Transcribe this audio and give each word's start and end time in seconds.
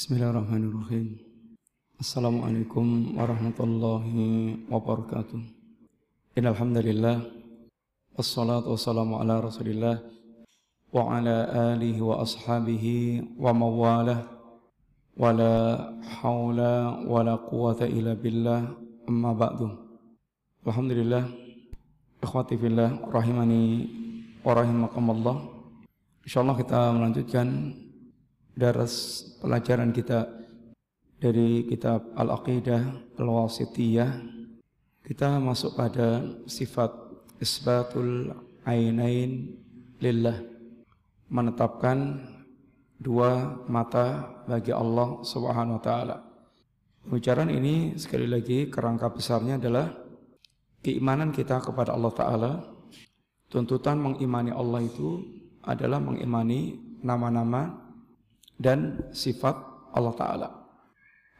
Bismillahirrahmanirrahim. 0.00 1.20
Assalamualaikum 2.00 3.20
warahmatullahi 3.20 4.56
wabarakatuh. 4.72 5.36
Innal 6.40 6.56
hamdalillah 6.56 7.20
wassalatu 8.16 8.72
wassalamu 8.72 9.20
ala 9.20 9.44
Rasulillah 9.44 10.00
wa 10.88 11.20
ala 11.20 11.76
alihi 11.76 12.00
wa 12.00 12.24
ashabihi 12.24 13.36
wa 13.36 13.52
mawalah 13.52 14.24
wala 15.20 15.92
haula 16.16 17.04
wala 17.04 17.36
quwata 17.36 17.84
illa 17.84 18.16
billah 18.16 18.72
amma 19.04 19.36
ba'du. 19.36 19.68
Alhamdulillah 20.64 21.28
ikhwati 22.24 22.56
fillah 22.56 23.04
rahimani 23.04 23.84
wa 24.40 24.56
rahimakumullah. 24.56 25.44
Insyaallah 26.24 26.56
kita 26.56 26.88
melanjutkan 26.88 27.76
daras 28.54 29.24
pelajaran 29.40 29.90
kita 29.94 30.26
dari 31.20 31.68
kitab 31.68 32.10
Al-Aqidah 32.16 33.16
Al-Wasitiyah 33.20 34.40
kita 35.10 35.42
masuk 35.42 35.74
pada 35.74 36.22
sifat 36.46 36.92
isbatul 37.42 38.30
ainain 38.62 39.58
lillah 39.98 40.38
menetapkan 41.26 42.20
dua 43.00 43.58
mata 43.66 44.38
bagi 44.44 44.70
Allah 44.70 45.24
Subhanahu 45.24 45.80
wa 45.80 45.82
taala. 45.82 46.16
Pembicaraan 47.00 47.48
ini 47.48 47.96
sekali 47.96 48.28
lagi 48.28 48.68
kerangka 48.68 49.08
besarnya 49.08 49.56
adalah 49.56 49.88
keimanan 50.84 51.32
kita 51.32 51.64
kepada 51.64 51.96
Allah 51.96 52.12
taala. 52.12 52.52
Tuntutan 53.48 53.98
mengimani 53.98 54.52
Allah 54.52 54.84
itu 54.84 55.26
adalah 55.64 55.98
mengimani 55.98 56.76
nama-nama 57.00 57.79
dan 58.60 59.08
sifat 59.16 59.56
Allah 59.96 60.14
Ta'ala. 60.14 60.48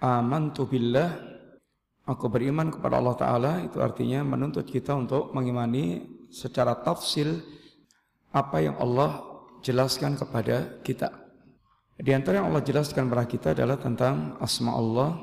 Amantu 0.00 0.64
billah, 0.64 1.12
aku 2.08 2.32
beriman 2.32 2.72
kepada 2.72 2.96
Allah 2.96 3.16
Ta'ala, 3.20 3.52
itu 3.60 3.76
artinya 3.84 4.24
menuntut 4.24 4.64
kita 4.64 4.96
untuk 4.96 5.36
mengimani 5.36 6.08
secara 6.32 6.80
tafsil 6.80 7.44
apa 8.32 8.64
yang 8.64 8.80
Allah 8.80 9.20
jelaskan 9.60 10.16
kepada 10.16 10.80
kita. 10.80 11.12
Di 12.00 12.16
antara 12.16 12.40
yang 12.40 12.48
Allah 12.48 12.64
jelaskan 12.64 13.12
kepada 13.12 13.28
kita 13.28 13.48
adalah 13.52 13.76
tentang 13.76 14.40
asma 14.40 14.72
Allah 14.72 15.20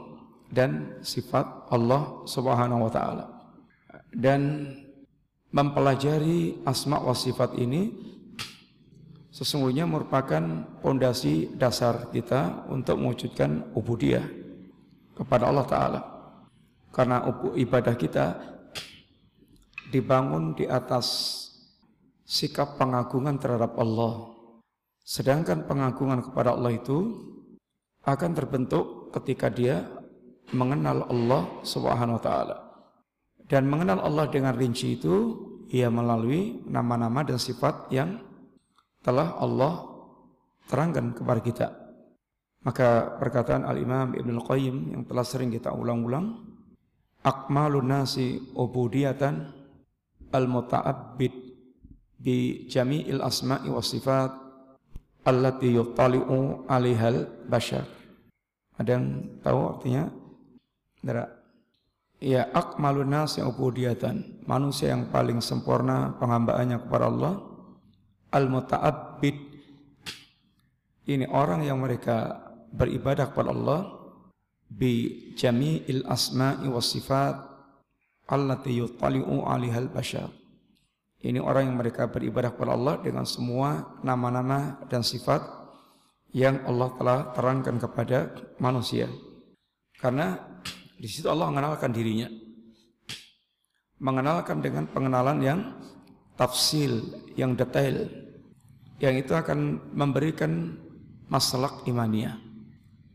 dan 0.54 1.02
sifat 1.02 1.74
Allah 1.74 2.22
Subhanahu 2.30 2.86
wa 2.86 2.92
taala. 2.94 3.26
Dan 4.14 4.72
mempelajari 5.50 6.62
asma 6.70 7.02
wa 7.02 7.18
sifat 7.18 7.58
ini 7.58 7.90
sesungguhnya 9.38 9.86
merupakan 9.86 10.42
pondasi 10.82 11.54
dasar 11.54 12.10
kita 12.10 12.66
untuk 12.74 12.98
mewujudkan 12.98 13.70
ubudiyah 13.78 14.26
kepada 15.14 15.54
Allah 15.54 15.66
Ta'ala. 15.70 16.02
Karena 16.90 17.22
ibadah 17.54 17.94
kita 17.94 18.26
dibangun 19.94 20.58
di 20.58 20.66
atas 20.66 21.38
sikap 22.26 22.82
pengagungan 22.82 23.38
terhadap 23.38 23.78
Allah. 23.78 24.34
Sedangkan 25.06 25.70
pengagungan 25.70 26.26
kepada 26.26 26.58
Allah 26.58 26.74
itu 26.74 27.30
akan 28.02 28.32
terbentuk 28.34 29.14
ketika 29.14 29.54
dia 29.54 29.86
mengenal 30.52 31.06
Allah 31.14 31.44
Subhanahu 31.62 32.18
wa 32.18 32.24
taala. 32.24 32.58
Dan 33.48 33.70
mengenal 33.72 34.04
Allah 34.04 34.28
dengan 34.28 34.58
rinci 34.58 35.00
itu 35.00 35.16
ia 35.72 35.88
melalui 35.88 36.60
nama-nama 36.68 37.24
dan 37.24 37.40
sifat 37.40 37.88
yang 37.94 38.27
telah 39.08 39.40
Allah 39.40 39.88
terangkan 40.68 41.16
kepada 41.16 41.40
kita. 41.40 41.68
Maka 42.68 43.16
perkataan 43.16 43.64
Al-Imam 43.64 44.12
Ibn 44.12 44.30
Al-Qayyim 44.44 44.76
yang 44.92 45.04
telah 45.08 45.24
sering 45.24 45.48
kita 45.48 45.72
ulang-ulang, 45.72 46.44
akmalun 47.24 47.88
nasi 47.88 48.36
ubudiyatan 48.52 49.56
al-muta'abbid 50.36 51.32
bi 52.20 52.68
jami'il 52.68 53.24
asma'i 53.24 53.72
wa 53.72 53.80
sifat 53.80 54.36
allati 55.24 55.72
yuttali'u 55.72 56.68
alihal 56.68 57.48
bashar. 57.48 57.88
Ada 58.76 59.00
yang 59.00 59.06
tahu 59.40 59.60
artinya? 59.72 60.04
Tidak. 61.00 61.30
Ya 62.20 62.52
akmalun 62.52 63.08
nasi 63.08 63.40
ubudiyatan, 63.40 64.44
manusia 64.44 64.92
yang 64.92 65.08
paling 65.08 65.40
sempurna 65.40 66.20
penghambaannya 66.20 66.84
kepada 66.84 67.08
Allah 67.08 67.57
al-muta'abbid 68.38 69.48
ini 71.08 71.26
orang 71.32 71.64
yang 71.64 71.80
mereka 71.80 72.46
beribadah 72.68 73.32
kepada 73.32 73.56
Allah 73.56 73.80
bi 74.68 75.32
jami'il 75.40 76.04
asma'i 76.04 76.68
was 76.68 76.92
sifat 76.92 77.40
allati 78.28 78.76
yuttali'u 78.76 79.48
'alaiha 79.48 79.88
al-bashar. 79.88 80.28
Ini 81.24 81.40
orang 81.42 81.72
yang 81.72 81.78
mereka 81.80 82.12
beribadah 82.12 82.54
kepada 82.54 82.76
Allah 82.76 82.96
dengan 83.02 83.24
semua 83.24 83.98
nama-nama 84.04 84.84
dan 84.92 85.02
sifat 85.02 85.42
yang 86.36 86.62
Allah 86.68 86.94
telah 87.00 87.20
terangkan 87.34 87.76
kepada 87.82 88.18
manusia. 88.62 89.08
Karena 89.98 90.38
di 91.00 91.08
situ 91.10 91.26
Allah 91.32 91.50
mengenalkan 91.50 91.90
dirinya. 91.90 92.30
Mengenalkan 93.98 94.62
dengan 94.62 94.86
pengenalan 94.92 95.40
yang 95.42 95.60
tafsil 96.38 97.02
yang 97.34 97.58
detail 97.58 98.27
yang 98.98 99.14
itu 99.18 99.34
akan 99.34 99.94
memberikan 99.94 100.74
masalah 101.30 101.86
imaniah. 101.86 102.38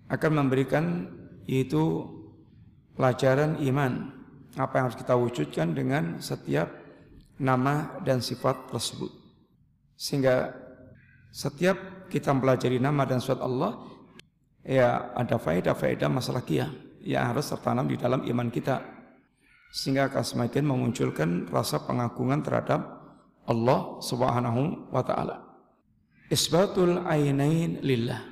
Akan 0.06 0.38
memberikan 0.38 1.08
itu 1.48 2.06
pelajaran 2.94 3.58
iman. 3.66 4.12
Apa 4.54 4.78
yang 4.78 4.84
harus 4.92 5.00
kita 5.00 5.14
wujudkan 5.16 5.72
dengan 5.72 6.20
setiap 6.20 6.68
nama 7.40 7.98
dan 8.04 8.20
sifat 8.20 8.68
tersebut. 8.68 9.10
Sehingga 9.96 10.52
setiap 11.32 12.06
kita 12.12 12.30
mempelajari 12.36 12.76
nama 12.76 13.08
dan 13.08 13.18
sifat 13.18 13.40
Allah 13.40 13.80
ya 14.62 15.10
ada 15.16 15.40
faedah-faedah 15.40 16.08
masalah 16.12 16.44
kia 16.44 16.68
yang 17.02 17.32
harus 17.32 17.48
tertanam 17.50 17.88
di 17.88 17.96
dalam 17.98 18.22
iman 18.22 18.48
kita. 18.52 18.84
Sehingga 19.72 20.12
akan 20.12 20.20
semakin 20.20 20.64
memunculkan 20.68 21.48
rasa 21.48 21.80
pengagungan 21.88 22.44
terhadap 22.44 22.84
Allah 23.48 23.98
Subhanahu 24.04 24.92
wa 24.92 25.00
taala. 25.00 25.51
Isbatul 26.32 27.04
ainain 27.04 27.76
lillah. 27.84 28.24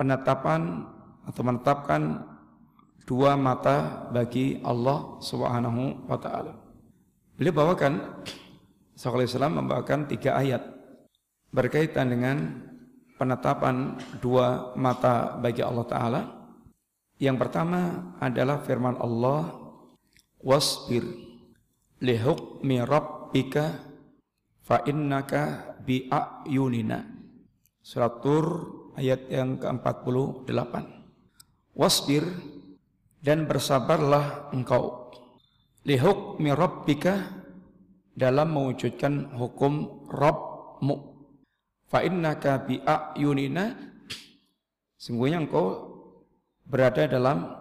Penetapan 0.00 0.80
atau 1.28 1.42
menetapkan 1.44 2.24
dua 3.04 3.36
mata 3.36 4.08
bagi 4.08 4.64
Allah 4.64 5.20
Subhanahu 5.20 6.08
wa 6.08 6.16
taala. 6.16 6.56
Beliau 7.36 7.52
bawakan 7.52 8.24
Sallallahu 8.96 9.28
Islam 9.28 9.60
membawakan 9.60 10.08
tiga 10.08 10.40
ayat 10.40 10.64
berkaitan 11.52 12.16
dengan 12.16 12.36
penetapan 13.20 14.00
dua 14.24 14.72
mata 14.78 15.36
bagi 15.36 15.60
Allah 15.60 15.86
Ta'ala. 15.86 16.22
Yang 17.18 17.36
pertama 17.42 18.14
adalah 18.22 18.62
firman 18.62 18.94
Allah, 19.02 19.50
wasbir 20.38 21.02
lihukmi 21.98 22.86
rabbika 22.86 23.82
fa 24.62 24.82
innaka 24.86 25.74
bi 25.82 26.06
ayunina 26.06 27.13
surat 27.84 28.24
tur 28.24 28.46
ayat 28.96 29.28
yang 29.28 29.60
ke-48 29.60 30.48
wasbir 31.76 32.24
dan 33.20 33.44
bersabarlah 33.44 34.48
engkau. 34.56 35.12
Li 35.84 36.00
hukmi 36.00 36.48
rabbika 36.48 37.44
dalam 38.16 38.56
mewujudkan 38.56 39.36
hukum 39.36 40.06
Rabbmu. 40.08 40.96
Fa 41.84 42.00
innaka 42.00 42.64
bi 42.64 42.80
ayunina. 42.80 43.76
Sungguhnya 44.96 45.44
engkau 45.44 45.92
berada 46.64 47.04
dalam 47.04 47.52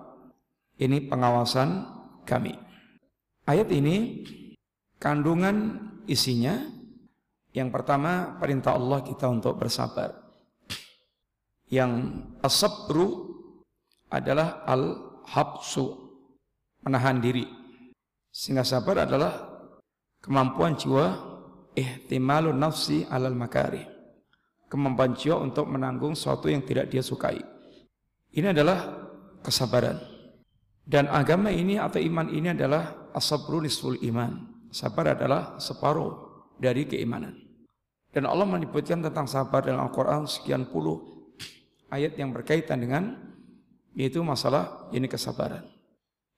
ini 0.80 1.04
pengawasan 1.04 1.84
kami. 2.24 2.56
Ayat 3.44 3.68
ini 3.76 4.24
kandungan 5.04 5.84
isinya 6.08 6.64
yang 7.54 7.70
pertama 7.70 8.36
perintah 8.42 8.74
Allah 8.74 9.06
kita 9.06 9.30
untuk 9.30 9.62
bersabar. 9.62 10.10
Yang 11.70 12.26
asabru 12.42 13.30
adalah 14.10 14.66
al-habsu, 14.66 15.94
menahan 16.82 17.22
diri. 17.22 17.46
Sehingga 18.34 18.66
sabar 18.66 19.06
adalah 19.06 19.62
kemampuan 20.18 20.74
jiwa 20.74 21.14
ihtimalun 21.78 22.58
nafsi 22.58 23.06
alal 23.06 23.38
makari. 23.38 23.86
Kemampuan 24.66 25.14
jiwa 25.14 25.38
untuk 25.38 25.70
menanggung 25.70 26.18
sesuatu 26.18 26.50
yang 26.50 26.66
tidak 26.66 26.90
dia 26.90 27.06
sukai. 27.06 27.38
Ini 28.34 28.50
adalah 28.50 28.82
kesabaran. 29.46 30.02
Dan 30.82 31.06
agama 31.06 31.54
ini 31.54 31.78
atau 31.78 32.02
iman 32.02 32.34
ini 32.34 32.50
adalah 32.50 33.14
asabru 33.14 33.62
nisful 33.62 33.94
iman. 34.10 34.50
Sabar 34.74 35.14
adalah 35.14 35.62
separuh 35.62 36.33
dari 36.64 36.88
keimanan. 36.88 37.36
Dan 38.16 38.24
Allah 38.24 38.48
menyebutkan 38.48 39.04
tentang 39.04 39.28
sabar 39.28 39.68
dalam 39.68 39.84
Al-Quran 39.84 40.24
sekian 40.24 40.72
puluh 40.72 41.04
ayat 41.92 42.16
yang 42.16 42.32
berkaitan 42.32 42.80
dengan 42.80 43.20
yaitu 43.92 44.24
masalah 44.24 44.88
ini 44.96 45.12
kesabaran. 45.12 45.68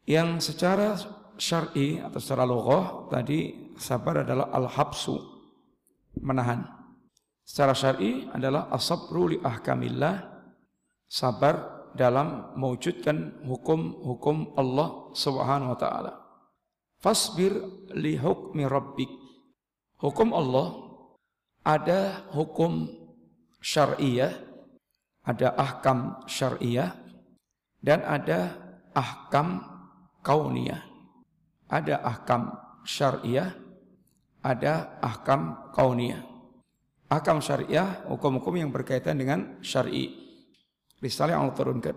Yang 0.10 0.51
secara 0.51 0.98
syar'i 1.38 2.01
atau 2.01 2.18
secara 2.18 2.48
logoh 2.48 3.12
tadi 3.13 3.72
sabar 3.77 4.25
adalah 4.25 4.50
al-habsu 4.56 5.19
menahan. 6.19 6.63
Secara 7.45 7.77
syar'i 7.77 8.25
adalah 8.33 8.72
asabru 8.74 9.36
li 9.36 9.38
ahkamillah 9.44 10.25
sabar 11.06 11.88
dalam 11.95 12.56
mewujudkan 12.60 13.44
hukum-hukum 13.48 14.56
Allah 14.60 15.12
Subhanahu 15.16 15.75
wa 15.75 15.80
taala. 15.80 16.13
Fasbir 17.00 17.56
li 17.95 18.16
hukmi 18.19 18.63
rabbik. 18.68 19.25
Hukum 20.00 20.36
Allah 20.36 20.68
ada 21.66 22.30
hukum 22.36 22.88
syariah, 23.64 24.36
ada 25.26 25.56
ahkam 25.58 26.22
syariah 26.30 26.94
dan 27.82 28.06
ada 28.06 28.54
ahkam 28.94 29.64
kauniyah. 30.22 30.84
Ada 31.66 31.98
ahkam 32.06 32.54
syariah, 32.86 33.50
ada 34.46 35.02
ahkam 35.02 35.74
kauniyah. 35.74 36.22
Ahkam 37.10 37.42
syariah, 37.42 38.06
hukum-hukum 38.06 38.54
yang 38.58 38.70
berkaitan 38.70 39.18
dengan 39.18 39.58
syar'i 39.66 40.26
risalah 41.02 41.38
yang 41.38 41.42
Allah 41.46 41.58
turunkan. 41.58 41.96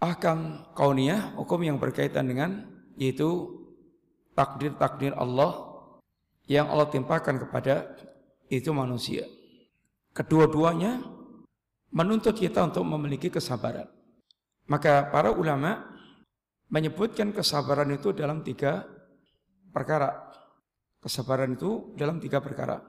Ahkam 0.00 0.68
kauniyah, 0.76 1.36
hukum 1.40 1.64
yang 1.64 1.80
berkaitan 1.80 2.28
dengan 2.28 2.68
yaitu 3.00 3.48
takdir-takdir 4.36 5.16
Allah 5.16 5.65
yang 6.46 6.70
Allah 6.70 6.90
timpakan 6.90 7.42
kepada 7.42 7.94
itu 8.50 8.70
manusia. 8.70 9.26
Kedua-duanya 10.14 11.02
menuntut 11.92 12.38
kita 12.38 12.66
untuk 12.66 12.86
memiliki 12.86 13.28
kesabaran. 13.28 13.86
Maka 14.66 15.10
para 15.10 15.30
ulama 15.30 15.86
menyebutkan 16.70 17.30
kesabaran 17.30 17.90
itu 17.94 18.10
dalam 18.14 18.42
tiga 18.42 18.86
perkara. 19.70 20.32
Kesabaran 21.02 21.54
itu 21.54 21.94
dalam 21.94 22.18
tiga 22.18 22.42
perkara. 22.42 22.82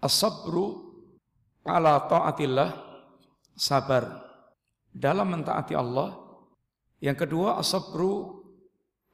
As-sabru 0.00 0.92
ala 1.64 2.08
ta'atillah, 2.08 2.70
sabar 3.56 4.24
dalam 4.92 5.32
mentaati 5.32 5.72
Allah. 5.76 6.16
Yang 7.00 7.28
kedua 7.28 7.60
asabru 7.60 8.40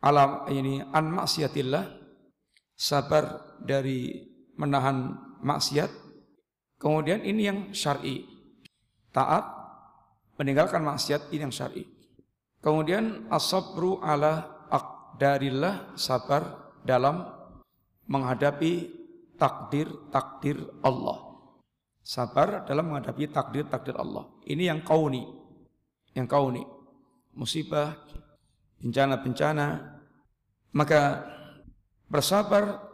alam 0.03 0.47
ini 0.51 0.83
an 0.83 1.19
maksiatillah 1.19 1.85
sabar 2.79 3.52
dari 3.65 4.29
menahan 4.59 5.17
maksiat. 5.43 5.91
Kemudian 6.79 7.23
ini 7.23 7.43
yang 7.47 7.59
syar'i. 7.71 8.27
Taat 9.13 9.45
meninggalkan 10.41 10.83
maksiat 10.83 11.31
ini 11.31 11.47
yang 11.47 11.55
syar'i. 11.55 11.85
Kemudian 12.63 13.27
asabru 13.31 13.99
ala 14.03 14.67
akdarillah 14.71 15.99
sabar 15.99 16.73
dalam 16.83 17.27
menghadapi 18.07 18.91
takdir-takdir 19.39 20.59
Allah. 20.83 21.19
Sabar 22.03 22.67
dalam 22.67 22.91
menghadapi 22.91 23.31
takdir-takdir 23.31 23.95
Allah. 23.95 24.27
Ini 24.47 24.75
yang 24.75 24.83
kauni 24.83 25.43
yang 26.13 26.29
kau 26.29 26.53
nih 26.53 26.65
musibah, 27.33 27.97
bencana-bencana, 28.85 29.97
maka 30.77 31.25
bersabar 32.09 32.92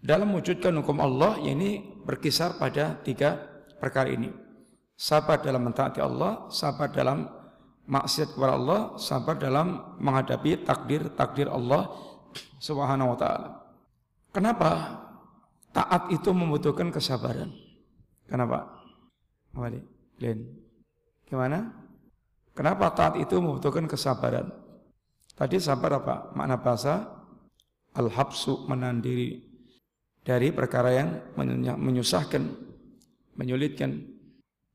dalam 0.00 0.32
mewujudkan 0.32 0.72
hukum 0.80 0.96
Allah 1.00 1.36
yang 1.44 1.60
ini 1.60 1.84
berkisar 2.08 2.56
pada 2.56 2.96
tiga 3.04 3.36
perkara 3.76 4.08
ini. 4.08 4.32
Sabar 4.96 5.40
dalam 5.40 5.64
mentaati 5.64 6.00
Allah, 6.00 6.48
sabar 6.52 6.92
dalam 6.92 7.28
maksiat 7.88 8.36
kepada 8.36 8.52
Allah, 8.56 8.80
sabar 9.00 9.36
dalam 9.36 9.96
menghadapi 10.00 10.64
takdir-takdir 10.64 11.48
Allah 11.48 11.88
Subhanahu 12.60 13.16
wa 13.16 13.18
taala. 13.18 13.48
Kenapa 14.30 15.00
taat 15.72 16.12
itu 16.12 16.30
membutuhkan 16.36 16.92
kesabaran? 16.92 17.48
Kenapa? 18.28 18.68
Kembali, 19.56 19.80
Glenn. 20.20 20.44
Gimana? 21.26 21.72
Kenapa 22.52 22.92
taat 22.92 23.16
itu 23.16 23.40
membutuhkan 23.40 23.88
kesabaran? 23.88 24.52
Tadi 25.32 25.56
sabar 25.56 26.04
apa? 26.04 26.16
Makna 26.36 26.60
bahasa 26.60 27.08
al-habsu 27.96 28.68
menahan 28.68 29.00
diri 29.00 29.49
dari 30.20 30.52
perkara 30.52 30.90
yang 30.92 31.08
menyusahkan, 31.80 32.42
menyulitkan. 33.36 34.04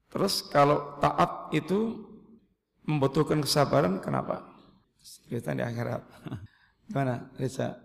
Terus 0.10 0.46
kalau 0.48 0.98
taat 1.04 1.54
itu 1.54 2.02
membutuhkan 2.86 3.42
kesabaran, 3.42 4.02
kenapa? 4.02 4.46
Kita 5.30 5.54
di 5.54 5.62
akhirat. 5.62 6.02
Gimana, 6.90 7.30
Risa? 7.38 7.78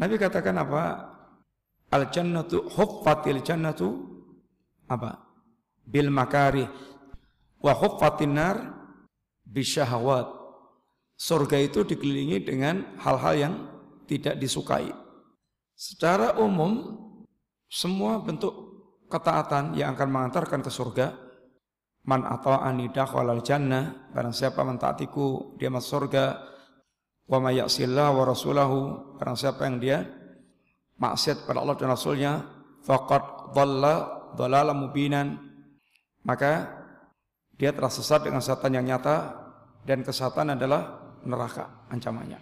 Nabi 0.00 0.16
katakan 0.16 0.56
apa? 0.56 0.82
Al 1.90 2.06
jannatu 2.08 2.70
huffatil 2.70 3.42
jannatu 3.42 3.88
apa? 4.86 5.26
Bil 5.82 6.08
makari 6.08 6.62
wa 7.58 7.72
huffatin 7.74 8.32
nar 8.38 8.56
bisyahawat. 9.42 10.38
Surga 11.20 11.60
itu 11.60 11.84
dikelilingi 11.84 12.48
dengan 12.48 12.96
hal-hal 12.96 13.34
yang 13.36 13.54
tidak 14.08 14.40
disukai. 14.40 14.88
Secara 15.80 16.36
umum, 16.36 16.92
semua 17.64 18.20
bentuk 18.20 18.52
ketaatan 19.08 19.72
yang 19.72 19.96
akan 19.96 20.12
mengantarkan 20.12 20.60
ke 20.60 20.68
surga, 20.68 21.16
man 22.04 22.20
ata'ani 22.20 22.92
dakhalal 22.92 23.40
jannah, 23.40 24.12
barang 24.12 24.36
siapa 24.36 24.60
mentaatiku 24.60 25.56
dia 25.56 25.72
masuk 25.72 26.04
surga, 26.04 26.36
wa 27.32 27.40
may 27.40 27.64
wa 27.64 28.24
rasulahu, 28.28 28.80
barang 29.16 29.36
siapa 29.40 29.64
yang 29.72 29.80
dia 29.80 29.98
maksiat 31.00 31.48
pada 31.48 31.64
Allah 31.64 31.76
dan 31.80 31.88
Rasulnya, 31.96 32.44
faqad 32.84 33.56
dhalla 33.56 34.28
dhalalan 34.36 34.84
mubinan, 34.84 35.40
maka 36.28 36.76
dia 37.56 37.72
telah 37.72 37.88
sesat 37.88 38.28
dengan 38.28 38.44
setan 38.44 38.76
yang 38.76 38.84
nyata 38.84 39.32
dan 39.88 40.04
kesatan 40.04 40.60
adalah 40.60 41.16
neraka 41.24 41.88
ancamannya. 41.88 42.36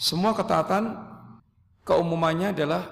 Semua 0.00 0.32
ketaatan 0.32 1.11
keumumannya 1.82 2.54
adalah 2.54 2.82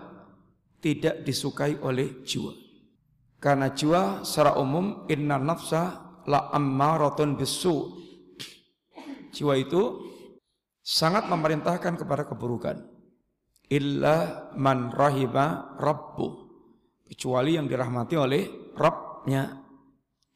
tidak 0.80 1.22
disukai 1.22 1.78
oleh 1.80 2.24
jiwa. 2.24 2.52
Karena 3.40 3.72
jiwa 3.72 4.20
secara 4.20 4.60
umum 4.60 5.08
inna 5.08 5.40
nafsa 5.40 6.12
la 6.28 6.52
ammaratun 6.52 7.40
bisu. 7.40 7.96
Jiwa 9.32 9.56
itu 9.56 10.10
sangat 10.84 11.30
memerintahkan 11.30 11.96
kepada 11.96 12.28
keburukan. 12.28 12.84
Illa 13.70 14.50
man 14.58 14.90
rahiba 14.90 15.78
rabbu. 15.78 16.50
Kecuali 17.06 17.54
yang 17.58 17.66
dirahmati 17.70 18.14
oleh 18.18 18.42
Rabbnya 18.74 19.50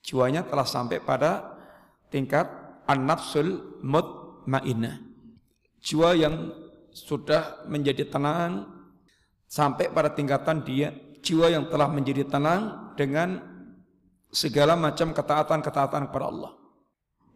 jiwanya 0.03 0.47
telah 0.47 0.67
sampai 0.67 0.99
pada 1.03 1.55
tingkat 2.11 2.47
an-nafsul 2.87 3.79
mutmainnah. 3.83 5.01
Jiwa 5.81 6.15
yang 6.19 6.64
sudah 6.95 7.67
menjadi 7.67 8.07
tenang 8.07 8.71
sampai 9.51 9.91
pada 9.91 10.15
tingkatan 10.15 10.63
dia 10.63 10.95
jiwa 11.21 11.51
yang 11.51 11.67
telah 11.67 11.91
menjadi 11.91 12.25
tenang 12.31 12.95
dengan 12.95 13.43
segala 14.31 14.79
macam 14.79 15.11
ketaatan-ketaatan 15.11 16.09
kepada 16.11 16.27
Allah. 16.31 16.53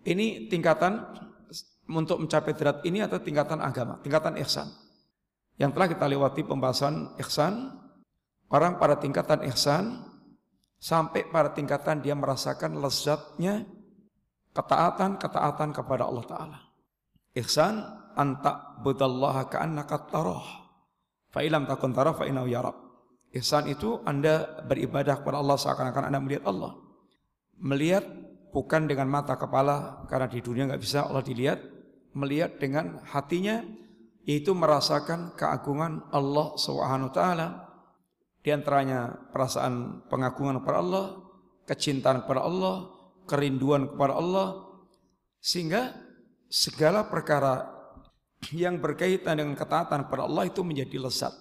Ini 0.07 0.47
tingkatan 0.47 1.05
untuk 1.91 2.23
mencapai 2.23 2.55
derajat 2.55 2.87
ini 2.87 3.03
atau 3.03 3.19
tingkatan 3.19 3.59
agama, 3.59 3.99
tingkatan 4.01 4.39
ihsan. 4.47 4.71
Yang 5.59 5.75
telah 5.75 5.89
kita 5.91 6.07
lewati 6.07 6.47
pembahasan 6.47 7.19
ihsan, 7.19 7.75
orang 8.55 8.79
pada 8.79 8.95
tingkatan 8.95 9.43
ihsan 9.51 10.09
Sampai 10.79 11.27
pada 11.27 11.51
tingkatan 11.51 11.99
dia 11.99 12.15
merasakan 12.15 12.79
lezatnya 12.79 13.67
ketaatan-ketaatan 14.55 15.75
kepada 15.75 16.07
Allah 16.07 16.25
Ta'ala. 16.27 16.59
Ihsan 17.35 17.83
anta 18.19 18.83
budallaha 18.83 19.47
ka'annaka 19.47 20.11
tarah. 20.11 20.45
Fa'ilam 21.31 21.71
takun 21.71 21.95
tarah 21.95 22.13
fa'inau 22.19 22.51
yarab. 22.51 22.75
Ihsan 23.31 23.71
itu 23.71 24.03
Anda 24.03 24.65
beribadah 24.67 25.23
kepada 25.23 25.39
Allah 25.39 25.55
seakan-akan 25.55 26.11
Anda 26.11 26.19
melihat 26.19 26.51
Allah. 26.51 26.75
Melihat 27.63 28.05
bukan 28.51 28.91
dengan 28.91 29.07
mata 29.07 29.39
kepala 29.39 30.09
karena 30.11 30.27
di 30.27 30.43
dunia 30.43 30.67
nggak 30.67 30.83
bisa 30.83 31.07
Allah 31.07 31.23
dilihat. 31.23 31.63
Melihat 32.17 32.59
dengan 32.59 32.99
hatinya 33.07 33.63
yaitu 34.27 34.53
merasakan 34.57 35.39
keagungan 35.39 36.05
Allah 36.11 36.57
Subhanahu 36.59 37.09
wa 37.13 37.15
taala 37.15 37.49
di 38.43 38.53
antaranya 38.53 39.29
perasaan 39.29 40.05
pengagungan 40.09 40.61
kepada 40.61 40.79
Allah, 40.81 41.07
kecintaan 41.69 42.25
kepada 42.25 42.49
Allah, 42.49 42.89
kerinduan 43.29 43.93
kepada 43.93 44.17
Allah, 44.17 44.69
sehingga 45.37 45.93
segala 46.49 47.13
perkara 47.13 47.78
yang 48.55 48.79
berkaitan 48.79 49.39
dengan 49.43 49.55
ketaatan 49.59 50.07
kepada 50.07 50.25
Allah 50.25 50.47
itu 50.47 50.63
menjadi 50.63 50.97
lesat. 51.03 51.35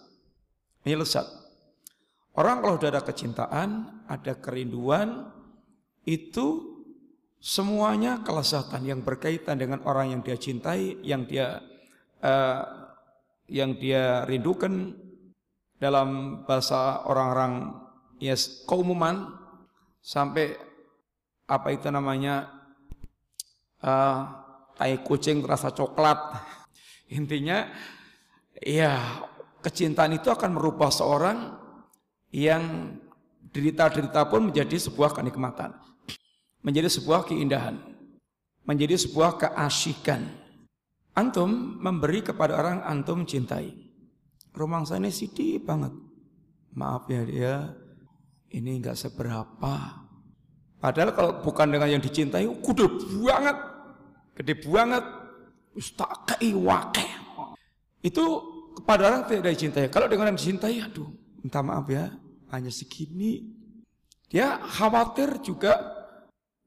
Ini 0.83 0.97
lesat. 0.97 1.25
Orang 2.37 2.61
kalau 2.61 2.77
sudah 2.77 2.93
ada 2.93 3.01
kecintaan, 3.01 3.69
ada 4.05 4.33
kerinduan, 4.37 5.29
itu 6.05 6.77
semuanya 7.37 8.21
kelezatan 8.21 8.81
yang 8.85 9.01
berkaitan 9.01 9.57
dengan 9.57 9.81
orang 9.85 10.13
yang 10.13 10.21
dia 10.21 10.37
cintai, 10.37 11.01
yang 11.01 11.25
dia 11.25 11.61
uh, 12.21 12.61
yang 13.47 13.77
dia 13.77 14.27
rindukan 14.27 14.93
dalam 15.77 16.41
bahasa 16.43 17.05
orang-orang 17.05 17.73
yes 18.17 18.65
keumuman 18.65 19.29
sampai 20.01 20.57
apa 21.47 21.67
itu 21.71 21.87
namanya 21.93 22.49
uh, 23.85 24.19
tai 24.75 24.99
kucing 25.05 25.45
rasa 25.45 25.71
coklat 25.71 26.17
intinya 27.07 27.71
ya 28.59 29.23
kecintaan 29.63 30.15
itu 30.15 30.27
akan 30.31 30.55
merubah 30.55 30.91
seorang 30.91 31.55
yang 32.31 32.95
derita-derita 33.51 34.27
pun 34.27 34.51
menjadi 34.51 34.75
sebuah 34.75 35.15
kenikmatan 35.15 35.71
menjadi 36.61 36.91
sebuah 36.91 37.23
keindahan 37.27 37.97
menjadi 38.67 38.99
sebuah 38.99 39.39
keasikan. 39.39 40.27
Antum 41.17 41.81
memberi 41.81 42.21
kepada 42.21 42.59
orang 42.59 42.83
antum 42.85 43.25
cintai. 43.25 43.73
Rumah 44.53 44.85
saya 44.85 45.01
ini 45.01 45.09
sedih 45.09 45.63
banget. 45.63 45.95
Maaf 46.77 47.09
ya 47.09 47.25
dia 47.25 47.53
ini 48.53 48.77
enggak 48.77 48.99
seberapa. 48.99 50.05
Padahal 50.77 51.09
kalau 51.17 51.31
bukan 51.41 51.73
dengan 51.73 51.89
yang 51.89 52.03
dicintai, 52.05 52.45
gede 52.45 52.85
banget, 53.17 53.57
gede 54.37 54.55
banget, 54.61 55.05
ustakai 55.77 56.51
wakil. 56.57 57.13
Itu 58.01 58.25
kepada 58.81 59.13
orang 59.13 59.23
tidak 59.29 59.53
dicintai. 59.53 59.87
Kalau 59.93 60.09
dengan 60.09 60.33
yang 60.33 60.37
dicintai, 60.37 60.81
aduh, 60.81 61.09
minta 61.41 61.61
maaf 61.61 61.85
ya, 61.87 62.09
hanya 62.49 62.73
segini. 62.73 63.45
Dia 64.27 64.59
khawatir 64.59 65.39
juga 65.39 65.77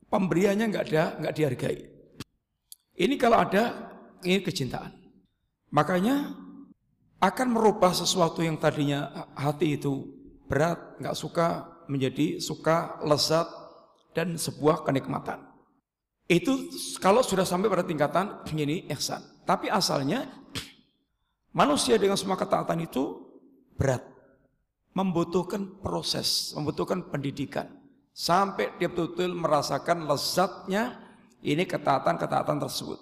pemberiannya 0.08 0.64
nggak 0.70 0.84
ada, 0.90 1.04
nggak 1.20 1.34
dihargai. 1.34 1.78
Ini 2.96 3.14
kalau 3.18 3.42
ada, 3.42 3.92
ini 4.22 4.40
kecintaan. 4.40 4.96
Makanya 5.70 6.34
akan 7.20 7.48
merubah 7.52 7.92
sesuatu 7.92 8.40
yang 8.40 8.56
tadinya 8.56 9.28
hati 9.36 9.76
itu 9.76 10.08
berat, 10.48 10.98
nggak 10.98 11.18
suka 11.18 11.68
menjadi 11.90 12.38
suka, 12.40 13.02
lezat, 13.04 13.46
dan 14.14 14.34
sebuah 14.38 14.82
kenikmatan. 14.86 15.50
Itu 16.30 16.70
kalau 17.02 17.26
sudah 17.26 17.42
sampai 17.42 17.66
pada 17.66 17.82
tingkatan 17.82 18.46
ini 18.54 18.87
ihsan. 18.94 19.18
Tapi 19.42 19.66
asalnya 19.66 20.30
manusia 21.50 21.99
dengan 21.99 22.14
semua 22.14 22.38
ketaatan 22.38 22.87
itu 22.87 23.18
berat. 23.75 24.06
Membutuhkan 24.94 25.82
proses, 25.82 26.54
membutuhkan 26.54 27.02
pendidikan. 27.10 27.66
Sampai 28.14 28.75
dia 28.78 28.87
betul-betul 28.90 29.34
merasakan 29.34 30.06
lezatnya 30.06 30.99
ini 31.42 31.66
ketaatan-ketaatan 31.66 32.58
tersebut. 32.62 32.99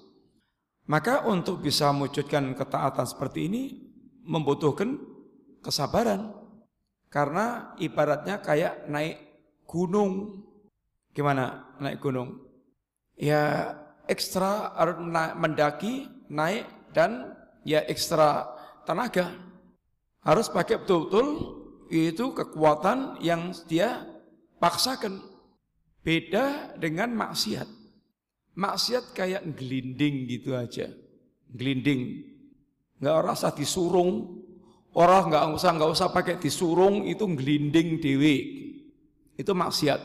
Maka 0.88 1.28
untuk 1.28 1.60
bisa 1.60 1.92
mewujudkan 1.92 2.56
ketaatan 2.56 3.04
seperti 3.04 3.48
ini 3.48 3.62
membutuhkan 4.24 4.96
kesabaran. 5.60 6.32
Karena 7.12 7.76
ibaratnya 7.80 8.40
kayak 8.40 8.88
naik 8.88 9.16
gunung 9.64 10.44
Gimana 11.18 11.74
naik 11.82 11.98
gunung? 11.98 12.47
Ya 13.18 13.74
ekstra 14.06 14.72
harus 14.78 14.96
mendaki, 15.36 16.06
naik 16.30 16.64
dan 16.94 17.34
ya 17.66 17.82
ekstra 17.84 18.46
tenaga. 18.86 19.34
Harus 20.22 20.46
pakai 20.48 20.80
betul-betul 20.82 21.28
itu 21.90 22.30
kekuatan 22.32 23.18
yang 23.20 23.50
dia 23.66 24.06
paksakan. 24.62 25.18
Beda 26.04 26.72
dengan 26.78 27.12
maksiat. 27.12 27.68
Maksiat 28.56 29.12
kayak 29.12 29.44
gelinding 29.58 30.24
gitu 30.30 30.56
aja. 30.56 30.88
Gelinding. 31.52 32.24
Nggak 32.98 33.18
rasa 33.22 33.48
disurung. 33.52 34.40
Orang 34.96 35.30
nggak 35.30 35.52
usah 35.52 35.70
nggak 35.76 35.92
usah 35.94 36.08
pakai 36.10 36.40
disurung 36.40 37.04
itu 37.04 37.22
gelinding 37.28 38.00
dewi. 38.00 38.36
Itu 39.36 39.52
maksiat. 39.54 40.00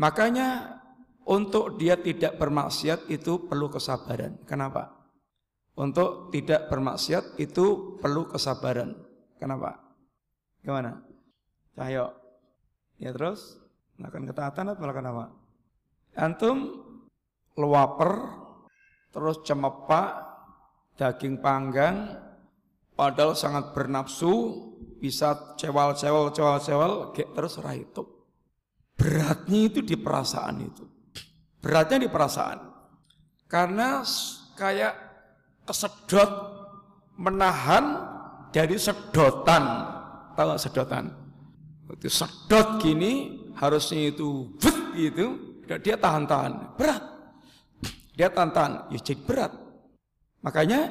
Makanya 0.00 0.80
untuk 1.26 1.78
dia 1.78 1.94
tidak 1.98 2.38
bermaksiat 2.38 3.06
itu 3.10 3.46
perlu 3.46 3.70
kesabaran. 3.70 4.42
Kenapa? 4.46 4.90
Untuk 5.78 6.28
tidak 6.34 6.68
bermaksiat 6.68 7.38
itu 7.40 7.96
perlu 8.02 8.28
kesabaran. 8.28 8.92
Kenapa? 9.38 9.80
Gimana? 10.60 11.00
Cahyo. 11.74 12.12
Ya 13.00 13.10
terus 13.10 13.58
melakukan 13.98 14.28
ketaatan 14.30 14.64
atau 14.72 14.80
melakukan 14.84 15.08
apa? 15.10 15.24
Antum 16.12 16.58
luaper, 17.56 18.12
terus 19.12 19.40
cemepak, 19.44 20.10
daging 21.00 21.40
panggang, 21.40 22.20
padahal 22.92 23.32
sangat 23.32 23.72
bernafsu, 23.72 24.32
bisa 25.00 25.56
cewal-cewal, 25.56 26.30
cewal-cewal, 26.30 27.10
terus 27.16 27.58
raitup. 27.58 28.06
Beratnya 28.94 29.72
itu 29.72 29.80
di 29.82 29.96
perasaan 29.96 30.62
itu. 30.62 30.91
Beratnya 31.62 32.02
di 32.02 32.08
perasaan. 32.10 32.58
Karena 33.46 34.02
kayak 34.58 34.94
kesedot 35.62 36.30
menahan 37.14 38.02
dari 38.50 38.74
sedotan. 38.76 39.62
Tahu 40.34 40.46
gak 40.52 40.62
sedotan? 40.62 41.04
Itu 41.92 42.08
sedot 42.10 42.82
gini 42.82 43.38
harusnya 43.54 44.10
itu 44.10 44.50
but 44.58 44.76
gitu. 44.98 45.54
Dia 45.80 45.96
tahan-tahan. 45.96 46.76
Berat. 46.76 47.02
Dia 48.18 48.28
tahan-tahan. 48.28 48.92
Ya 48.92 48.98
jadi 48.98 49.22
berat. 49.22 49.52
Makanya 50.42 50.90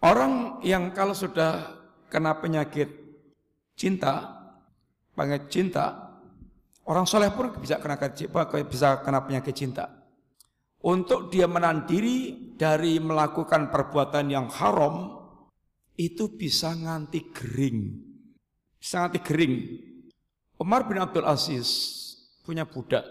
orang 0.00 0.64
yang 0.64 0.90
kalau 0.96 1.12
sudah 1.12 1.76
kena 2.08 2.40
penyakit 2.40 2.88
cinta, 3.76 4.42
penyakit 5.12 5.50
cinta, 5.52 6.03
Orang 6.84 7.08
soleh 7.08 7.32
pun 7.32 7.48
bisa 7.56 7.80
kena 7.80 7.96
bisa 8.68 9.00
kena 9.00 9.24
penyakit 9.24 9.56
cinta. 9.56 9.88
Untuk 10.84 11.32
dia 11.32 11.48
menahan 11.48 11.88
diri 11.88 12.52
dari 12.60 13.00
melakukan 13.00 13.72
perbuatan 13.72 14.28
yang 14.28 14.52
haram 14.52 15.16
itu 15.96 16.28
bisa 16.36 16.76
nganti 16.76 17.32
kering. 17.32 17.78
Bisa 18.76 19.00
nganti 19.00 19.20
kering. 19.24 19.54
Umar 20.60 20.84
bin 20.84 21.00
Abdul 21.00 21.24
Aziz 21.24 21.68
punya 22.44 22.68
budak. 22.68 23.08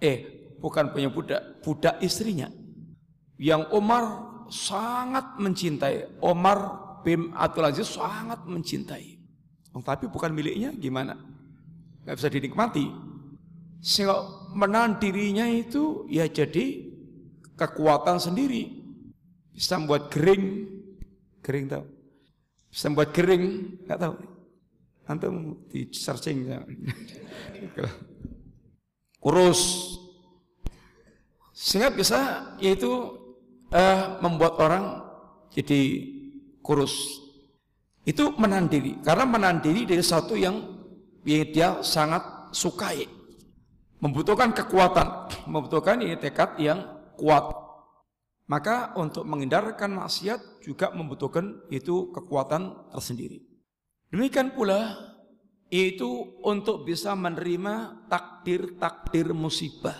Eh, 0.00 0.48
bukan 0.56 0.88
punya 0.88 1.12
budak, 1.12 1.60
budak 1.60 2.00
istrinya. 2.00 2.48
Yang 3.36 3.68
Umar 3.76 4.04
sangat 4.48 5.36
mencintai. 5.36 6.24
Umar 6.24 6.58
bin 7.04 7.36
Abdul 7.36 7.68
Aziz 7.68 7.92
sangat 7.92 8.48
mencintai. 8.48 9.20
Oh, 9.76 9.84
tapi 9.84 10.08
bukan 10.08 10.32
miliknya 10.32 10.72
gimana? 10.72 11.37
Nggak 12.08 12.16
bisa 12.16 12.32
dinikmati. 12.32 12.88
Sehingga 13.84 14.16
menahan 14.56 14.96
dirinya 14.96 15.44
itu 15.44 16.08
ya 16.08 16.24
jadi 16.24 16.88
kekuatan 17.52 18.16
sendiri. 18.16 18.80
Bisa 19.52 19.76
membuat 19.76 20.08
kering, 20.08 20.72
kering 21.44 21.68
tahu. 21.68 21.84
Bisa 22.72 22.88
membuat 22.88 23.12
kering, 23.12 23.44
nggak 23.84 24.00
tahu. 24.00 24.16
Antum 25.04 25.68
di 25.68 25.92
searching 25.92 26.48
ya. 26.48 26.64
kurus 29.18 29.92
sehingga 31.50 31.90
bisa 31.90 32.54
yaitu 32.62 32.86
uh, 33.74 34.22
membuat 34.22 34.62
orang 34.62 35.02
jadi 35.50 36.06
kurus 36.62 36.94
itu 38.06 38.30
menahan 38.38 38.70
diri 38.70 38.94
karena 39.02 39.26
menahan 39.26 39.58
diri 39.58 39.82
dari 39.84 40.00
satu 40.00 40.38
yang 40.38 40.77
yang 41.26 41.48
dia 41.50 41.68
sangat 41.82 42.22
sukai. 42.54 43.06
Membutuhkan 43.98 44.54
kekuatan, 44.54 45.26
membutuhkan 45.50 45.98
ini 45.98 46.14
tekad 46.14 46.54
yang 46.62 46.86
kuat. 47.18 47.50
Maka 48.48 48.94
untuk 48.94 49.26
menghindarkan 49.26 49.92
maksiat 49.92 50.62
juga 50.62 50.94
membutuhkan 50.94 51.66
itu 51.68 52.14
kekuatan 52.14 52.94
tersendiri. 52.94 53.42
Demikian 54.08 54.54
pula 54.54 54.96
itu 55.68 56.40
untuk 56.40 56.86
bisa 56.88 57.12
menerima 57.12 58.06
takdir-takdir 58.08 59.36
musibah. 59.36 59.98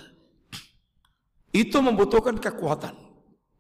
Itu 1.52 1.84
membutuhkan 1.84 2.40
kekuatan. 2.40 2.96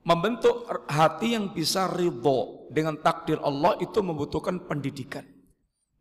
Membentuk 0.08 0.64
hati 0.88 1.36
yang 1.36 1.52
bisa 1.52 1.90
ridho 1.92 2.70
dengan 2.72 2.96
takdir 2.96 3.36
Allah 3.44 3.76
itu 3.82 4.00
membutuhkan 4.00 4.64
pendidikan 4.64 5.26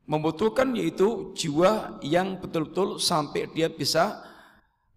membutuhkan 0.07 0.71
yaitu 0.73 1.35
jiwa 1.35 1.99
yang 1.99 2.39
betul-betul 2.39 2.97
sampai 2.97 3.51
dia 3.51 3.67
bisa 3.67 4.23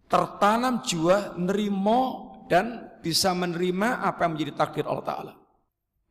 tertanam 0.07 0.81
jiwa 0.87 1.35
nerimo 1.35 2.31
dan 2.47 2.91
bisa 3.03 3.35
menerima 3.35 4.07
apa 4.07 4.27
yang 4.27 4.33
menjadi 4.39 4.53
takdir 4.55 4.85
Allah 4.87 5.07
Ta'ala. 5.07 5.33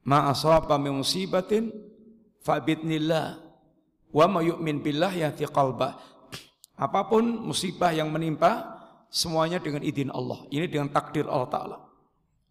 Ma 0.08 0.32
min 0.80 1.00
musibatin 1.00 1.72
fa 2.44 2.60
bidnillah 2.60 3.40
wa 4.12 4.26
ma 4.28 4.40
yu'min 4.44 4.84
billah 4.84 5.12
yahdi 5.16 5.48
qalbah. 5.48 6.00
Apa 6.80 7.12
pun 7.12 7.24
musibah 7.44 7.92
yang 7.92 8.08
menimpa 8.08 8.80
semuanya 9.12 9.60
dengan 9.60 9.84
izin 9.84 10.12
Allah. 10.16 10.48
Ini 10.48 10.72
dengan 10.72 10.88
takdir 10.96 11.28
Allah 11.28 11.50
Ta'ala. 11.52 11.78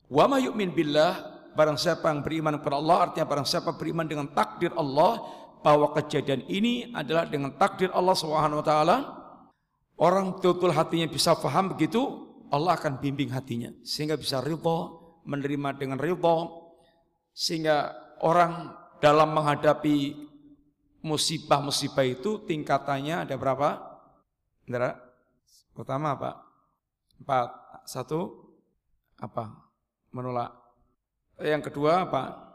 Wa 0.09 0.25
ma 0.29 0.37
yu'min 0.37 0.73
billah, 0.77 1.13
barang 1.57 1.81
siapa 1.81 2.13
yang 2.13 2.21
beriman 2.21 2.61
kepada 2.61 2.77
Allah, 2.77 2.97
artinya 3.09 3.25
barang 3.25 3.49
siapa 3.49 3.73
beriman 3.81 4.05
dengan 4.05 4.29
takdir 4.37 4.73
Allah, 4.77 5.25
bahwa 5.63 5.91
kejadian 5.97 6.47
ini 6.47 6.91
adalah 6.95 7.27
dengan 7.27 7.55
takdir 7.59 7.91
Allah 7.91 8.15
Subhanahu 8.15 8.63
wa 8.63 8.67
taala. 8.67 8.97
Orang 9.99 10.39
betul-betul 10.39 10.71
hatinya 10.71 11.11
bisa 11.11 11.35
paham 11.35 11.75
begitu, 11.75 12.31
Allah 12.55 12.79
akan 12.79 13.03
bimbing 13.03 13.35
hatinya 13.35 13.75
sehingga 13.83 14.15
bisa 14.15 14.39
ridho, 14.39 15.03
menerima 15.27 15.75
dengan 15.75 15.99
ridho 15.99 16.71
sehingga 17.35 17.93
orang 18.23 18.75
dalam 19.03 19.35
menghadapi 19.35 20.27
musibah-musibah 21.03 22.07
itu 22.07 22.43
tingkatannya 22.47 23.27
ada 23.27 23.35
berapa? 23.39 23.79
Indra? 24.67 24.99
Pertama 25.75 26.19
apa? 26.19 26.43
Empat. 27.23 27.49
Satu 27.87 28.53
apa? 29.19 29.55
Menolak. 30.11 30.53
Yang 31.39 31.71
kedua 31.71 32.05
apa? 32.05 32.55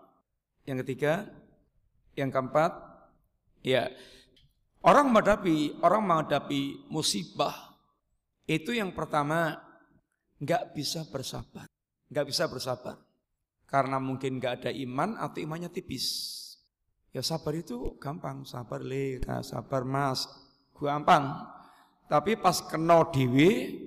Yang 0.67 0.83
ketiga? 0.86 1.27
Yang 2.13 2.29
keempat? 2.36 2.92
Ya. 3.63 3.89
Orang 4.84 5.15
menghadapi 5.15 5.79
orang 5.79 6.03
menghadapi 6.03 6.91
musibah 6.91 7.55
itu 8.43 8.75
yang 8.75 8.91
pertama 8.91 9.55
nggak 10.43 10.75
bisa 10.75 11.08
bersabar, 11.08 11.72
nggak 12.12 12.27
bisa 12.27 12.51
bersabar 12.51 13.00
karena 13.63 14.03
mungkin 14.03 14.43
nggak 14.43 14.53
ada 14.60 14.72
iman 14.75 15.15
atau 15.15 15.39
imannya 15.39 15.72
tipis. 15.72 16.29
Ya 17.15 17.24
sabar 17.24 17.55
itu 17.55 17.96
gampang, 17.96 18.43
sabar 18.43 18.84
le, 18.84 19.24
sabar 19.46 19.88
mas, 19.88 20.27
gampang. 20.75 21.48
Tapi 22.12 22.36
pas 22.36 22.60
kena 22.60 23.08
dewi 23.08 23.79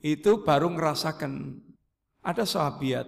itu 0.00 0.42
baru 0.42 0.72
ngerasakan 0.72 1.60
ada 2.22 2.42
sahabiat 2.42 3.06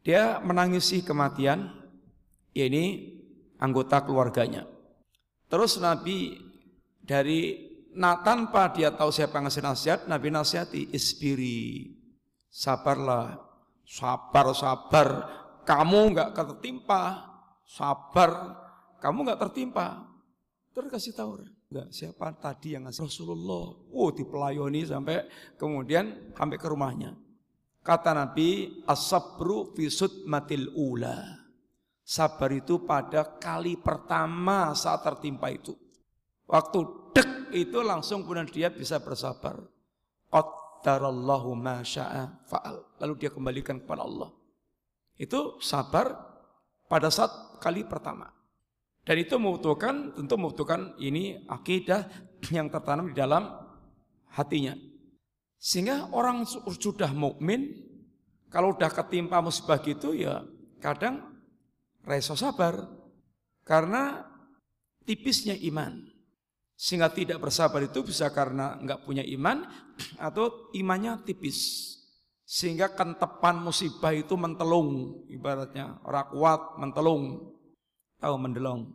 dia 0.00 0.40
menangisi 0.40 1.04
kematian 1.04 1.68
ya 2.56 2.64
ini 2.64 3.16
anggota 3.60 4.00
keluarganya 4.04 4.64
Terus 5.48 5.80
Nabi 5.80 6.36
dari 7.00 7.56
nah, 7.96 8.20
tanpa 8.20 8.68
dia 8.68 8.92
tahu 8.92 9.08
siapa 9.08 9.40
ngasih 9.40 9.64
nasihat, 9.64 10.00
Nabi 10.04 10.28
nasihati 10.28 10.92
isbiri, 10.92 11.96
sabarlah, 12.52 13.40
sabar, 13.88 14.52
sabar, 14.52 15.08
kamu 15.64 16.12
nggak 16.12 16.30
tertimpa, 16.36 17.24
sabar, 17.64 18.60
kamu 19.00 19.18
nggak 19.32 19.40
tertimpa. 19.48 20.04
Terus 20.76 20.92
kasih 20.92 21.16
tahu, 21.16 21.42
enggak 21.72 21.88
siapa 21.90 22.28
tadi 22.36 22.76
yang 22.76 22.84
ngasih 22.84 23.08
Rasulullah. 23.08 23.88
Oh, 23.88 24.12
dipelayoni 24.12 24.84
sampai 24.84 25.24
kemudian 25.56 26.36
sampai 26.36 26.56
ke 26.60 26.68
rumahnya. 26.68 27.16
Kata 27.80 28.12
Nabi, 28.12 28.84
as-sabru 28.84 29.72
fi 29.72 29.88
matil 30.28 30.68
ula. 30.76 31.47
Sabar 32.08 32.48
itu 32.56 32.88
pada 32.88 33.20
kali 33.36 33.76
pertama 33.76 34.72
saat 34.72 35.04
tertimpa 35.04 35.52
itu. 35.52 35.76
Waktu 36.48 37.12
dek 37.12 37.52
itu 37.52 37.84
langsung 37.84 38.24
kemudian 38.24 38.48
dia 38.48 38.72
bisa 38.72 38.96
bersabar. 38.96 39.60
Qaddarallahu 40.32 41.52
ma 41.52 41.84
sya'a 41.84 42.48
fa'al. 42.48 42.96
Lalu 43.04 43.12
dia 43.20 43.28
kembalikan 43.28 43.76
kepada 43.76 44.08
Allah. 44.08 44.32
Itu 45.20 45.60
sabar 45.60 46.16
pada 46.88 47.12
saat 47.12 47.60
kali 47.60 47.84
pertama. 47.84 48.32
Dan 49.04 49.20
itu 49.20 49.36
membutuhkan, 49.36 50.16
tentu 50.16 50.40
membutuhkan 50.40 50.96
ini 50.96 51.44
akidah 51.44 52.08
yang 52.56 52.72
tertanam 52.72 53.12
di 53.12 53.20
dalam 53.20 53.52
hatinya. 54.32 54.72
Sehingga 55.60 56.08
orang 56.16 56.48
sudah 56.72 57.12
mukmin 57.12 57.68
kalau 58.48 58.72
udah 58.72 58.88
ketimpa 58.88 59.44
musibah 59.44 59.76
gitu 59.84 60.16
ya 60.16 60.40
kadang 60.80 61.27
reso 62.06 62.38
sabar 62.38 62.78
karena 63.66 64.24
tipisnya 65.08 65.56
iman. 65.72 66.04
Sehingga 66.78 67.10
tidak 67.10 67.42
bersabar 67.42 67.82
itu 67.82 68.06
bisa 68.06 68.30
karena 68.30 68.78
nggak 68.78 69.02
punya 69.02 69.26
iman 69.26 69.66
atau 70.28 70.70
imannya 70.76 71.26
tipis. 71.26 71.90
Sehingga 72.48 72.88
kentepan 72.96 73.60
musibah 73.60 74.14
itu 74.16 74.32
mentelung, 74.38 75.20
ibaratnya 75.28 76.00
orang 76.06 76.32
kuat 76.32 76.60
mentelung, 76.80 77.52
tahu 78.16 78.34
mendelong. 78.40 78.88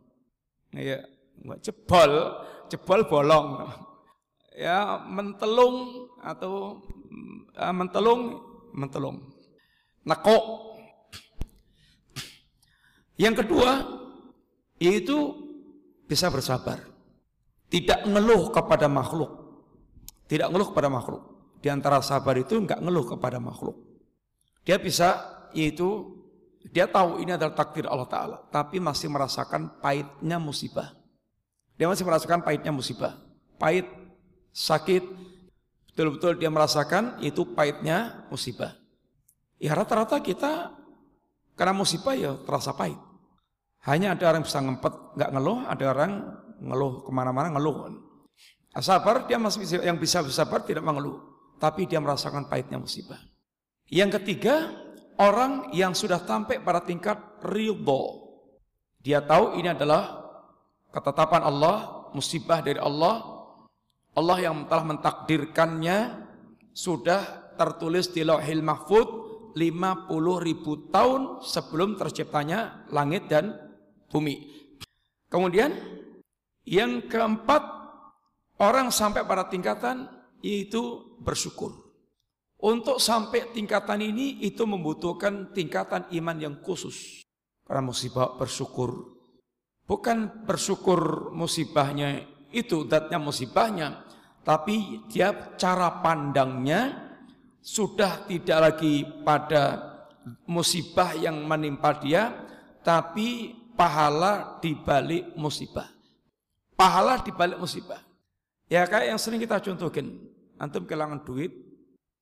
Ya, 0.74 1.06
nggak 1.44 1.62
jebol, 1.62 2.12
jebol 2.70 3.02
bolong. 3.10 3.50
Ya, 4.54 5.02
mentelung 5.10 6.06
atau 6.22 6.86
uh, 7.58 7.74
mentelung, 7.74 8.38
mentelung. 8.70 9.34
Nekok 10.06 10.73
yang 13.17 13.38
kedua, 13.38 14.02
yaitu 14.82 15.17
bisa 16.10 16.30
bersabar. 16.34 16.82
Tidak 17.69 18.06
ngeluh 18.06 18.54
kepada 18.54 18.86
makhluk. 18.86 19.32
Tidak 20.30 20.49
ngeluh 20.49 20.69
kepada 20.73 20.89
makhluk. 20.89 21.21
Di 21.63 21.71
antara 21.71 22.04
sabar 22.04 22.38
itu 22.38 22.60
enggak 22.60 22.82
ngeluh 22.82 23.06
kepada 23.08 23.41
makhluk. 23.41 23.80
Dia 24.67 24.78
bisa 24.78 25.21
yaitu 25.56 26.19
dia 26.71 26.88
tahu 26.88 27.19
ini 27.19 27.36
adalah 27.36 27.54
takdir 27.54 27.89
Allah 27.89 28.08
Ta'ala. 28.08 28.38
Tapi 28.49 28.80
masih 28.80 29.12
merasakan 29.12 29.82
pahitnya 29.84 30.38
musibah. 30.39 30.95
Dia 31.76 31.89
masih 31.89 32.06
merasakan 32.06 32.45
pahitnya 32.45 32.71
musibah. 32.71 33.17
Pahit, 33.58 33.89
sakit, 34.54 35.04
betul-betul 35.91 36.38
dia 36.38 36.49
merasakan 36.54 37.19
itu 37.19 37.43
pahitnya 37.54 38.26
musibah. 38.30 38.78
Ya 39.58 39.73
rata-rata 39.73 40.19
kita 40.19 40.83
karena 41.54 41.74
musibah 41.74 42.18
ya 42.18 42.38
terasa 42.42 42.74
pahit. 42.74 42.98
Hanya 43.84 44.16
ada 44.16 44.32
orang 44.32 44.48
bisa 44.48 44.63
ngempet, 44.63 44.94
nggak 45.20 45.30
ngeluh, 45.36 45.60
ada 45.68 45.86
orang 45.92 46.12
ngeluh 46.63 46.94
ke 47.04 47.12
mana-mana 47.12 47.52
ngeluh. 47.52 47.92
Sabar 48.80 49.28
dia 49.28 49.38
masih 49.38 49.68
yang 49.84 50.00
bisa 50.00 50.24
bersabar 50.24 50.63
tidak 50.63 50.82
mengeluh, 50.82 51.20
tapi 51.60 51.86
dia 51.86 52.00
merasakan 52.00 52.48
pahitnya 52.48 52.80
musibah. 52.80 53.20
Yang 53.92 54.24
ketiga, 54.24 54.72
orang 55.20 55.70
yang 55.76 55.94
sudah 55.94 56.18
sampai 56.24 56.63
pada 56.63 56.82
tingkat 56.82 57.20
ridho. 57.46 58.34
Dia 59.04 59.20
tahu 59.22 59.60
ini 59.60 59.70
adalah 59.70 60.26
ketetapan 60.89 61.44
Allah, 61.44 62.08
musibah 62.16 62.63
dari 62.63 62.80
Allah. 62.80 63.22
Allah 64.13 64.38
yang 64.42 64.70
telah 64.70 64.86
mentakdirkannya 64.86 65.98
sudah 66.72 67.52
tertulis 67.58 68.10
di 68.10 68.22
Lauhil 68.22 68.62
Mahfud 68.62 69.08
50 69.08 69.33
ribu 69.54 70.89
tahun 70.89 71.42
sebelum 71.46 71.96
terciptanya 71.96 72.89
langit 72.89 73.30
dan 73.30 73.56
bumi. 74.10 74.54
Kemudian 75.30 75.74
yang 76.70 77.10
keempat 77.10 77.62
orang 78.62 78.94
sampai 78.94 79.26
pada 79.26 79.50
tingkatan 79.50 80.06
yaitu 80.44 81.02
bersyukur. 81.20 81.74
Untuk 82.63 82.96
sampai 82.96 83.52
tingkatan 83.52 84.00
ini 84.00 84.39
itu 84.39 84.63
membutuhkan 84.63 85.52
tingkatan 85.52 86.08
iman 86.16 86.38
yang 86.39 86.56
khusus. 86.63 87.28
Karena 87.68 87.84
musibah 87.84 88.39
bersyukur. 88.39 89.20
Bukan 89.84 90.48
bersyukur 90.48 91.32
musibahnya 91.36 92.24
itu 92.56 92.88
datnya 92.88 93.20
musibahnya. 93.20 94.08
Tapi 94.48 95.08
dia 95.12 95.56
cara 95.60 96.00
pandangnya 96.00 97.03
sudah 97.63 98.28
tidak 98.28 98.60
lagi 98.60 99.08
pada 99.23 99.80
musibah 100.43 101.15
yang 101.15 101.47
menimpa 101.47 101.95
dia, 102.04 102.36
tapi 102.84 103.56
pahala 103.71 104.60
di 104.60 104.76
balik 104.76 105.32
musibah. 105.39 105.88
Pahala 106.76 107.23
di 107.23 107.32
balik 107.32 107.56
musibah. 107.56 108.04
Ya 108.67 108.84
kayak 108.84 109.15
yang 109.15 109.19
sering 109.19 109.39
kita 109.39 109.63
contohkan, 109.63 110.12
antum 110.60 110.84
kehilangan 110.84 111.23
duit 111.23 111.56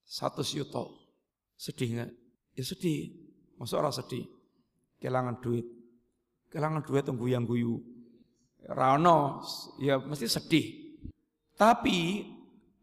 satu 0.06 0.46
yuto, 0.46 0.94
sedih 1.58 1.90
nggak? 1.98 2.12
Ya 2.58 2.64
sedih, 2.68 3.10
masuk 3.58 3.82
orang 3.82 3.96
sedih, 3.96 4.30
kehilangan 5.02 5.42
duit, 5.42 5.66
kehilangan 6.54 6.86
duit 6.86 7.02
tunggu 7.08 7.26
yang 7.32 7.48
guyu, 7.48 7.82
rano, 8.70 9.42
ya 9.82 9.98
mesti 9.98 10.28
sedih. 10.30 10.68
Tapi 11.56 12.28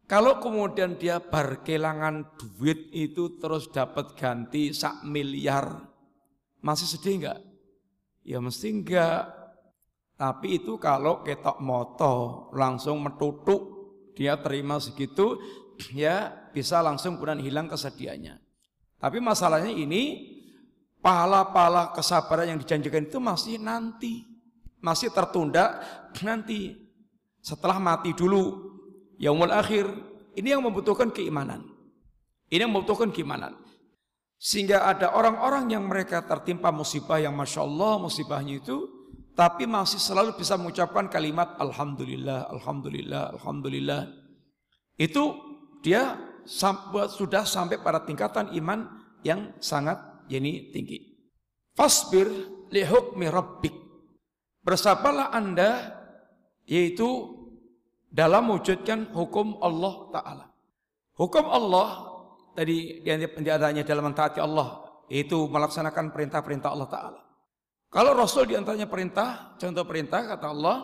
kalau 0.08 0.40
kemudian 0.40 0.96
dia 0.96 1.20
berkelangan 1.20 2.32
duit 2.40 2.88
itu 2.96 3.36
terus 3.36 3.68
dapat 3.68 4.16
ganti 4.16 4.72
sak 4.72 5.04
miliar, 5.04 5.84
masih 6.64 6.88
sedih 6.88 7.14
enggak? 7.20 7.40
Ya 8.24 8.40
mesti 8.40 8.72
enggak. 8.72 9.28
Tapi 10.16 10.64
itu 10.64 10.80
kalau 10.80 11.20
ketok 11.20 11.60
moto 11.60 12.48
langsung 12.56 13.04
metutuk, 13.04 13.60
dia 14.16 14.40
terima 14.40 14.80
segitu, 14.80 15.36
ya 15.92 16.32
bisa 16.56 16.80
langsung 16.80 17.20
kemudian 17.20 17.44
hilang 17.44 17.68
kesedihannya. 17.68 18.40
Tapi 18.96 19.20
masalahnya 19.20 19.76
ini, 19.76 20.24
pahala-pahala 21.04 21.92
kesabaran 21.92 22.56
yang 22.56 22.58
dijanjikan 22.58 23.04
itu 23.04 23.20
masih 23.20 23.60
nanti, 23.60 24.24
masih 24.80 25.12
tertunda 25.12 25.84
nanti. 26.24 26.88
Setelah 27.44 27.76
mati 27.76 28.16
dulu, 28.16 28.67
yaumul 29.18 29.52
akhir 29.52 29.87
Ini 30.38 30.54
yang 30.54 30.62
membutuhkan 30.62 31.11
keimanan. 31.11 31.66
Ini 32.46 32.62
yang 32.62 32.70
membutuhkan 32.70 33.11
keimanan. 33.11 33.59
Sehingga 34.38 34.87
ada 34.87 35.18
orang-orang 35.18 35.66
yang 35.74 35.90
mereka 35.90 36.22
tertimpa 36.22 36.70
musibah 36.70 37.18
yang 37.18 37.35
Masya 37.35 37.66
Allah 37.66 37.98
musibahnya 37.98 38.62
itu 38.62 38.87
Tapi 39.35 39.66
masih 39.66 39.98
selalu 39.98 40.38
bisa 40.38 40.54
mengucapkan 40.54 41.11
kalimat 41.11 41.59
Alhamdulillah, 41.59 42.46
Alhamdulillah, 42.54 43.35
Alhamdulillah 43.35 44.07
Itu 44.94 45.35
dia 45.83 46.14
sudah 46.46 47.42
sampai 47.42 47.83
pada 47.83 48.07
tingkatan 48.07 48.54
iman 48.62 48.87
yang 49.26 49.59
sangat 49.59 49.98
ini 50.31 50.70
tinggi 50.70 51.02
Fasbir 51.74 52.31
lihukmi 52.70 53.26
rabbik 53.26 53.74
Bersabarlah 54.62 55.35
anda 55.35 55.98
yaitu 56.62 57.38
dalam 58.08 58.48
mewujudkan 58.48 59.12
hukum 59.12 59.60
Allah 59.60 59.94
Ta'ala 60.12 60.46
Hukum 61.18 61.50
Allah 61.50 62.14
tadi 62.54 63.02
di 63.02 63.10
antaranya 63.10 63.82
dalam 63.82 64.06
mentaati 64.06 64.38
Allah 64.38 64.86
itu 65.10 65.50
melaksanakan 65.50 66.14
perintah-perintah 66.14 66.70
Allah 66.70 66.88
Taala. 66.88 67.20
Kalau 67.90 68.14
Rasul 68.14 68.46
di 68.46 68.54
antaranya 68.54 68.86
perintah, 68.86 69.58
contoh 69.58 69.82
perintah 69.82 70.22
kata 70.22 70.46
Allah, 70.46 70.76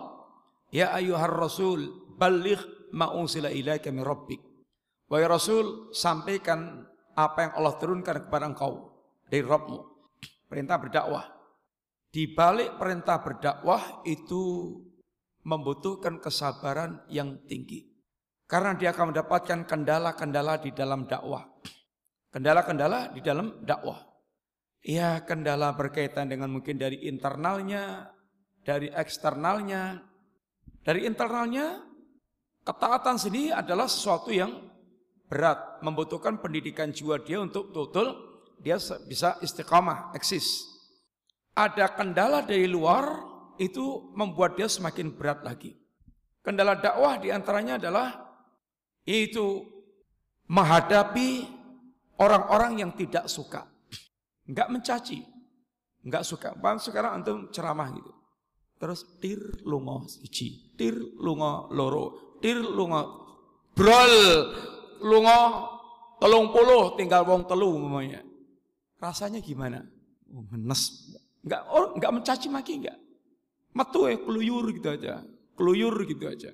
ya 0.75 0.91
ayuhar 0.91 1.31
Rasul 1.31 2.11
balik 2.19 2.91
ma'usila 2.91 3.53
ilaika 3.53 3.95
min 3.95 4.03
rabbik. 4.03 4.43
Wahai 5.07 5.31
Rasul, 5.31 5.95
sampaikan 5.95 6.83
apa 7.15 7.39
yang 7.47 7.53
Allah 7.55 7.75
turunkan 7.79 8.27
kepada 8.27 8.51
engkau 8.51 8.91
dari 9.31 9.45
Rabbmu. 9.45 9.79
Perintah 10.51 10.83
berdakwah. 10.83 11.31
Di 12.11 12.33
balik 12.33 12.75
perintah 12.75 13.23
berdakwah 13.23 14.03
itu 14.03 14.43
membutuhkan 15.45 16.19
kesabaran 16.19 17.05
yang 17.13 17.45
tinggi. 17.45 17.87
Karena 18.45 18.77
dia 18.77 18.93
akan 18.93 19.13
mendapatkan 19.13 19.65
kendala-kendala 19.65 20.61
di 20.61 20.71
dalam 20.73 21.09
dakwah. 21.09 21.45
Kendala-kendala 22.29 23.13
di 23.13 23.21
dalam 23.25 23.65
dakwah. 23.65 24.05
Ya 24.85 25.25
kendala 25.25 25.73
berkaitan 25.73 26.29
dengan 26.29 26.53
mungkin 26.53 26.77
dari 26.77 27.09
internalnya, 27.09 28.13
dari 28.61 28.93
eksternalnya. 28.93 30.05
Dari 30.85 31.09
internalnya, 31.09 31.81
ketaatan 32.69 33.17
sendiri 33.17 33.49
adalah 33.57 33.89
sesuatu 33.89 34.29
yang 34.29 34.53
berat, 35.25 35.81
membutuhkan 35.81 36.37
pendidikan 36.37 36.93
jiwa 36.93 37.17
dia 37.25 37.41
untuk 37.41 37.73
betul 37.73 38.13
dia 38.61 38.77
bisa 39.09 39.41
istiqamah, 39.41 40.13
eksis. 40.13 40.69
Ada 41.57 41.89
kendala 41.97 42.45
dari 42.45 42.69
luar, 42.69 43.25
itu 43.59 44.11
membuat 44.15 44.59
dia 44.59 44.67
semakin 44.71 45.15
berat 45.15 45.43
lagi. 45.43 45.77
Kendala 46.45 46.77
dakwah 46.77 47.17
di 47.17 47.33
antaranya 47.33 47.81
adalah 47.81 48.13
itu 49.09 49.65
menghadapi 50.49 51.49
orang-orang 52.21 52.85
yang 52.85 52.91
tidak 52.93 53.29
suka. 53.33 53.65
Enggak 54.45 54.69
mencaci. 54.69 55.25
Enggak 56.05 56.25
suka. 56.29 56.53
Bang 56.53 56.77
sekarang 56.77 57.21
antum 57.21 57.49
ceramah 57.49 57.89
gitu. 57.97 58.13
Terus 58.77 59.01
tir 59.23 59.41
lungo 59.65 60.05
siji, 60.05 60.77
tir 60.77 60.93
lungo 61.17 61.73
loro, 61.73 62.37
tir 62.45 62.61
lungo 62.61 63.25
brol 63.73 64.15
lungo 65.01 65.41
telung 66.21 66.53
puluh 66.53 66.93
tinggal 67.01 67.25
wong 67.25 67.49
telu 67.49 67.73
umumnya. 67.73 68.21
Rasanya 69.01 69.41
gimana? 69.41 69.81
Oh, 70.29 70.45
menes. 70.53 71.13
Enggak 71.41 71.63
oh, 71.73 71.97
enggak 71.97 72.13
mencaci 72.13 72.47
maki 72.53 72.85
enggak. 72.85 72.99
Metu 73.75 74.07
ya 74.07 74.17
keluyur 74.23 74.71
gitu 74.71 74.89
aja. 74.89 75.21
Keluyur 75.59 75.95
gitu 76.07 76.25
aja. 76.31 76.51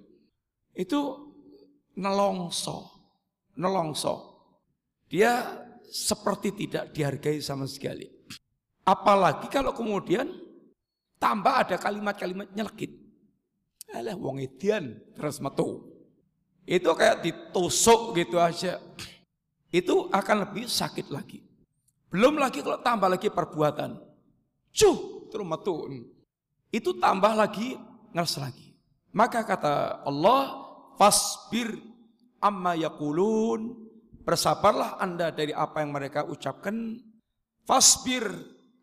Itu 0.72 1.30
nelongso, 1.96 2.88
nelongso. 3.56 4.40
Dia 5.10 5.60
seperti 5.84 6.54
tidak 6.54 6.96
dihargai 6.96 7.42
sama 7.44 7.68
sekali. 7.68 8.08
Apalagi 8.86 9.52
kalau 9.52 9.76
kemudian 9.76 10.30
tambah 11.20 11.66
ada 11.66 11.76
kalimat-kalimat 11.76 12.48
nyelekit. 12.56 12.96
Alah 13.90 14.14
wong 14.16 14.40
edian 14.40 14.96
terus 15.12 15.42
metu. 15.42 15.90
Itu 16.64 16.94
kayak 16.94 17.26
ditusuk 17.26 18.14
gitu 18.16 18.38
aja. 18.38 18.78
Itu 19.68 20.08
akan 20.08 20.46
lebih 20.48 20.70
sakit 20.70 21.10
lagi. 21.10 21.42
Belum 22.10 22.38
lagi 22.38 22.62
kalau 22.62 22.82
tambah 22.82 23.10
lagi 23.10 23.30
perbuatan. 23.30 23.98
Cuh, 24.70 25.26
terus 25.30 25.46
metu. 25.46 25.74
Itu 26.70 26.96
tambah 27.02 27.34
lagi 27.34 27.74
ngeres 28.14 28.38
lagi. 28.38 28.70
Maka 29.10 29.42
kata 29.42 30.06
Allah, 30.06 30.70
fasbir 30.94 31.74
amma 32.38 32.78
yaqulun. 32.78 33.90
Bersabarlah 34.20 35.02
anda 35.02 35.34
dari 35.34 35.50
apa 35.50 35.82
yang 35.82 35.90
mereka 35.90 36.22
ucapkan. 36.22 37.02
Fasbir 37.66 38.30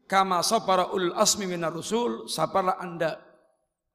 kama 0.03 0.43
sabara 0.43 0.91
ulul 0.91 1.15
asmi 1.15 1.47
minar 1.47 1.71
rusul. 1.71 2.27
Sabarlah 2.27 2.75
anda 2.83 3.15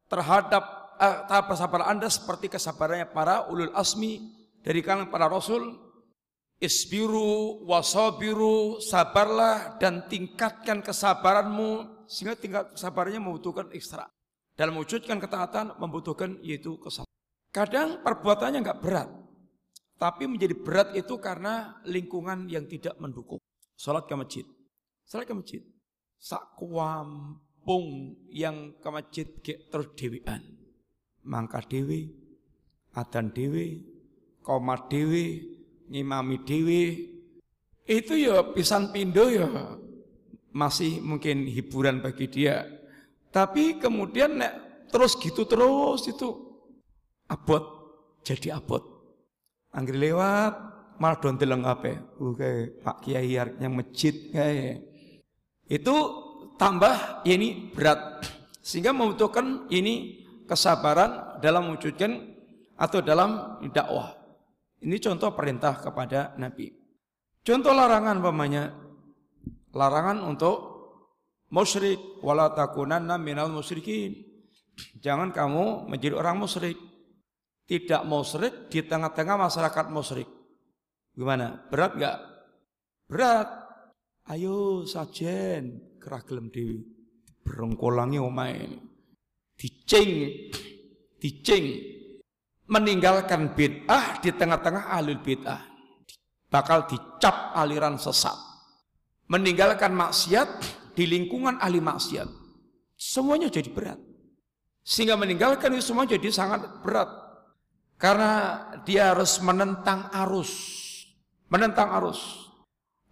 terhadap 0.09 0.65
eh, 0.97 1.19
tahap 1.29 1.53
sabar 1.53 1.89
anda 1.89 2.09
seperti 2.09 2.49
kesabarannya 2.49 3.13
para 3.13 3.49
ulul 3.53 3.73
asmi 3.77 4.21
dari 4.65 4.81
kalangan 4.81 5.13
para 5.13 5.29
rasul. 5.29 5.93
Isbiru 6.63 7.67
wasabiru 7.67 8.79
sabarlah 8.79 9.83
dan 9.83 10.07
tingkatkan 10.07 10.79
kesabaranmu 10.79 11.92
sehingga 12.13 12.37
tingkat 12.37 12.77
kesabarannya 12.77 13.25
membutuhkan 13.25 13.73
ekstra 13.73 14.05
dalam 14.53 14.77
mewujudkan 14.77 15.17
ketaatan 15.17 15.81
membutuhkan 15.81 16.37
yaitu 16.45 16.77
kesabaran 16.77 17.13
Kadang 17.53 18.01
perbuatannya 18.01 18.65
nggak 18.65 18.81
berat, 18.81 19.13
tapi 20.01 20.25
menjadi 20.25 20.57
berat 20.57 20.89
itu 20.97 21.21
karena 21.21 21.85
lingkungan 21.85 22.49
yang 22.49 22.65
tidak 22.65 22.97
mendukung. 22.97 23.37
Salat 23.77 24.09
ke 24.09 24.17
masjid, 24.17 24.49
salat 25.05 25.29
ke 25.29 25.37
masjid. 25.37 25.61
Sak 26.17 26.57
kuampung 26.57 28.17
yang 28.33 28.73
ke 28.81 28.89
masjid 28.89 29.29
terus 29.45 29.93
dewian. 29.93 30.41
Mangka 31.29 31.61
dewi, 31.69 32.09
adan 32.97 33.37
dewi, 33.37 33.85
komat 34.41 34.89
dewi, 34.89 35.45
ngimami 35.93 36.41
dewi. 36.49 36.85
Itu 37.85 38.17
ya 38.17 38.49
pisan 38.57 38.97
pindo 38.97 39.29
ya 39.29 39.77
masih 40.53 41.01
mungkin 41.01 41.49
hiburan 41.49 42.05
bagi 42.05 42.29
dia. 42.29 42.69
Tapi 43.33 43.81
kemudian 43.81 44.39
nek 44.39 44.87
terus 44.93 45.17
gitu 45.17 45.49
terus 45.49 46.05
itu 46.07 46.29
abot 47.29 47.65
jadi 48.23 48.61
abot. 48.61 48.85
Anggri 49.73 50.13
lewat 50.13 50.53
malah 51.01 51.19
don 51.19 51.41
teleng 51.41 51.65
apa? 51.65 51.97
Oke, 52.21 52.77
Pak 52.85 53.03
Kiai 53.03 53.33
yang 53.35 53.73
masjid 53.73 54.13
kayak. 54.31 54.85
Itu 55.65 55.97
tambah 56.61 57.25
ini 57.25 57.73
berat 57.73 58.29
sehingga 58.61 58.93
membutuhkan 58.93 59.67
ini 59.73 60.23
kesabaran 60.45 61.41
dalam 61.41 61.73
mewujudkan 61.73 62.13
atau 62.77 63.01
dalam 63.01 63.59
dakwah. 63.73 64.13
Ini 64.83 64.99
contoh 65.01 65.33
perintah 65.33 65.79
kepada 65.79 66.37
Nabi. 66.37 66.69
Contoh 67.43 67.75
larangan 67.75 68.23
pamannya 68.23 68.82
larangan 69.73 70.21
untuk 70.25 70.57
musyrik 71.53 72.21
wala 72.21 72.53
takunanna 72.53 73.17
minal 73.17 73.49
musyrikin. 73.53 74.17
Jangan 75.01 75.33
kamu 75.33 75.89
menjadi 75.89 76.17
orang 76.17 76.41
musyrik 76.41 76.77
tidak 77.73 78.03
musyrik 78.05 78.69
di 78.69 78.85
tengah-tengah 78.85 79.49
masyarakat 79.49 79.87
musyrik. 79.89 80.29
Gimana? 81.17 81.57
Berat 81.73 81.97
nggak? 81.97 82.19
Berat. 83.09 83.49
Ayo 84.29 84.85
sajen 84.85 85.97
keragelem 85.97 86.53
dewi. 86.53 86.85
Berengkolangi 87.43 88.21
omai. 88.21 88.77
Dicing, 89.57 90.11
dicing. 91.17 91.65
Meninggalkan 92.69 93.57
bid'ah 93.57 94.21
di 94.21 94.31
tengah-tengah 94.37 94.93
alil 94.93 95.21
bid'ah. 95.21 95.65
Bakal 96.53 96.89
dicap 96.89 97.57
aliran 97.57 97.97
sesat. 97.97 98.52
Meninggalkan 99.31 99.95
maksiat 99.95 100.49
di 100.97 101.05
lingkungan 101.09 101.59
ahli 101.61 101.79
maksiat. 101.79 102.29
Semuanya 102.97 103.51
jadi 103.51 103.71
berat. 103.71 103.99
Sehingga 104.83 105.15
meninggalkan 105.15 105.75
itu 105.75 105.95
semua 105.95 106.07
jadi 106.07 106.27
sangat 106.31 106.83
berat. 106.83 107.09
Karena 107.99 108.33
dia 108.83 109.15
harus 109.15 109.39
menentang 109.39 110.11
arus. 110.27 110.53
Menentang 111.47 111.95
arus. 112.03 112.51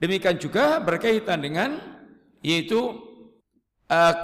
Demikian 0.01 0.41
juga 0.41 0.81
berkaitan 0.81 1.39
dengan 1.45 1.77
yaitu 2.41 2.81
uh, 3.87 4.15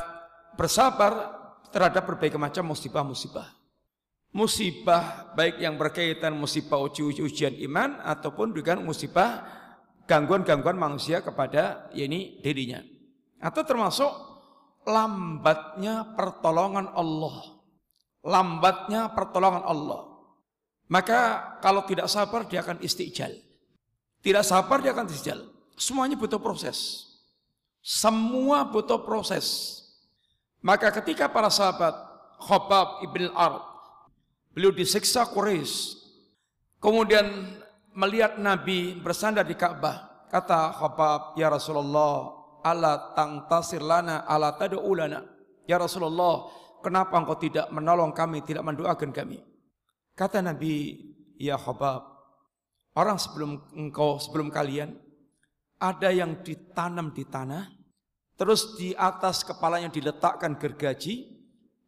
bersabar 0.57 1.37
terhadap 1.69 2.09
berbagai 2.09 2.41
macam 2.41 2.73
musibah-musibah. 2.73 3.53
Musibah 4.33 5.33
baik 5.37 5.61
yang 5.61 5.77
berkaitan 5.77 6.33
musibah 6.37 6.81
uji-ujian 6.81 7.57
iman 7.69 8.01
ataupun 8.05 8.53
dengan 8.57 8.81
musibah 8.85 9.45
gangguan-gangguan 10.07 10.79
manusia 10.79 11.21
kepada 11.21 11.91
ini 11.93 12.39
dirinya. 12.41 12.81
Atau 13.43 13.67
termasuk 13.67 14.09
lambatnya 14.87 16.15
pertolongan 16.15 16.89
Allah. 16.95 17.61
Lambatnya 18.23 19.11
pertolongan 19.13 19.67
Allah. 19.67 20.03
Maka 20.87 21.21
kalau 21.59 21.83
tidak 21.85 22.07
sabar 22.07 22.47
dia 22.47 22.63
akan 22.63 22.79
istijal. 22.81 23.35
Tidak 24.23 24.43
sabar 24.47 24.79
dia 24.83 24.95
akan 24.95 25.07
istijal. 25.11 25.43
Semuanya 25.75 26.15
butuh 26.15 26.39
proses. 26.39 27.07
Semua 27.83 28.67
butuh 28.67 29.03
proses. 29.03 29.79
Maka 30.63 30.91
ketika 30.91 31.31
para 31.31 31.51
sahabat 31.51 31.95
Khobab 32.43 33.07
ibn 33.07 33.31
al 33.35 33.63
beliau 34.53 34.73
disiksa 34.73 35.25
Quraisy, 35.29 36.01
kemudian 36.81 37.56
melihat 37.97 38.37
Nabi 38.37 39.01
bersandar 39.01 39.49
di 39.49 39.57
Ka'bah, 39.57 40.29
kata 40.29 40.77
Khobab, 40.77 41.35
ya 41.41 41.49
Rasulullah, 41.49 42.29
ala 42.61 43.17
tasir 43.49 43.81
lana, 43.81 44.29
ala 44.29 44.53
tad'u 44.55 44.93
lana. 44.93 45.25
Ya 45.65 45.81
Rasulullah, 45.81 46.47
kenapa 46.85 47.17
engkau 47.17 47.41
tidak 47.41 47.73
menolong 47.73 48.13
kami, 48.13 48.45
tidak 48.45 48.63
mendoakan 48.63 49.11
kami? 49.11 49.41
Kata 50.13 50.45
Nabi, 50.45 51.01
ya 51.41 51.57
Khobab, 51.57 52.05
orang 52.95 53.17
sebelum 53.17 53.65
engkau, 53.73 54.21
sebelum 54.21 54.53
kalian, 54.53 54.93
ada 55.81 56.13
yang 56.13 56.45
ditanam 56.45 57.17
di 57.17 57.25
tanah, 57.25 57.73
terus 58.37 58.77
di 58.77 58.93
atas 58.93 59.41
kepalanya 59.41 59.89
diletakkan 59.89 60.61
gergaji, 60.61 61.33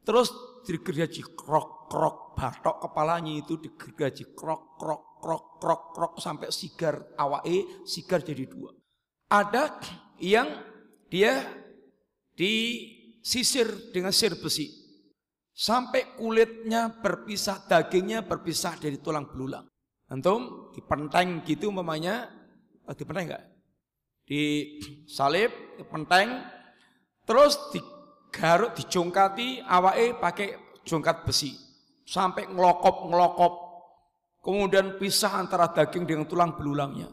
terus 0.04 0.32
digergaji 0.64 1.24
krok 1.36 1.88
krok 1.88 2.36
batok 2.36 2.76
kepalanya 2.88 3.32
itu 3.40 3.56
digergaji 3.56 4.36
krok 4.36 4.76
krok 4.76 5.07
krok 5.18 5.60
krok 5.60 5.82
krok 5.94 6.14
sampai 6.22 6.50
sigar 6.50 7.14
awae 7.18 7.84
sigar 7.84 8.22
jadi 8.22 8.46
dua. 8.46 8.72
Ada 9.28 9.76
yang 10.22 10.48
dia 11.10 11.44
disisir 12.34 13.92
dengan 13.92 14.14
sir 14.14 14.38
besi 14.38 14.78
sampai 15.58 16.14
kulitnya 16.14 17.02
berpisah, 17.02 17.66
dagingnya 17.66 18.22
berpisah 18.22 18.78
dari 18.78 19.02
tulang 19.02 19.26
belulang. 19.26 19.66
Antum 20.06 20.70
dipenteng 20.70 21.42
gitu 21.42 21.74
mamanya, 21.74 22.30
oh, 22.86 22.94
dipenteng 22.94 23.26
enggak? 23.28 23.44
Disalib, 24.24 25.50
dipenteng, 25.76 26.46
terus 27.26 27.58
digaruk, 27.74 28.72
dijongkati, 28.78 29.66
awake 29.66 30.16
pakai 30.22 30.48
jongkat 30.86 31.26
besi. 31.26 31.52
Sampai 32.08 32.48
ngelokop-ngelokop. 32.48 33.67
Kemudian 34.38 34.96
pisah 34.96 35.42
antara 35.42 35.70
daging 35.70 36.06
dengan 36.06 36.24
tulang 36.24 36.54
belulangnya. 36.54 37.10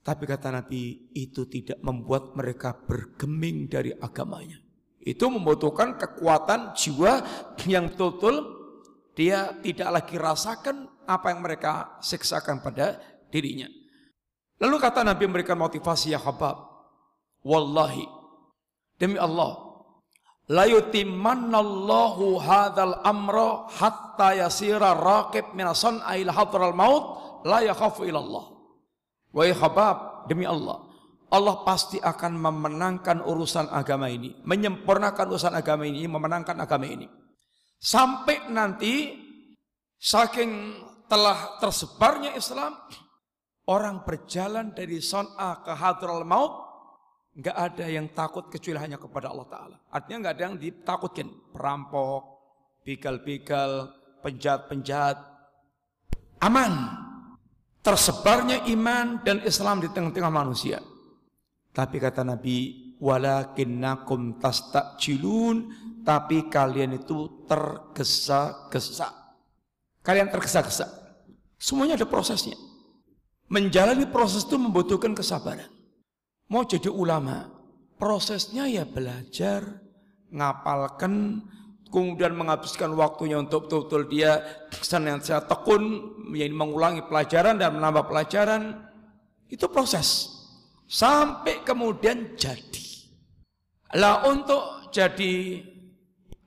Tapi 0.00 0.24
kata 0.24 0.48
Nabi, 0.48 1.12
itu 1.12 1.44
tidak 1.48 1.80
membuat 1.84 2.32
mereka 2.32 2.72
bergeming 2.72 3.68
dari 3.68 3.92
agamanya. 3.92 4.56
Itu 5.00 5.28
membutuhkan 5.32 5.96
kekuatan 5.96 6.76
jiwa 6.76 7.24
yang 7.68 7.88
betul-betul 7.92 8.60
dia 9.16 9.56
tidak 9.60 9.88
lagi 10.00 10.16
rasakan 10.16 10.88
apa 11.04 11.32
yang 11.32 11.40
mereka 11.44 12.00
siksakan 12.00 12.64
pada 12.64 13.00
dirinya. 13.28 13.68
Lalu 14.60 14.76
kata 14.76 15.00
Nabi 15.04 15.24
memberikan 15.24 15.56
motivasi 15.56 16.12
ya 16.12 16.20
Habab. 16.20 16.56
Wallahi. 17.40 18.04
Demi 19.00 19.16
Allah. 19.16 19.69
La 20.50 20.66
yutimannallahu 20.66 22.42
hadzal 22.42 23.06
amra 23.06 23.70
hatta 23.70 24.34
yasira 24.34 24.98
raqib 24.98 25.54
min 25.54 25.70
san'il 25.70 26.26
hadral 26.26 26.74
maut 26.74 27.04
la 27.46 27.62
yakhafu 27.62 28.02
ilallah. 28.02 28.50
Wahai 29.30 29.54
Habab, 29.54 30.26
demi 30.26 30.42
Allah. 30.42 30.90
Allah 31.30 31.62
pasti 31.62 32.02
akan 32.02 32.34
memenangkan 32.42 33.22
urusan 33.22 33.70
agama 33.70 34.10
ini, 34.10 34.34
menyempurnakan 34.42 35.30
urusan 35.30 35.54
agama 35.54 35.86
ini, 35.86 36.02
memenangkan 36.10 36.58
agama 36.58 36.90
ini. 36.90 37.06
Sampai 37.78 38.50
nanti 38.50 39.14
saking 39.94 40.74
telah 41.06 41.62
tersebarnya 41.62 42.34
Islam, 42.34 42.74
orang 43.70 44.02
berjalan 44.02 44.74
dari 44.74 44.98
Son'a 44.98 45.62
ke 45.62 45.70
Hadral 45.70 46.26
Maut, 46.26 46.69
nggak 47.40 47.56
ada 47.56 47.86
yang 47.88 48.12
takut 48.12 48.52
kecuali 48.52 48.76
hanya 48.76 49.00
kepada 49.00 49.32
Allah 49.32 49.48
Taala. 49.48 49.76
Artinya 49.88 50.28
nggak 50.28 50.34
ada 50.36 50.44
yang 50.44 50.56
ditakutkan, 50.60 51.28
perampok, 51.56 52.22
begal-begal, 52.84 53.96
penjahat-penjahat, 54.20 55.16
aman. 56.44 56.72
Tersebarnya 57.80 58.68
iman 58.76 59.24
dan 59.24 59.40
Islam 59.40 59.80
di 59.80 59.88
tengah-tengah 59.88 60.28
manusia. 60.28 60.84
Tapi 61.72 61.96
kata 61.96 62.20
Nabi, 62.20 62.92
walakinnakum 63.00 64.36
tastajilun, 64.36 65.72
tapi 66.04 66.52
kalian 66.52 67.00
itu 67.00 67.48
tergesa-gesa. 67.48 69.08
Kalian 70.04 70.28
tergesa-gesa. 70.28 70.92
Semuanya 71.56 71.96
ada 71.96 72.04
prosesnya. 72.04 72.60
Menjalani 73.48 74.04
proses 74.12 74.44
itu 74.44 74.60
membutuhkan 74.60 75.16
kesabaran. 75.16 75.79
Mau 76.50 76.66
jadi 76.66 76.90
ulama, 76.90 77.46
prosesnya 77.94 78.66
ya 78.66 78.82
belajar, 78.82 79.62
ngapalkan, 80.34 81.46
kemudian 81.94 82.34
menghabiskan 82.34 82.90
waktunya 82.98 83.38
untuk 83.38 83.70
betul-betul 83.70 84.10
dia 84.10 84.42
senantiasa 84.74 85.46
tekun, 85.46 86.10
mengulangi 86.34 87.06
pelajaran 87.06 87.54
dan 87.54 87.78
menambah 87.78 88.10
pelajaran. 88.10 88.82
Itu 89.46 89.70
proses. 89.70 90.34
Sampai 90.90 91.62
kemudian 91.62 92.34
jadi. 92.34 92.86
Lah 93.94 94.26
untuk 94.26 94.90
jadi 94.90 95.62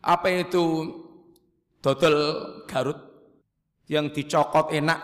apa 0.03 0.27
itu 0.31 0.63
dodol 1.79 2.15
Garut 2.67 2.99
yang 3.87 4.11
dicokot 4.11 4.71
enak 4.71 4.99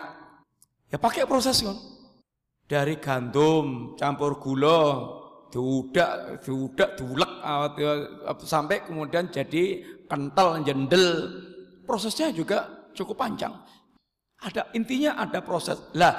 ya 0.88 0.96
pakai 0.96 1.28
proses 1.28 1.60
kan 1.60 1.76
dari 2.70 3.02
gandum 3.02 3.98
campur 3.98 4.38
gula 4.38 5.10
diudak 5.50 6.38
diudak 6.46 6.94
diulek 6.94 7.32
sampai 8.46 8.86
kemudian 8.86 9.26
jadi 9.26 9.82
kental 10.06 10.62
jendel 10.62 11.26
prosesnya 11.82 12.30
juga 12.30 12.86
cukup 12.94 13.18
panjang 13.18 13.50
ada 14.46 14.70
intinya 14.78 15.18
ada 15.18 15.42
proses 15.42 15.82
lah 15.98 16.14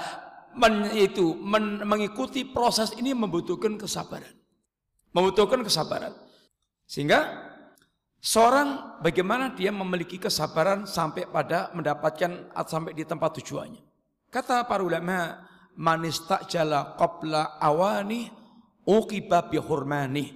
men, 0.55 0.91
itu 0.95 1.35
men, 1.39 1.83
mengikuti 1.87 2.43
proses 2.43 2.91
ini 2.99 3.15
membutuhkan 3.15 3.79
kesabaran. 3.79 4.31
Membutuhkan 5.11 5.63
kesabaran. 5.63 6.15
Sehingga 6.87 7.27
seorang 8.19 8.99
bagaimana 9.03 9.55
dia 9.55 9.71
memiliki 9.71 10.19
kesabaran 10.19 10.87
sampai 10.87 11.27
pada 11.27 11.71
mendapatkan 11.75 12.51
sampai 12.67 12.95
di 12.95 13.03
tempat 13.03 13.39
tujuannya. 13.39 13.83
Kata 14.31 14.63
para 14.63 14.83
ulama, 14.83 15.43
jala 16.47 16.95
qabla 16.95 17.61
awani 17.61 18.29
uqiba 18.85 19.47
bihurmani. 19.49 20.33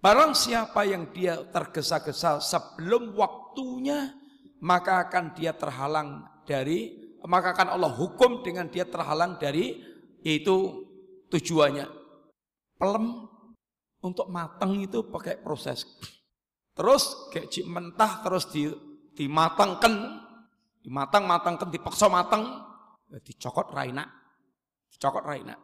Barang 0.00 0.32
siapa 0.32 0.88
yang 0.88 1.12
dia 1.12 1.36
tergesa-gesa 1.52 2.40
sebelum 2.40 3.12
waktunya, 3.12 4.16
maka 4.64 5.04
akan 5.08 5.36
dia 5.36 5.52
terhalang 5.52 6.24
dari 6.48 6.96
maka 7.20 7.52
akan 7.52 7.76
Allah 7.76 7.92
hukum 7.92 8.40
dengan 8.40 8.64
dia 8.72 8.88
terhalang 8.88 9.36
dari 9.36 9.76
itu 10.24 10.88
tujuannya. 11.28 11.84
Pelem 12.80 13.28
untuk 14.00 14.32
matang 14.32 14.80
itu 14.80 15.04
pakai 15.04 15.36
proses. 15.44 15.84
Terus 16.72 17.28
kayak 17.28 17.52
mentah 17.68 18.24
terus 18.24 18.48
di 18.48 18.72
dimatangkan, 19.12 19.94
dimatang-matangkan, 20.80 21.68
dipaksa 21.68 22.08
matang, 22.08 22.64
dicokot 23.20 23.68
raina. 23.76 24.19
Dicokot 25.00 25.24
raina. 25.24 25.56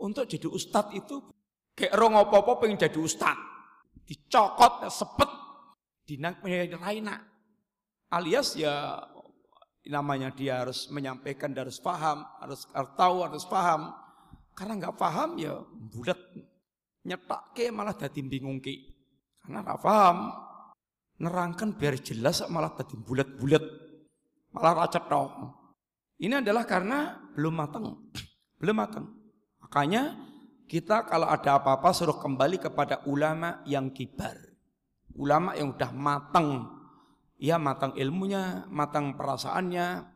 Untuk 0.00 0.24
jadi 0.24 0.48
ustad 0.48 0.88
itu 0.96 1.20
kayak 1.76 1.92
rong 1.92 2.16
apa-apa 2.16 2.64
pengen 2.64 2.80
jadi 2.80 2.96
ustad. 2.96 3.36
Dicokot, 4.08 4.88
sepet, 4.88 5.28
dinang 6.08 6.40
raina. 6.80 7.20
Alias 8.08 8.56
ya 8.56 8.96
namanya 9.92 10.32
dia 10.32 10.64
harus 10.64 10.88
menyampaikan, 10.88 11.52
dia 11.52 11.68
harus 11.68 11.76
paham, 11.84 12.24
harus, 12.40 12.64
tahu, 12.96 13.28
harus 13.28 13.44
paham. 13.44 13.92
Karena 14.56 14.80
nggak 14.80 14.96
paham 14.96 15.36
ya 15.36 15.60
bulat 15.92 16.16
nyetak 17.04 17.52
ke 17.52 17.68
malah 17.68 17.92
jadi 17.92 18.24
bingung 18.24 18.56
ke. 18.56 18.88
Karena 19.44 19.60
nggak 19.68 19.80
paham, 19.84 20.32
nerangkan 21.20 21.76
biar 21.76 22.00
jelas 22.00 22.40
malah 22.48 22.72
jadi 22.72 22.96
bulat-bulat, 22.96 23.64
malah 24.56 24.88
racet 24.88 25.04
toh. 25.12 25.28
Ini 26.16 26.40
adalah 26.40 26.64
karena 26.64 27.20
belum 27.36 27.52
matang, 27.52 28.08
belum 28.62 28.78
matang. 28.78 29.10
Makanya 29.58 30.14
kita 30.70 31.02
kalau 31.10 31.26
ada 31.26 31.58
apa-apa 31.58 31.90
suruh 31.90 32.22
kembali 32.22 32.62
kepada 32.62 33.02
ulama 33.10 33.58
yang 33.66 33.90
kibar. 33.90 34.38
Ulama 35.18 35.58
yang 35.58 35.74
udah 35.74 35.90
matang 35.90 36.70
ya 37.42 37.58
matang 37.58 37.98
ilmunya, 37.98 38.70
matang 38.70 39.18
perasaannya. 39.18 40.06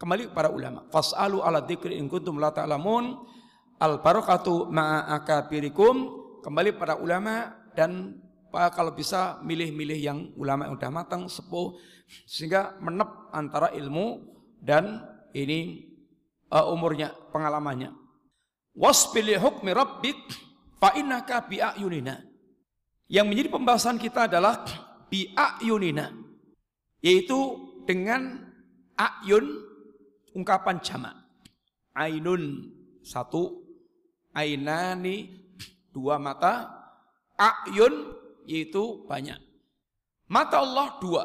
Kembali 0.00 0.32
kepada 0.32 0.48
ulama. 0.48 0.88
Fas'alu 0.88 1.44
ala 1.44 1.60
dzikri 1.62 2.00
in 2.00 2.08
kuntum 2.08 2.40
la 2.40 2.50
ta'lamun. 2.50 3.20
Al 3.78 4.00
barakatu 4.00 4.72
ma'a 4.72 5.12
akabirikum. 5.20 6.24
Kembali 6.40 6.72
pada 6.74 6.96
ulama 6.96 7.52
dan 7.76 8.16
kalau 8.50 8.96
bisa 8.96 9.44
milih-milih 9.44 9.98
yang 10.00 10.18
ulama 10.40 10.66
yang 10.66 10.74
udah 10.80 10.90
matang, 10.92 11.28
sepuh 11.28 11.76
sehingga 12.24 12.78
menep 12.80 13.32
antara 13.32 13.72
ilmu 13.72 14.24
dan 14.60 15.02
ini 15.34 15.93
uh, 16.54 16.70
umurnya, 16.70 17.10
pengalamannya. 17.34 17.90
Wasbil 18.78 19.34
hukmi 19.42 19.74
rabbik 19.74 20.18
fa 20.78 20.94
innaka. 20.94 21.42
Yang 23.10 23.26
menjadi 23.26 23.48
pembahasan 23.50 23.98
kita 23.98 24.30
adalah 24.30 24.64
bi 25.10 25.34
ayunina 25.34 26.14
yaitu 27.04 27.36
dengan 27.84 28.40
ayun 28.96 29.44
ungkapan 30.32 30.80
jamak. 30.80 31.12
Ainun 31.94 32.74
satu, 33.04 33.62
ainani 34.34 35.46
dua 35.94 36.18
mata, 36.18 36.72
ayun 37.38 38.16
yaitu 38.48 39.04
banyak. 39.06 39.38
Mata 40.26 40.64
Allah 40.64 40.96
dua. 40.98 41.24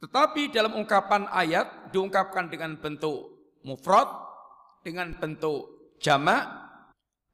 Tetapi 0.00 0.54
dalam 0.54 0.78
ungkapan 0.78 1.28
ayat 1.28 1.90
diungkapkan 1.90 2.48
dengan 2.48 2.78
bentuk 2.78 3.34
mufrad, 3.66 4.23
dengan 4.84 5.16
bentuk 5.16 5.96
jamak, 5.96 6.44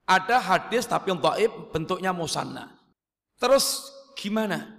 ada 0.06 0.38
hadis 0.38 0.86
tapi 0.86 1.10
dhaif 1.10 1.50
bentuknya 1.74 2.14
musanna. 2.14 2.70
Terus 3.42 3.90
gimana? 4.14 4.78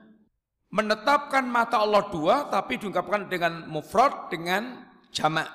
Menetapkan 0.72 1.44
mata 1.52 1.84
Allah 1.84 2.08
dua 2.08 2.48
tapi 2.48 2.80
diungkapkan 2.80 3.28
dengan 3.28 3.68
mufrad 3.68 4.32
dengan 4.32 4.88
jamak. 5.12 5.52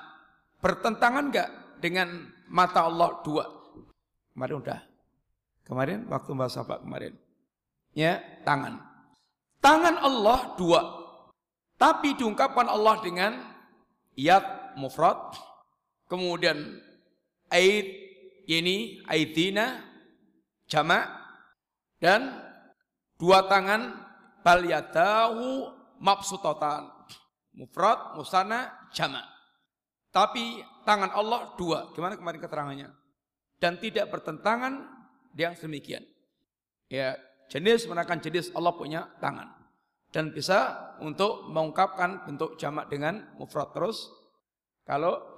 Bertentangan 0.61 1.33
enggak 1.33 1.49
dengan 1.81 2.29
mata 2.45 2.85
Allah 2.85 3.17
dua? 3.25 3.49
Kemarin 4.37 4.61
udah. 4.61 4.79
Kemarin 5.65 6.05
waktu 6.05 6.31
bahasa 6.37 6.61
apa 6.61 6.79
kemarin? 6.85 7.17
Ya, 7.97 8.21
tangan. 8.45 8.77
Tangan 9.57 9.97
Allah 9.97 10.53
dua. 10.53 10.81
Tapi 11.81 12.13
diungkapkan 12.13 12.69
Allah 12.69 13.01
dengan 13.01 13.41
yad 14.13 14.45
mufrad. 14.77 15.17
Kemudian 16.05 16.55
aid 17.51 17.87
ini 18.47 19.03
aidina 19.07 19.83
jamak 20.67 21.07
dan 21.99 22.43
dua 23.17 23.47
tangan 23.49 24.07
bal 24.45 24.63
yadahu 24.63 25.73
mabsutatan. 25.99 26.93
Mufrad, 27.57 28.13
musana, 28.13 28.69
jama. 28.93 29.25
Tapi 30.13 30.61
tangan 30.85 31.09
Allah 31.09 31.57
dua. 31.57 31.89
Gimana 31.97 32.13
kemarin 32.13 32.37
keterangannya? 32.37 32.89
Dan 33.57 33.81
tidak 33.81 34.13
bertentangan 34.13 34.85
yang 35.33 35.57
demikian. 35.57 36.05
Ya, 36.85 37.17
jenis 37.49 37.89
menakan 37.89 38.21
jenis 38.21 38.53
Allah 38.53 38.77
punya 38.77 39.09
tangan. 39.17 39.57
Dan 40.13 40.31
bisa 40.31 40.93
untuk 41.01 41.49
mengungkapkan 41.49 42.29
bentuk 42.29 42.61
jamak 42.61 42.93
dengan 42.93 43.25
mufrad 43.41 43.73
terus. 43.73 44.05
Kalau 44.85 45.35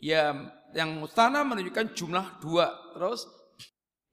ya 0.00 0.34
yang 0.74 0.98
mustana 0.98 1.44
menunjukkan 1.46 1.92
jumlah 1.94 2.40
dua 2.40 2.72
terus 2.96 3.28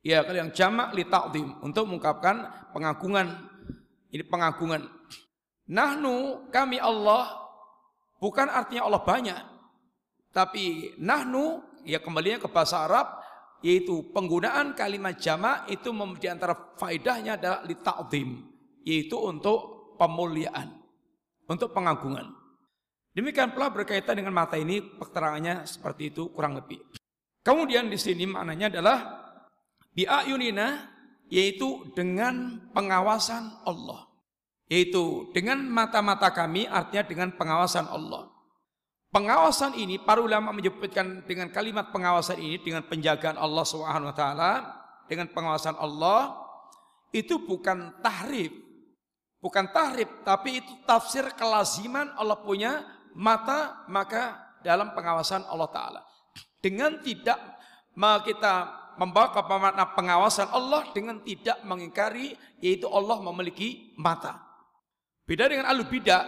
ya 0.03 0.21
kalau 0.27 0.37
yang 0.45 0.51
jamak 0.53 0.93
li 0.93 1.07
ta'zim 1.07 1.63
untuk 1.63 1.87
mengungkapkan 1.89 2.69
pengagungan 2.75 3.47
ini 4.11 4.23
pengagungan. 4.23 4.87
Nahnu 5.67 6.47
kami 6.47 6.79
Allah 6.79 7.27
bukan 8.23 8.47
artinya 8.47 8.87
Allah 8.87 9.03
banyak. 9.03 9.41
Tapi 10.31 10.95
nahnu 11.01 11.63
ya 11.83 11.99
kembalinya 11.99 12.39
ke 12.39 12.47
bahasa 12.47 12.87
Arab 12.87 13.19
yaitu 13.65 14.05
penggunaan 14.13 14.77
kalimat 14.77 15.17
jama 15.17 15.65
itu 15.67 15.89
di 16.21 16.27
antara 16.29 16.53
faedahnya 16.77 17.41
adalah 17.41 17.59
li 17.65 17.75
ta'zim 17.75 18.29
yaitu 18.87 19.17
untuk 19.19 19.93
pemuliaan, 19.99 20.71
untuk 21.49 21.75
pengagungan. 21.75 22.31
Demikian 23.17 23.49
pula 23.49 23.73
berkaitan 23.73 24.21
dengan 24.21 24.29
mata 24.29 24.61
ini 24.61 24.77
keterangannya 24.77 25.65
seperti 25.65 26.13
itu 26.13 26.29
kurang 26.29 26.53
lebih. 26.53 26.77
Kemudian 27.41 27.89
di 27.89 27.97
sini 27.97 28.29
maknanya 28.29 28.69
adalah 28.69 28.97
bi'ayunina 29.97 30.85
yaitu 31.25 31.81
dengan 31.97 32.61
pengawasan 32.77 33.65
Allah. 33.65 34.05
Yaitu 34.69 35.33
dengan 35.33 35.65
mata-mata 35.65 36.29
kami 36.29 36.69
artinya 36.69 37.09
dengan 37.09 37.33
pengawasan 37.33 37.89
Allah. 37.89 38.29
Pengawasan 39.09 39.73
ini 39.81 39.97
para 39.97 40.21
ulama 40.21 40.53
menyebutkan 40.53 41.25
dengan 41.25 41.49
kalimat 41.49 41.89
pengawasan 41.89 42.37
ini 42.37 42.61
dengan 42.61 42.85
penjagaan 42.85 43.39
Allah 43.39 43.65
taala, 44.13 44.51
dengan 45.09 45.25
pengawasan 45.33 45.73
Allah 45.73 46.37
itu 47.09 47.41
bukan 47.41 47.97
tahrif. 48.05 48.53
Bukan 49.41 49.73
tahrif, 49.73 50.11
tapi 50.21 50.61
itu 50.61 50.69
tafsir 50.85 51.25
kelaziman 51.33 52.13
Allah 52.13 52.37
punya 52.43 52.96
mata 53.17 53.83
maka 53.89 54.53
dalam 54.61 54.93
pengawasan 54.93 55.49
Allah 55.49 55.69
taala. 55.73 56.01
Dengan 56.61 57.01
tidak 57.01 57.37
kita 57.97 58.53
membawa 59.01 59.33
ke 59.33 59.41
pengawasan 59.97 60.53
Allah 60.53 60.85
dengan 60.93 61.21
tidak 61.25 61.57
mengingkari 61.65 62.37
yaitu 62.61 62.85
Allah 62.89 63.17
memiliki 63.25 63.93
mata. 63.97 64.37
Beda 65.25 65.49
dengan 65.49 65.65
ahli 65.69 65.83
bidah. 65.85 66.23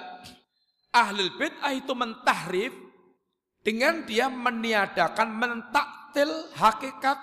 Ahli 0.89 1.29
bid'ah 1.37 1.73
itu 1.77 1.93
mentahrif 1.93 2.73
dengan 3.61 4.01
dia 4.09 4.25
meniadakan 4.25 5.29
mentaktil 5.37 6.49
hakikat 6.57 7.17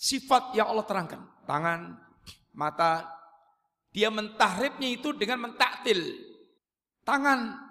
sifat 0.00 0.56
yang 0.56 0.72
Allah 0.72 0.88
terangkan. 0.88 1.20
Tangan, 1.44 2.00
mata. 2.56 3.04
Dia 3.92 4.08
mentahrifnya 4.08 4.88
itu 4.96 5.12
dengan 5.12 5.50
mentaktil. 5.50 6.00
Tangan 7.04 7.69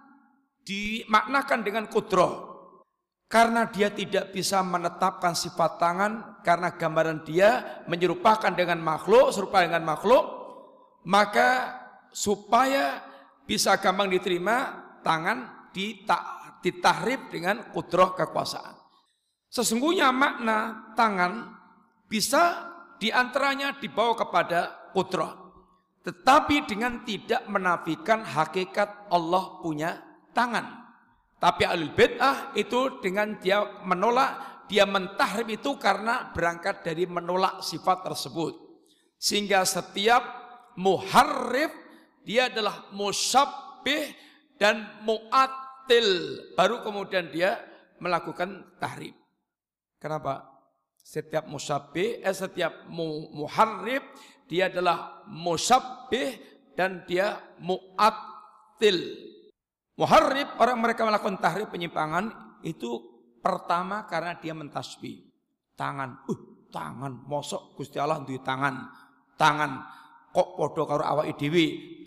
dimaknakan 0.66 1.60
dengan 1.64 1.86
kudroh. 1.88 2.50
Karena 3.30 3.70
dia 3.70 3.94
tidak 3.94 4.34
bisa 4.34 4.66
menetapkan 4.66 5.38
sifat 5.38 5.78
tangan 5.78 6.42
karena 6.42 6.74
gambaran 6.74 7.22
dia 7.22 7.82
menyerupakan 7.86 8.50
dengan 8.58 8.82
makhluk, 8.82 9.30
serupa 9.30 9.62
dengan 9.62 9.86
makhluk, 9.86 10.26
maka 11.06 11.78
supaya 12.10 13.06
bisa 13.46 13.78
gampang 13.78 14.10
diterima 14.10 14.82
tangan 15.06 15.70
ditahrif 16.66 17.30
dengan 17.30 17.70
kudroh 17.70 18.18
kekuasaan. 18.18 18.74
Sesungguhnya 19.50 20.10
makna 20.10 20.90
tangan 20.98 21.54
bisa 22.10 22.70
di 22.98 23.14
antaranya 23.14 23.78
dibawa 23.78 24.18
kepada 24.18 24.90
kudroh. 24.90 25.54
Tetapi 26.02 26.66
dengan 26.66 27.06
tidak 27.06 27.46
menafikan 27.46 28.26
hakikat 28.26 29.14
Allah 29.14 29.62
punya 29.62 30.09
tangan. 30.36 30.80
Tapi 31.40 31.64
alul 31.64 31.96
bid'ah 31.96 32.52
itu 32.60 33.00
dengan 33.00 33.40
dia 33.40 33.64
menolak, 33.88 34.66
dia 34.68 34.84
mentahrif 34.84 35.48
itu 35.48 35.80
karena 35.80 36.36
berangkat 36.36 36.84
dari 36.84 37.08
menolak 37.08 37.64
sifat 37.64 38.04
tersebut. 38.04 38.54
Sehingga 39.16 39.64
setiap 39.64 40.22
muharrif 40.76 41.72
dia 42.28 42.52
adalah 42.52 42.92
musabbih 42.92 44.12
dan 44.60 44.84
mu'atil. 45.08 46.10
Baru 46.60 46.84
kemudian 46.84 47.32
dia 47.32 47.56
melakukan 48.04 48.76
tahrif. 48.80 49.16
Kenapa? 50.00 50.44
Setiap 51.00 51.48
musabbih, 51.48 52.20
eh, 52.22 52.36
setiap 52.36 52.88
mu, 52.92 53.32
muharrif 53.32 54.04
dia 54.52 54.68
adalah 54.68 55.24
musabbih 55.28 56.36
dan 56.76 57.08
dia 57.08 57.40
mu'atil. 57.64 59.00
Muharrib 60.00 60.56
orang 60.64 60.80
mereka 60.80 61.04
melakukan 61.04 61.44
tahrib 61.44 61.68
penyimpangan 61.76 62.56
itu 62.64 63.04
pertama 63.44 64.08
karena 64.08 64.40
dia 64.40 64.56
mentasbih. 64.56 65.28
Tangan, 65.76 66.24
uh, 66.24 66.40
tangan, 66.72 67.28
mosok 67.28 67.76
Gusti 67.76 68.00
Allah 68.00 68.24
duwe 68.24 68.40
tangan. 68.40 68.88
Tangan 69.36 69.72
kok 70.32 70.56
podo 70.56 70.88
karo 70.88 71.04
awak 71.04 71.36
dhewe. 71.36 72.00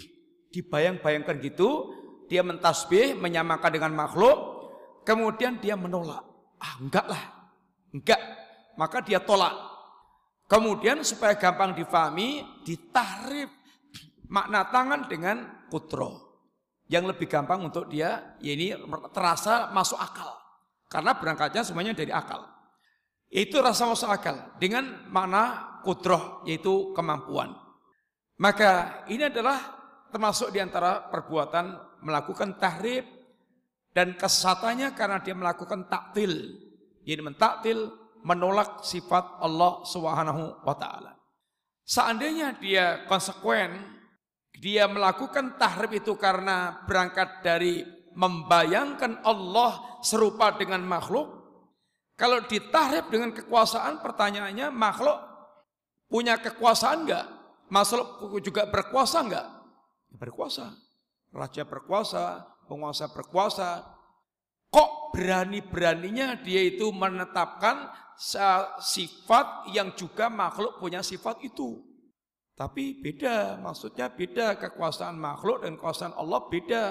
Dibayang-bayangkan 0.49 1.37
gitu, 1.45 1.93
dia 2.33 2.41
mentasbih, 2.41 3.13
menyamakan 3.17 3.73
dengan 3.73 3.93
makhluk, 3.93 4.37
kemudian 5.05 5.61
dia 5.61 5.77
menolak. 5.77 6.25
Ah, 6.65 6.81
enggak 6.81 7.05
lah. 7.09 7.25
Enggak. 7.93 8.21
Maka 8.81 9.05
dia 9.05 9.21
tolak. 9.21 9.53
Kemudian 10.49 11.05
supaya 11.05 11.37
gampang 11.37 11.77
difahami, 11.77 12.65
ditahrib 12.65 13.53
makna 14.33 14.69
tangan 14.69 15.09
dengan 15.09 15.69
kudroh 15.69 16.32
yang 16.93 17.09
lebih 17.09 17.25
gampang 17.25 17.65
untuk 17.65 17.89
dia 17.89 18.37
ya 18.45 18.53
ini 18.53 18.77
terasa 19.17 19.73
masuk 19.73 19.97
akal. 19.97 20.37
Karena 20.93 21.17
berangkatnya 21.17 21.65
semuanya 21.65 21.97
dari 21.97 22.13
akal. 22.13 22.45
Itu 23.33 23.65
rasa 23.65 23.89
masuk 23.89 24.13
akal 24.13 24.61
dengan 24.61 25.09
makna 25.09 25.81
kudroh 25.81 26.45
yaitu 26.45 26.93
kemampuan. 26.93 27.57
Maka 28.37 29.01
ini 29.09 29.33
adalah 29.33 29.57
termasuk 30.13 30.53
di 30.53 30.61
antara 30.61 31.09
perbuatan 31.09 31.97
melakukan 32.05 32.61
tahrib 32.61 33.09
dan 33.97 34.13
kesatannya 34.13 34.93
karena 34.93 35.25
dia 35.25 35.33
melakukan 35.33 35.89
taktil. 35.89 36.61
Jadi 37.09 37.23
mentaktil 37.25 37.89
menolak 38.21 38.85
sifat 38.85 39.41
Allah 39.41 39.81
Subhanahu 39.89 40.61
wa 40.61 40.77
taala. 40.77 41.17
Seandainya 41.89 42.61
dia 42.61 43.09
konsekuen 43.09 44.02
dia 44.57 44.85
melakukan 44.87 45.57
tahrib 45.57 45.97
itu 45.97 46.15
karena 46.21 46.85
berangkat 46.85 47.41
dari 47.41 47.83
membayangkan 48.13 49.25
Allah 49.25 50.01
serupa 50.05 50.53
dengan 50.55 50.85
makhluk, 50.85 51.43
kalau 52.17 52.45
ditahrif 52.45 53.09
dengan 53.09 53.33
kekuasaan, 53.33 54.05
pertanyaannya 54.05 54.69
makhluk 54.71 55.19
punya 56.07 56.37
kekuasaan 56.39 57.09
enggak? 57.09 57.27
Makhluk 57.73 58.37
juga 58.45 58.69
berkuasa 58.69 59.25
enggak? 59.25 59.49
Berkuasa. 60.13 60.77
Raja 61.33 61.65
berkuasa, 61.65 62.45
penguasa 62.69 63.09
berkuasa. 63.09 63.83
Kok 64.69 65.17
berani-beraninya 65.17 66.41
dia 66.45 66.61
itu 66.65 66.93
menetapkan 66.93 67.89
sifat 68.81 69.73
yang 69.73 69.97
juga 69.97 70.29
makhluk 70.29 70.77
punya 70.77 71.01
sifat 71.01 71.41
itu? 71.41 71.81
Tapi 72.53 73.01
beda, 73.01 73.59
maksudnya 73.65 74.13
beda 74.13 74.61
kekuasaan 74.61 75.17
makhluk 75.17 75.65
dan 75.65 75.81
kekuasaan 75.81 76.13
Allah 76.13 76.41
beda. 76.53 76.85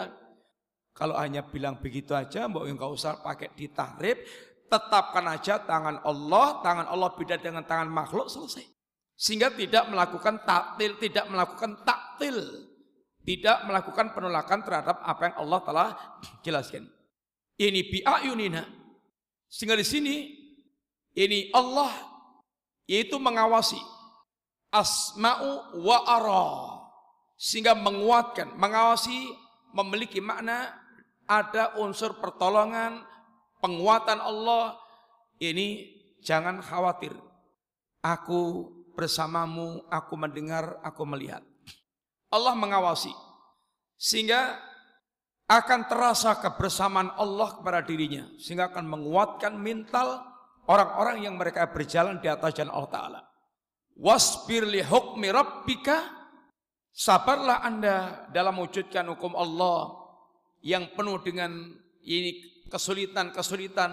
Kalau 0.91 1.15
hanya 1.15 1.45
bilang 1.45 1.79
begitu 1.79 2.11
aja, 2.11 2.49
mbak 2.49 2.67
enggak 2.67 2.91
usah 2.91 3.21
pakai 3.23 3.53
ditahrif, 3.55 4.19
tetapkan 4.67 5.23
aja 5.29 5.61
tangan 5.63 6.01
Allah, 6.03 6.59
tangan 6.65 6.87
Allah 6.89 7.09
beda 7.15 7.39
dengan 7.39 7.63
tangan 7.63 7.87
makhluk 7.87 8.27
selesai. 8.27 8.65
Sehingga 9.15 9.53
tidak 9.53 9.85
melakukan 9.87 10.41
taktil, 10.43 10.97
tidak 10.97 11.25
melakukan 11.29 11.77
taktil, 11.85 12.37
tidak 13.21 13.57
melakukan 13.69 14.07
penolakan 14.17 14.59
terhadap 14.65 14.97
apa 15.05 15.21
yang 15.29 15.35
Allah 15.45 15.59
telah 15.61 15.89
jelaskan. 16.41 16.89
Ini 17.61 17.81
bi'ayunina. 17.85 18.65
Sehingga 19.45 19.77
di 19.77 19.85
sini 19.85 20.15
ini 21.13 21.53
Allah 21.53 21.91
yaitu 22.89 23.21
mengawasi 23.21 23.77
asma'u 24.71 25.77
wa 25.83 25.97
ara 26.07 26.47
sehingga 27.35 27.75
menguatkan, 27.75 28.55
mengawasi 28.55 29.29
memiliki 29.75 30.23
makna 30.23 30.71
ada 31.27 31.79
unsur 31.79 32.19
pertolongan, 32.19 33.01
penguatan 33.63 34.19
Allah. 34.19 34.77
Ini 35.41 35.89
jangan 36.21 36.61
khawatir. 36.61 37.15
Aku 38.05 38.69
bersamamu, 38.93 39.81
aku 39.89 40.13
mendengar, 40.17 40.77
aku 40.85 41.01
melihat. 41.05 41.41
Allah 42.31 42.55
mengawasi 42.55 43.11
sehingga 43.97 44.57
akan 45.51 45.89
terasa 45.91 46.39
kebersamaan 46.39 47.11
Allah 47.19 47.59
kepada 47.59 47.83
dirinya 47.83 48.23
sehingga 48.39 48.71
akan 48.71 48.87
menguatkan 48.87 49.51
mental 49.59 50.23
orang-orang 50.71 51.27
yang 51.27 51.35
mereka 51.35 51.67
berjalan 51.67 52.23
di 52.23 52.31
atas 52.31 52.55
jalan 52.55 52.71
Allah 52.71 52.93
Ta'ala. 52.93 53.21
Wasbir 53.97 54.65
li 54.67 54.81
hukmi 54.81 55.29
rabbika 55.29 56.21
Sabarlah 56.91 57.63
anda 57.63 58.27
dalam 58.35 58.59
wujudkan 58.59 59.07
hukum 59.15 59.31
Allah 59.31 59.95
yang 60.59 60.91
penuh 60.91 61.23
dengan 61.23 61.71
ini 62.03 62.63
kesulitan-kesulitan 62.67 63.91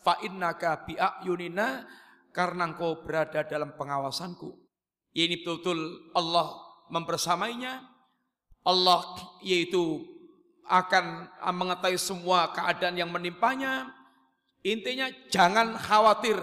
fa 0.00 0.16
innaka 0.24 0.88
bi'ayunina 0.88 1.84
karena 2.32 2.72
engkau 2.72 3.04
berada 3.04 3.44
dalam 3.44 3.76
pengawasanku. 3.76 4.56
Ini 5.12 5.44
betul-betul 5.44 6.10
Allah 6.16 6.56
membersamainya. 6.88 7.84
Allah 8.64 9.00
yaitu 9.44 10.04
akan 10.68 11.28
mengetahui 11.52 12.00
semua 12.00 12.48
keadaan 12.52 12.96
yang 12.96 13.12
menimpanya. 13.12 13.92
Intinya 14.64 15.08
jangan 15.28 15.76
khawatir. 15.76 16.36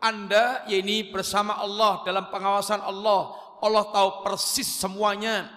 Anda 0.00 0.64
ini 0.66 1.12
bersama 1.12 1.60
Allah 1.60 2.00
dalam 2.08 2.32
pengawasan 2.32 2.80
Allah 2.80 3.36
Allah 3.60 3.84
tahu 3.92 4.24
persis 4.24 4.66
semuanya 4.66 5.52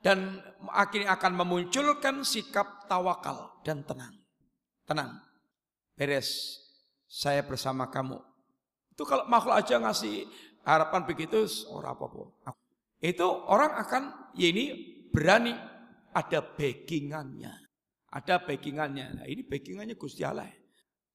dan 0.00 0.40
akhirnya 0.72 1.16
akan 1.16 1.32
memunculkan 1.44 2.24
sikap 2.24 2.88
tawakal 2.88 3.60
dan 3.64 3.84
tenang. 3.84 4.16
Tenang. 4.88 5.20
Beres. 5.96 6.60
Saya 7.08 7.44
bersama 7.44 7.88
kamu. 7.92 8.18
Itu 8.90 9.06
kalau 9.06 9.28
makhluk 9.30 9.54
aja 9.54 9.78
ngasih 9.78 10.26
harapan 10.66 11.04
begitu 11.06 11.46
orang 11.70 11.94
apa-apa. 11.94 12.52
Itu 12.98 13.28
orang 13.48 13.76
akan 13.84 14.02
ya 14.34 14.48
ini 14.50 14.64
berani 15.12 15.52
ada 16.10 16.40
backingannya. 16.40 17.52
Ada 18.14 18.40
backingannya. 18.42 19.06
Nah, 19.20 19.26
ini 19.26 19.42
backingannya 19.44 19.94
Gusti 19.98 20.22
Allah. 20.22 20.48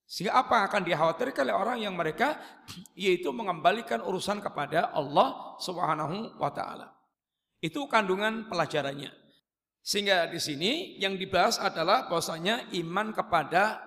Sehingga 0.09 0.41
apa 0.41 0.57
yang 0.57 0.65
akan 0.73 0.83
dikhawatirkan 0.89 1.43
oleh 1.45 1.53
orang 1.53 1.77
yang 1.85 1.93
mereka 1.93 2.33
yaitu 2.97 3.29
mengembalikan 3.29 4.01
urusan 4.01 4.41
kepada 4.41 4.89
Allah 4.89 5.53
Subhanahu 5.61 6.41
wa 6.41 6.49
taala. 6.49 6.89
Itu 7.61 7.85
kandungan 7.85 8.49
pelajarannya. 8.49 9.13
Sehingga 9.85 10.25
di 10.25 10.41
sini 10.41 10.97
yang 10.97 11.13
dibahas 11.13 11.61
adalah 11.61 12.09
bahwasanya 12.09 12.73
iman 12.81 13.13
kepada 13.13 13.77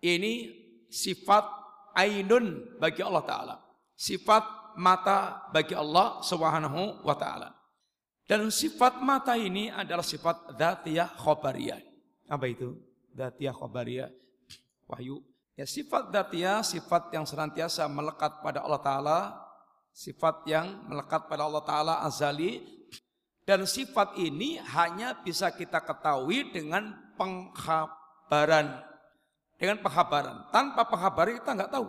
ini 0.00 0.48
sifat 0.88 1.44
ainun 1.92 2.80
bagi 2.80 3.04
Allah 3.04 3.24
taala. 3.28 3.56
Sifat 3.92 4.48
mata 4.80 5.44
bagi 5.52 5.76
Allah 5.76 6.24
Subhanahu 6.24 7.04
wa 7.04 7.16
taala. 7.20 7.52
Dan 8.24 8.48
sifat 8.48 9.04
mata 9.04 9.36
ini 9.36 9.68
adalah 9.68 10.00
sifat 10.00 10.56
dzatiyah 10.56 11.20
khabariyah. 11.20 11.84
Apa 12.32 12.48
itu? 12.48 12.80
Dzatiyah 13.12 13.52
khabariyah. 13.52 14.08
Wahyu 14.88 15.33
Ya 15.54 15.66
sifat 15.70 16.10
datia, 16.10 16.66
sifat 16.66 17.14
yang 17.14 17.22
senantiasa 17.22 17.86
melekat 17.86 18.42
pada 18.42 18.66
Allah 18.66 18.82
Ta'ala, 18.82 19.18
sifat 19.94 20.42
yang 20.50 20.90
melekat 20.90 21.30
pada 21.30 21.46
Allah 21.46 21.62
Ta'ala 21.62 21.94
azali, 22.02 22.66
dan 23.46 23.62
sifat 23.62 24.18
ini 24.18 24.58
hanya 24.58 25.14
bisa 25.22 25.54
kita 25.54 25.78
ketahui 25.78 26.50
dengan 26.50 26.90
penghabaran. 27.14 28.82
Dengan 29.54 29.78
penghabaran. 29.78 30.50
Tanpa 30.50 30.90
penghabaran 30.90 31.38
kita 31.38 31.54
nggak 31.54 31.70
tahu. 31.70 31.86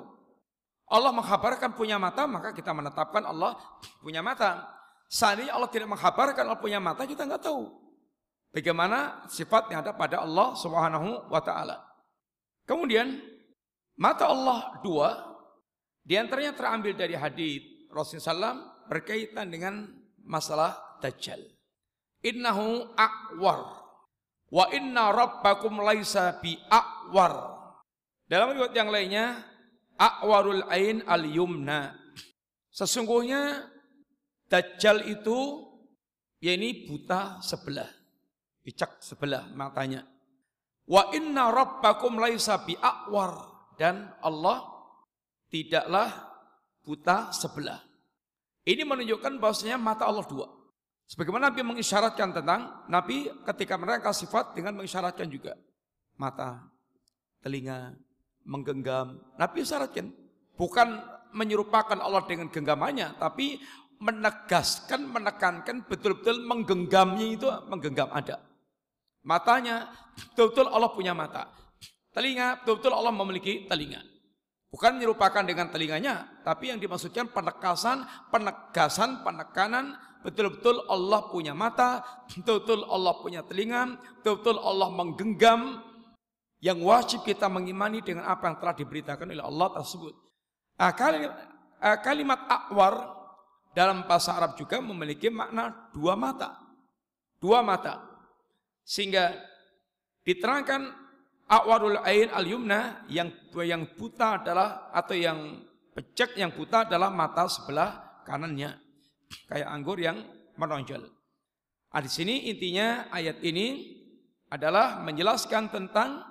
Allah 0.86 1.10
menghabarkan 1.10 1.74
punya 1.74 1.98
mata, 1.98 2.30
maka 2.30 2.54
kita 2.54 2.70
menetapkan 2.70 3.26
Allah 3.26 3.58
punya 4.06 4.22
mata. 4.22 4.62
Seandainya 5.10 5.58
Allah 5.58 5.72
tidak 5.74 5.90
menghabarkan 5.90 6.46
Allah 6.46 6.62
punya 6.62 6.78
mata, 6.78 7.02
kita 7.10 7.26
nggak 7.26 7.42
tahu. 7.42 7.66
Bagaimana 8.54 9.26
sifat 9.26 9.74
yang 9.74 9.82
ada 9.82 9.98
pada 9.98 10.22
Allah 10.22 10.54
Subhanahu 10.54 11.34
wa 11.34 11.42
taala. 11.42 11.82
Kemudian 12.70 13.35
Mata 13.96 14.28
Allah 14.28 14.76
dua, 14.84 15.16
di 16.04 16.20
antaranya 16.20 16.52
terambil 16.52 16.92
dari 17.00 17.16
hadis 17.16 17.64
Rasulullah 17.88 18.52
SAW 18.52 18.60
berkaitan 18.92 19.48
dengan 19.48 19.88
masalah 20.28 21.00
Dajjal. 21.00 21.40
Innahu 22.20 22.92
akwar 23.00 23.88
wa 24.52 24.66
inna 24.76 25.16
rabbakum 25.16 25.80
laisa 25.80 26.36
bi 26.44 26.60
akwar. 26.68 27.56
Dalam 28.28 28.58
riwayat 28.58 28.76
yang 28.76 28.90
lainnya, 28.92 29.26
akwarul 29.96 30.68
ain 30.68 31.06
al 31.08 31.24
yumna. 31.24 31.96
Sesungguhnya 32.76 33.72
Dajjal 34.52 35.08
itu 35.08 35.64
ya 36.44 36.52
ini 36.52 36.84
buta 36.84 37.40
sebelah, 37.40 37.88
bicak 38.60 39.00
sebelah 39.00 39.48
matanya. 39.56 40.04
Wa 40.84 41.16
inna 41.16 41.48
rabbakum 41.48 42.20
laisa 42.20 42.60
bi 42.62 42.76
akwar 42.76 43.55
dan 43.76 44.12
Allah 44.24 44.66
tidaklah 45.52 46.12
buta 46.84 47.32
sebelah. 47.32 47.80
Ini 48.66 48.82
menunjukkan 48.82 49.38
bahwasanya 49.38 49.78
mata 49.78 50.10
Allah 50.10 50.26
dua. 50.26 50.50
Sebagaimana 51.06 51.54
Nabi 51.54 51.62
mengisyaratkan 51.62 52.34
tentang 52.34 52.90
Nabi 52.90 53.30
ketika 53.46 53.78
mereka 53.78 54.10
sifat 54.10 54.58
dengan 54.58 54.82
mengisyaratkan 54.82 55.30
juga 55.30 55.54
mata, 56.18 56.66
telinga, 57.46 57.94
menggenggam. 58.42 59.22
Nabi 59.38 59.62
isyaratkan 59.62 60.10
bukan 60.58 60.98
menyerupakan 61.36 62.00
Allah 62.02 62.26
dengan 62.26 62.50
genggamannya, 62.50 63.22
tapi 63.22 63.62
menegaskan, 64.02 65.08
menekankan 65.08 65.86
betul-betul 65.86 66.42
menggenggamnya 66.48 67.28
itu 67.38 67.48
menggenggam 67.70 68.10
ada. 68.10 68.42
Matanya 69.22 69.94
betul-betul 70.34 70.70
Allah 70.70 70.90
punya 70.90 71.14
mata. 71.14 71.50
Telinga, 72.16 72.64
betul-betul 72.64 72.96
Allah 72.96 73.12
memiliki 73.12 73.68
telinga. 73.68 74.00
Bukan 74.72 74.96
menyerupakan 75.00 75.44
dengan 75.44 75.68
telinganya, 75.68 76.44
tapi 76.48 76.72
yang 76.72 76.80
dimaksudkan 76.80 77.32
penekasan, 77.32 78.08
penegasan, 78.32 79.24
penekanan, 79.24 80.00
betul-betul 80.24 80.84
Allah 80.88 81.28
punya 81.28 81.52
mata, 81.52 82.04
betul-betul 82.32 82.88
Allah 82.88 83.14
punya 83.20 83.44
telinga, 83.44 84.00
betul-betul 84.20 84.60
Allah 84.64 84.88
menggenggam, 84.92 85.84
yang 86.64 86.82
wajib 86.82 87.22
kita 87.22 87.46
mengimani 87.46 88.02
dengan 88.02 88.26
apa 88.26 88.50
yang 88.50 88.58
telah 88.58 88.76
diberitakan 88.76 89.30
oleh 89.30 89.46
Allah 89.46 89.68
tersebut. 89.76 90.14
Nah, 90.76 90.92
kalimat, 90.98 91.36
kalimat 92.02 92.40
akwar 92.50 92.94
dalam 93.76 94.08
bahasa 94.08 94.34
Arab 94.34 94.58
juga 94.58 94.82
memiliki 94.82 95.30
makna 95.30 95.92
dua 95.94 96.18
mata. 96.18 96.58
Dua 97.38 97.62
mata. 97.62 98.02
Sehingga 98.82 99.36
diterangkan 100.26 101.05
Awarul 101.46 102.02
ain 102.02 102.34
al 102.34 102.46
yumna 102.50 103.06
yang 103.06 103.30
yang 103.62 103.86
buta 103.94 104.42
adalah 104.42 104.90
atau 104.90 105.14
yang 105.14 105.62
pecek 105.94 106.42
yang 106.42 106.50
buta 106.50 106.90
adalah 106.90 107.14
mata 107.14 107.46
sebelah 107.46 108.22
kanannya 108.26 108.74
kayak 109.46 109.70
anggur 109.70 110.02
yang 110.02 110.26
menonjol. 110.58 111.06
Nah, 111.96 112.02
di 112.04 112.12
sini 112.12 112.50
intinya 112.50 113.08
ayat 113.14 113.40
ini 113.46 113.96
adalah 114.52 115.00
menjelaskan 115.06 115.72
tentang 115.72 116.26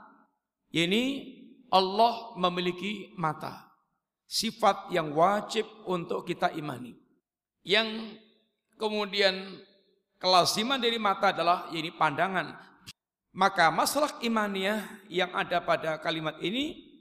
ini 0.75 1.33
Allah 1.71 2.35
memiliki 2.37 3.15
mata. 3.15 3.71
Sifat 4.27 4.91
yang 4.91 5.15
wajib 5.15 5.65
untuk 5.87 6.27
kita 6.27 6.51
imani. 6.59 6.97
Yang 7.63 8.19
kemudian 8.77 9.63
kelasiman 10.19 10.83
dari 10.83 10.99
mata 10.99 11.31
adalah 11.31 11.71
ini 11.71 11.95
pandangan. 11.95 12.74
Maka 13.35 13.69
masalah 13.75 14.15
imaniah 14.23 14.87
yang 15.11 15.35
ada 15.35 15.59
pada 15.59 15.99
kalimat 15.99 16.39
ini 16.39 16.95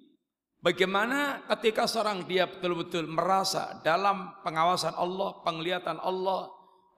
Bagaimana 0.64 1.44
ketika 1.52 1.84
seorang 1.84 2.24
dia 2.24 2.48
betul-betul 2.48 3.04
merasa 3.04 3.84
dalam 3.84 4.32
pengawasan 4.48 4.96
Allah, 4.96 5.44
penglihatan 5.44 6.00
Allah, 6.00 6.48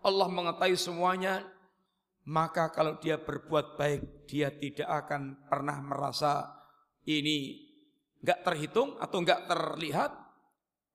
Allah 0.05 0.29
mengetahui 0.29 0.77
semuanya, 0.77 1.41
maka 2.29 2.69
kalau 2.69 3.01
dia 3.01 3.17
berbuat 3.17 3.73
baik, 3.73 4.29
dia 4.29 4.53
tidak 4.53 4.85
akan 4.85 5.49
pernah 5.49 5.81
merasa 5.81 6.45
ini 7.09 7.65
nggak 8.21 8.45
terhitung 8.45 9.01
atau 9.01 9.17
nggak 9.25 9.49
terlihat. 9.49 10.13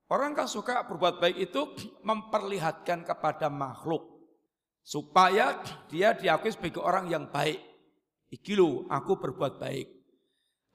Orang 0.06 0.38
kan 0.38 0.46
suka 0.46 0.86
berbuat 0.86 1.18
baik 1.18 1.50
itu 1.50 1.74
memperlihatkan 2.08 3.02
kepada 3.02 3.50
makhluk 3.50 4.30
supaya 4.86 5.58
dia 5.90 6.14
diakui 6.14 6.54
sebagai 6.54 6.86
orang 6.86 7.10
yang 7.10 7.26
baik. 7.26 7.58
Iki 8.30 8.86
aku 8.86 9.12
berbuat 9.18 9.58
baik. 9.58 10.00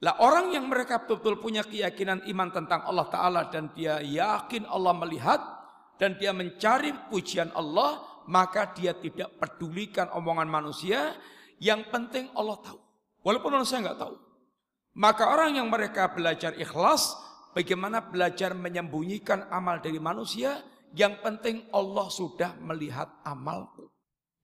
Lah 0.04 0.20
orang 0.20 0.52
yang 0.52 0.68
mereka 0.68 1.00
betul-betul 1.00 1.40
punya 1.40 1.64
keyakinan 1.64 2.28
iman 2.28 2.52
tentang 2.52 2.84
Allah 2.84 3.08
Ta'ala 3.08 3.42
dan 3.48 3.72
dia 3.72 3.96
yakin 4.04 4.68
Allah 4.68 4.92
melihat 4.92 5.40
dan 5.96 6.20
dia 6.20 6.36
mencari 6.36 6.92
pujian 7.08 7.48
Allah, 7.56 8.04
maka 8.28 8.76
dia 8.76 8.92
tidak 8.92 9.40
pedulikan 9.40 10.12
omongan 10.12 10.52
manusia, 10.52 11.16
yang 11.56 11.88
penting 11.88 12.28
Allah 12.36 12.60
tahu. 12.60 12.76
Walaupun 13.24 13.56
manusia 13.56 13.80
nggak 13.80 13.96
tahu. 13.96 14.20
Maka 15.00 15.32
orang 15.32 15.56
yang 15.56 15.72
mereka 15.72 16.12
belajar 16.12 16.52
ikhlas, 16.60 17.16
bagaimana 17.56 18.04
belajar 18.04 18.52
menyembunyikan 18.52 19.48
amal 19.48 19.80
dari 19.80 19.96
manusia, 19.96 20.60
yang 20.92 21.24
penting 21.24 21.64
Allah 21.72 22.12
sudah 22.12 22.52
melihat 22.60 23.08
amalku. 23.24 23.88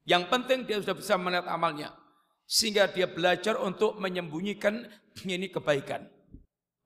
Yang 0.08 0.32
penting 0.32 0.64
dia 0.64 0.80
sudah 0.80 0.96
bisa 0.96 1.20
melihat 1.20 1.44
amalnya 1.52 1.92
sehingga 2.52 2.84
dia 2.84 3.08
belajar 3.08 3.56
untuk 3.56 3.96
menyembunyikan 3.96 4.84
ini 5.24 5.48
kebaikan. 5.48 6.04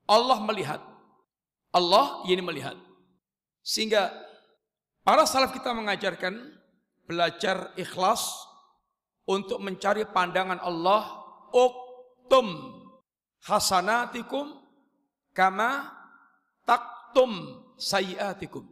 Allah 0.07 0.39
melihat. 0.39 0.79
Allah 1.75 2.23
ini 2.31 2.39
melihat. 2.39 2.79
Sehingga 3.67 4.15
para 5.03 5.27
salaf 5.27 5.51
kita 5.51 5.75
mengajarkan 5.75 6.55
belajar 7.11 7.75
ikhlas 7.75 8.47
untuk 9.27 9.59
mencari 9.59 10.07
pandangan 10.07 10.63
Allah 10.63 11.03
uktum 11.51 12.47
hasanatikum 13.43 14.63
kama 15.35 15.91
taktum 16.63 17.59
sayiatikum. 17.75 18.63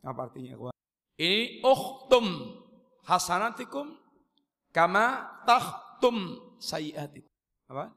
Apa 0.00 0.32
artinya? 0.32 0.72
Ini 1.20 1.60
uktum 1.60 2.56
hasanatikum 3.04 4.00
kama 4.72 5.28
tak 5.44 5.91
tum 6.02 6.42
sayiatik. 6.58 7.22
Apa? 7.70 7.94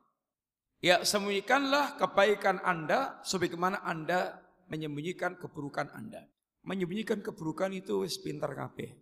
Ya 0.86 1.02
sembunyikanlah 1.02 1.98
kebaikan 1.98 2.62
Anda 2.62 3.18
sebagaimana 3.26 3.82
Anda 3.82 4.38
menyembunyikan 4.70 5.42
keburukan 5.42 5.90
Anda. 5.90 6.30
Menyembunyikan 6.62 7.26
keburukan 7.26 7.74
itu 7.74 8.06
wis 8.06 8.22
pinter 8.22 8.54
kabeh. 8.54 8.94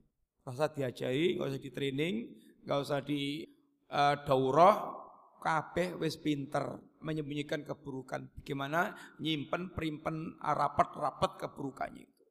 Usah 0.47 0.72
diajari, 0.72 1.39
gak 1.39 1.56
usah 1.56 1.62
di 1.64 1.72
training, 1.72 2.16
gak 2.64 2.80
usah 2.84 2.99
di 2.99 3.47
uh, 3.91 4.16
daurah, 4.24 5.04
kabeh 5.43 5.99
wis 5.99 6.16
pinter 6.16 6.80
menyembunyikan 7.04 7.68
keburukan. 7.68 8.32
Bagaimana 8.39 8.95
nyimpen, 9.20 9.76
perimpen, 9.76 10.39
rapat-rapat 10.39 11.47
keburukannya 11.47 12.04
itu. 12.08 12.24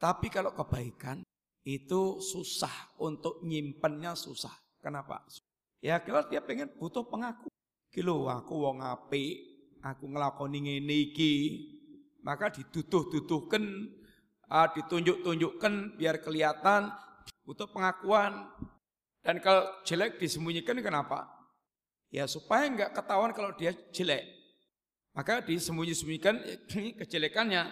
Tapi 0.00 0.32
kalau 0.32 0.56
kebaikan 0.56 1.24
itu 1.64 2.20
susah 2.20 2.96
untuk 3.00 3.40
nyimpennya 3.44 4.16
susah. 4.16 4.52
Kenapa? 4.80 5.24
Ya 5.84 6.00
kalau 6.00 6.24
dia 6.32 6.40
pengen 6.40 6.72
butuh 6.80 7.04
pengaku. 7.04 7.52
Kilo 7.92 8.24
aku 8.32 8.56
wong 8.56 8.80
api, 8.80 9.36
aku 9.84 10.08
ngelakoni 10.08 10.64
ngene 10.64 11.12
iki. 11.12 11.34
Maka 12.24 12.48
dituduh-tuduhkan, 12.48 13.60
uh, 14.48 14.68
ditunjuk-tunjukkan 14.72 16.00
biar 16.00 16.24
kelihatan 16.24 16.88
butuh 17.44 17.68
pengakuan. 17.68 18.48
Dan 19.20 19.44
kalau 19.44 19.68
jelek 19.84 20.16
disembunyikan 20.16 20.80
kenapa? 20.80 21.28
Ya 22.08 22.24
supaya 22.24 22.64
enggak 22.64 22.96
ketahuan 22.96 23.36
kalau 23.36 23.52
dia 23.52 23.76
jelek. 23.92 24.24
Maka 25.12 25.44
disembunyi-sembunyikan 25.44 26.40
kejelekannya. 27.04 27.68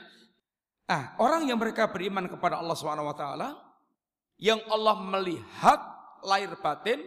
Ah, 0.85 1.17
orang 1.17 1.49
yang 1.49 1.57
mereka 1.57 1.89
beriman 1.89 2.29
kepada 2.29 2.61
Allah 2.61 2.77
SWT, 2.77 3.25
yang 4.37 4.61
Allah 4.69 5.01
melihat 5.01 5.81
lahir 6.21 6.53
batin, 6.61 7.01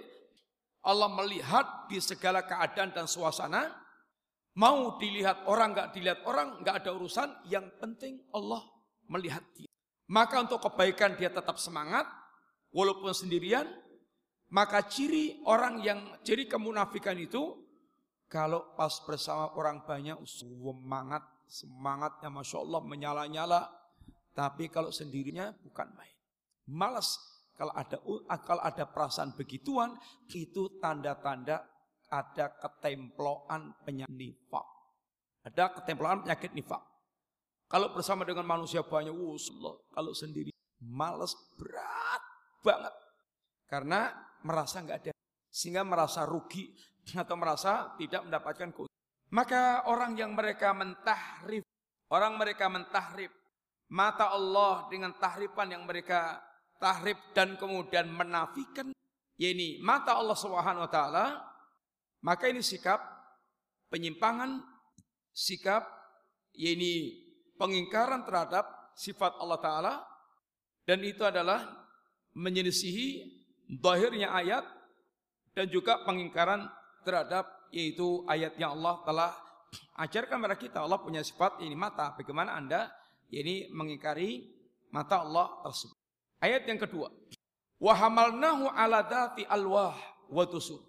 Allah 0.85 1.09
melihat 1.09 1.89
di 1.89 1.97
segala 1.97 2.45
keadaan 2.45 2.93
dan 2.93 3.09
suasana. 3.09 3.73
Mau 4.55 4.95
dilihat 5.01 5.49
orang, 5.51 5.75
nggak 5.75 5.89
dilihat 5.91 6.19
orang, 6.23 6.63
nggak 6.63 6.85
ada 6.85 6.91
urusan. 6.95 7.29
Yang 7.49 7.75
penting 7.81 8.23
Allah 8.31 8.63
melihat 9.11 9.43
dia. 9.57 9.67
Maka 10.07 10.45
untuk 10.45 10.61
kebaikan 10.63 11.17
dia 11.17 11.33
tetap 11.33 11.57
semangat, 11.57 12.05
walaupun 12.71 13.11
sendirian. 13.11 13.65
Maka 14.53 14.85
ciri 14.85 15.41
orang 15.49 15.81
yang 15.81 15.99
ciri 16.21 16.45
kemunafikan 16.45 17.17
itu, 17.17 17.65
kalau 18.29 18.77
pas 18.77 18.93
bersama 19.03 19.51
orang 19.57 19.83
banyak, 19.83 20.21
semangat, 20.23 21.25
semangatnya 21.49 22.29
masya 22.29 22.57
Allah 22.61 22.81
menyala-nyala. 22.85 23.61
Tapi 24.37 24.69
kalau 24.69 24.93
sendirinya 24.93 25.49
bukan 25.65 25.89
main. 25.97 26.13
Malas 26.69 27.17
kalau 27.55 27.71
ada 27.71 27.97
kalau 28.43 28.61
ada 28.61 28.83
perasaan 28.83 29.31
begituan, 29.35 29.95
itu 30.31 30.75
tanda-tanda 30.83 31.63
ada 32.11 32.45
ketemploan 32.59 33.71
penyakit 33.87 34.11
nifak. 34.11 34.67
Ada 35.47 35.71
ketemploan 35.79 36.27
penyakit 36.27 36.51
nifak. 36.51 36.83
Kalau 37.65 37.95
bersama 37.95 38.27
dengan 38.27 38.45
manusia 38.45 38.85
banyak, 38.85 39.15
Allah, 39.15 39.73
kalau 39.89 40.11
sendiri 40.13 40.53
males 40.83 41.33
berat 41.57 42.21
banget. 42.61 42.93
Karena 43.65 44.13
merasa 44.45 44.85
nggak 44.85 44.99
ada, 45.01 45.13
sehingga 45.49 45.81
merasa 45.81 46.27
rugi 46.27 46.69
atau 47.23 47.35
merasa 47.39 47.95
tidak 47.97 48.27
mendapatkan 48.29 48.69
keuntungan. 48.69 49.03
Maka 49.33 49.89
orang 49.89 50.13
yang 50.13 50.37
mereka 50.37 50.75
mentahrif, 50.77 51.65
orang 52.13 52.37
mereka 52.37 52.69
mentahrif 52.69 53.33
mata 53.89 54.29
Allah 54.33 54.85
dengan 54.89 55.13
tahrifan 55.17 55.73
yang 55.73 55.83
mereka 55.85 56.41
tahrib 56.79 57.17
dan 57.35 57.55
kemudian 57.55 58.09
menafikan. 58.11 58.91
Ini 59.35 59.83
mata 59.83 60.15
Allah 60.15 60.37
Subhanahu 60.37 60.87
wa 60.87 60.91
taala 60.91 61.25
maka 62.23 62.47
ini 62.47 62.63
sikap 62.63 63.03
penyimpangan 63.91 64.63
sikap 65.35 65.83
ini 66.55 67.19
pengingkaran 67.59 68.23
terhadap 68.23 68.95
sifat 68.95 69.35
Allah 69.43 69.59
taala 69.59 69.93
dan 70.87 71.03
itu 71.03 71.27
adalah 71.27 71.67
menyelisihi 72.31 73.27
zahirnya 73.83 74.31
ayat 74.31 74.63
dan 75.51 75.67
juga 75.67 75.99
pengingkaran 76.07 76.71
terhadap 77.03 77.47
yaitu 77.75 78.23
ayat 78.31 78.55
yang 78.55 78.79
Allah 78.79 79.03
telah 79.03 79.31
ajarkan 79.99 80.39
kepada 80.39 80.57
kita. 80.59 80.77
Allah 80.79 80.99
punya 81.03 81.19
sifat 81.23 81.59
ini 81.59 81.75
mata. 81.75 82.15
Bagaimana 82.15 82.55
Anda 82.55 82.87
ini 83.31 83.67
mengingkari 83.71 84.47
mata 84.95 85.27
Allah 85.27 85.59
tersebut 85.63 86.04
Ayat 86.43 86.67
yang 86.67 86.79
kedua. 86.79 87.11
Wa 87.79 87.93
hamalnahu 87.95 88.71
ala 88.71 89.03
dhati 89.03 89.43
alwah 89.47 89.95
wa 90.31 90.43
tusur. 90.47 90.81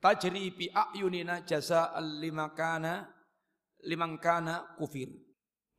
Tajri 0.00 0.52
bi 0.52 0.66
ayunina 0.68 1.42
jaza'al 1.42 2.20
limakana 2.20 3.08
limangkana 3.84 4.76
kufir. 4.76 5.08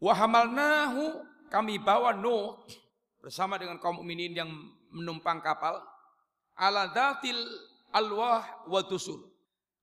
Wa 0.02 0.14
hamalnahu 0.14 1.24
kami 1.50 1.80
bawa 1.80 2.14
Nuh 2.18 2.58
bersama 3.22 3.58
dengan 3.58 3.80
kaum 3.82 4.02
mukminin 4.02 4.34
yang 4.36 4.50
menumpang 4.94 5.44
kapal 5.44 5.82
ala 6.58 6.90
dhatil 6.90 7.38
alwah 7.94 8.66
wa 8.66 8.82
tusur. 8.86 9.30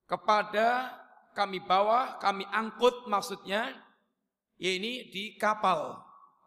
Kepada 0.05 0.93
kami 1.32 1.64
bawa, 1.64 2.20
kami 2.20 2.47
angkut 2.53 3.09
maksudnya 3.11 3.72
ya 4.61 4.70
ini 4.70 5.11
di 5.11 5.35
kapal 5.41 5.99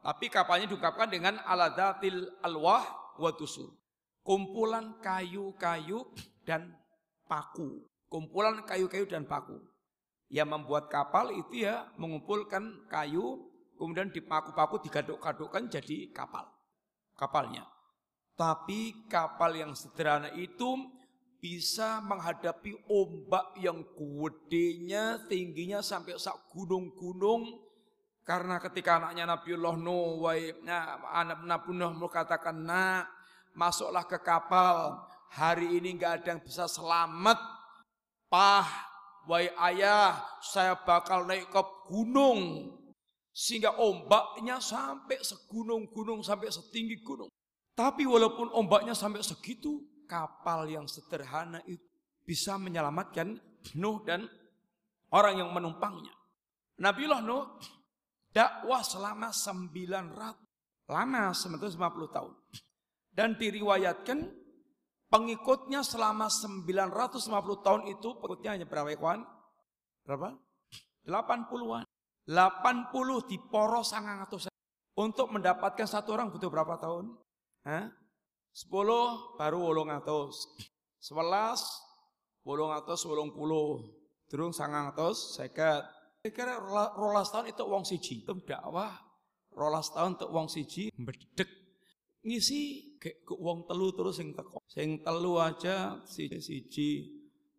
tapi 0.01 0.31
kapalnya 0.31 0.69
diungkapkan 0.69 1.09
dengan 1.09 1.41
aladatil 1.43 2.29
alwah 2.45 2.85
wa 3.17 3.31
tusur. 3.33 3.73
Kumpulan 4.21 4.99
kayu-kayu 4.99 6.03
dan 6.43 6.75
paku. 7.27 7.83
Kumpulan 8.07 8.63
kayu-kayu 8.63 9.07
dan 9.07 9.23
paku. 9.23 9.57
Yang 10.27 10.49
membuat 10.51 10.91
kapal 10.91 11.31
itu 11.31 11.63
ya 11.63 11.87
mengumpulkan 11.95 12.87
kayu, 12.91 13.47
kemudian 13.79 14.11
dipaku-paku 14.11 14.83
digaduk-gadukkan 14.83 15.71
jadi 15.71 16.11
kapal. 16.11 16.43
Kapalnya. 17.15 17.63
Tapi 18.37 19.07
kapal 19.09 19.55
yang 19.57 19.73
sederhana 19.73 20.29
itu 20.35 20.77
bisa 21.37 22.03
menghadapi 22.03 22.75
ombak 22.89 23.57
yang 23.61 23.81
gedenya, 23.95 25.21
tingginya 25.29 25.79
sampai 25.81 26.17
sak 26.19 26.49
gunung-gunung. 26.51 27.66
Karena 28.27 28.59
ketika 28.59 28.99
anaknya 28.99 29.23
Nabiullah 29.23 29.79
Nuh, 29.79 30.19
nah, 30.67 30.99
anak 31.15 31.47
Nabi 31.47 31.71
Nuh 31.79 32.11
katakan, 32.11 32.59
nak 32.59 33.07
masuklah 33.55 34.03
ke 34.03 34.19
kapal. 34.19 34.99
Hari 35.31 35.79
ini 35.79 35.95
nggak 35.95 36.11
ada 36.19 36.27
yang 36.35 36.43
bisa 36.43 36.67
selamat. 36.67 37.39
Pah, 38.27 38.67
wahai 39.31 39.47
ayah, 39.71 40.19
saya 40.43 40.75
bakal 40.75 41.23
naik 41.23 41.47
ke 41.47 41.61
gunung. 41.87 42.75
Sehingga 43.31 43.79
ombaknya 43.79 44.59
sampai 44.59 45.23
segunung-gunung, 45.23 46.19
sampai 46.19 46.51
setinggi 46.51 46.99
gunung. 47.07 47.31
Tapi 47.79 48.03
walaupun 48.03 48.51
ombaknya 48.51 48.91
sampai 48.91 49.23
segitu, 49.23 49.87
kapal 50.03 50.67
yang 50.67 50.83
sederhana 50.83 51.63
itu 51.63 51.87
bisa 52.27 52.59
menyelamatkan 52.59 53.39
Nuh 53.79 54.03
dan 54.03 54.27
orang 55.15 55.47
yang 55.47 55.49
menumpangnya. 55.55 56.11
Nabiullah 56.75 57.23
Nuh 57.23 57.55
dakwah 58.31 58.81
selama 58.83 59.31
900 59.33 60.47
lama 60.87 61.35
950 61.35 62.15
tahun. 62.15 62.33
Dan 63.11 63.35
diriwayatkan 63.35 64.29
pengikutnya 65.11 65.83
selama 65.83 66.31
950 66.31 67.65
tahun 67.65 67.81
itu 67.91 68.09
pengikutnya 68.21 68.51
hanya 68.55 68.65
berapa 68.69 68.93
kawan? 68.95 69.21
Berapa? 70.07 70.37
80-an. 71.03 71.83
80 72.27 73.31
di 73.31 73.37
poros 73.39 73.95
sangang 73.95 74.19
atau 74.27 74.35
untuk 74.99 75.31
mendapatkan 75.31 75.87
satu 75.87 76.15
orang 76.15 76.27
butuh 76.27 76.51
berapa 76.51 76.75
tahun? 76.75 77.15
Hah? 77.63 77.87
10 78.51 79.37
baru 79.37 79.59
wolong 79.61 79.91
atus. 79.93 80.49
11 81.03 82.43
wolong 82.47 82.73
atus 82.75 83.05
wolong 83.07 83.31
puluh. 83.31 83.85
Durung 84.27 84.51
sangang 84.51 84.91
atus 84.91 85.39
seket. 85.39 85.96
Kira 86.31 86.59
rolas 86.95 87.29
tahun 87.33 87.51
itu 87.51 87.63
wong 87.63 87.83
siji. 87.83 88.23
Itu 88.23 88.37
dakwah 88.43 88.93
rolas 89.57 89.89
tahun 89.89 90.19
untuk 90.19 90.29
wong 90.29 90.47
siji 90.47 90.93
bedek 90.93 91.49
ngisi 92.21 92.93
kayak 93.01 93.23
ke 93.25 93.33
wong 93.33 93.65
telu 93.65 93.89
terus 93.95 94.21
sing 94.21 94.35
teko. 94.37 94.61
Sing 94.69 95.01
telu 95.01 95.41
aja 95.41 95.97
siji 96.05 96.39
siji 96.39 96.89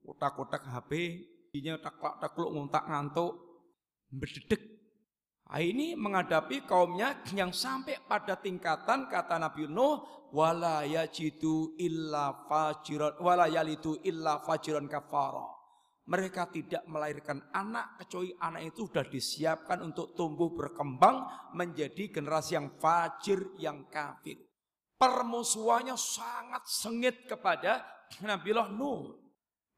kotak-kotak 0.04 0.64
HP, 0.64 1.20
inya 1.52 1.76
taklak-takluk 1.82 2.54
nguntak 2.54 2.88
ngantuk 2.88 3.36
bedek 4.08 4.78
Nah, 5.48 5.64
ini 5.64 5.96
menghadapi 5.96 6.68
kaumnya 6.68 7.24
yang 7.32 7.56
sampai 7.56 7.96
pada 8.04 8.36
tingkatan 8.36 9.08
kata 9.08 9.40
Nabi 9.40 9.64
Nuh 9.64 10.28
wala 10.28 10.84
yajidu 10.84 11.72
illa 11.80 12.44
fajiran 12.44 13.16
wala 13.16 13.48
yalidu 13.48 13.96
illa 14.04 14.44
fajiran 14.44 14.84
kafara. 14.84 15.57
Mereka 16.08 16.48
tidak 16.48 16.88
melahirkan 16.88 17.44
anak 17.52 18.00
kecuali 18.00 18.32
anak 18.40 18.72
itu 18.72 18.88
sudah 18.88 19.04
disiapkan 19.04 19.84
untuk 19.84 20.16
tumbuh 20.16 20.56
berkembang 20.56 21.52
menjadi 21.52 22.08
generasi 22.08 22.56
yang 22.56 22.72
fajir 22.80 23.52
yang 23.60 23.84
kafir. 23.92 24.40
Permusuhannya 24.96 26.00
sangat 26.00 26.64
sengit 26.64 27.28
kepada 27.28 27.84
Nabi 28.24 28.56
Nuh. 28.72 29.20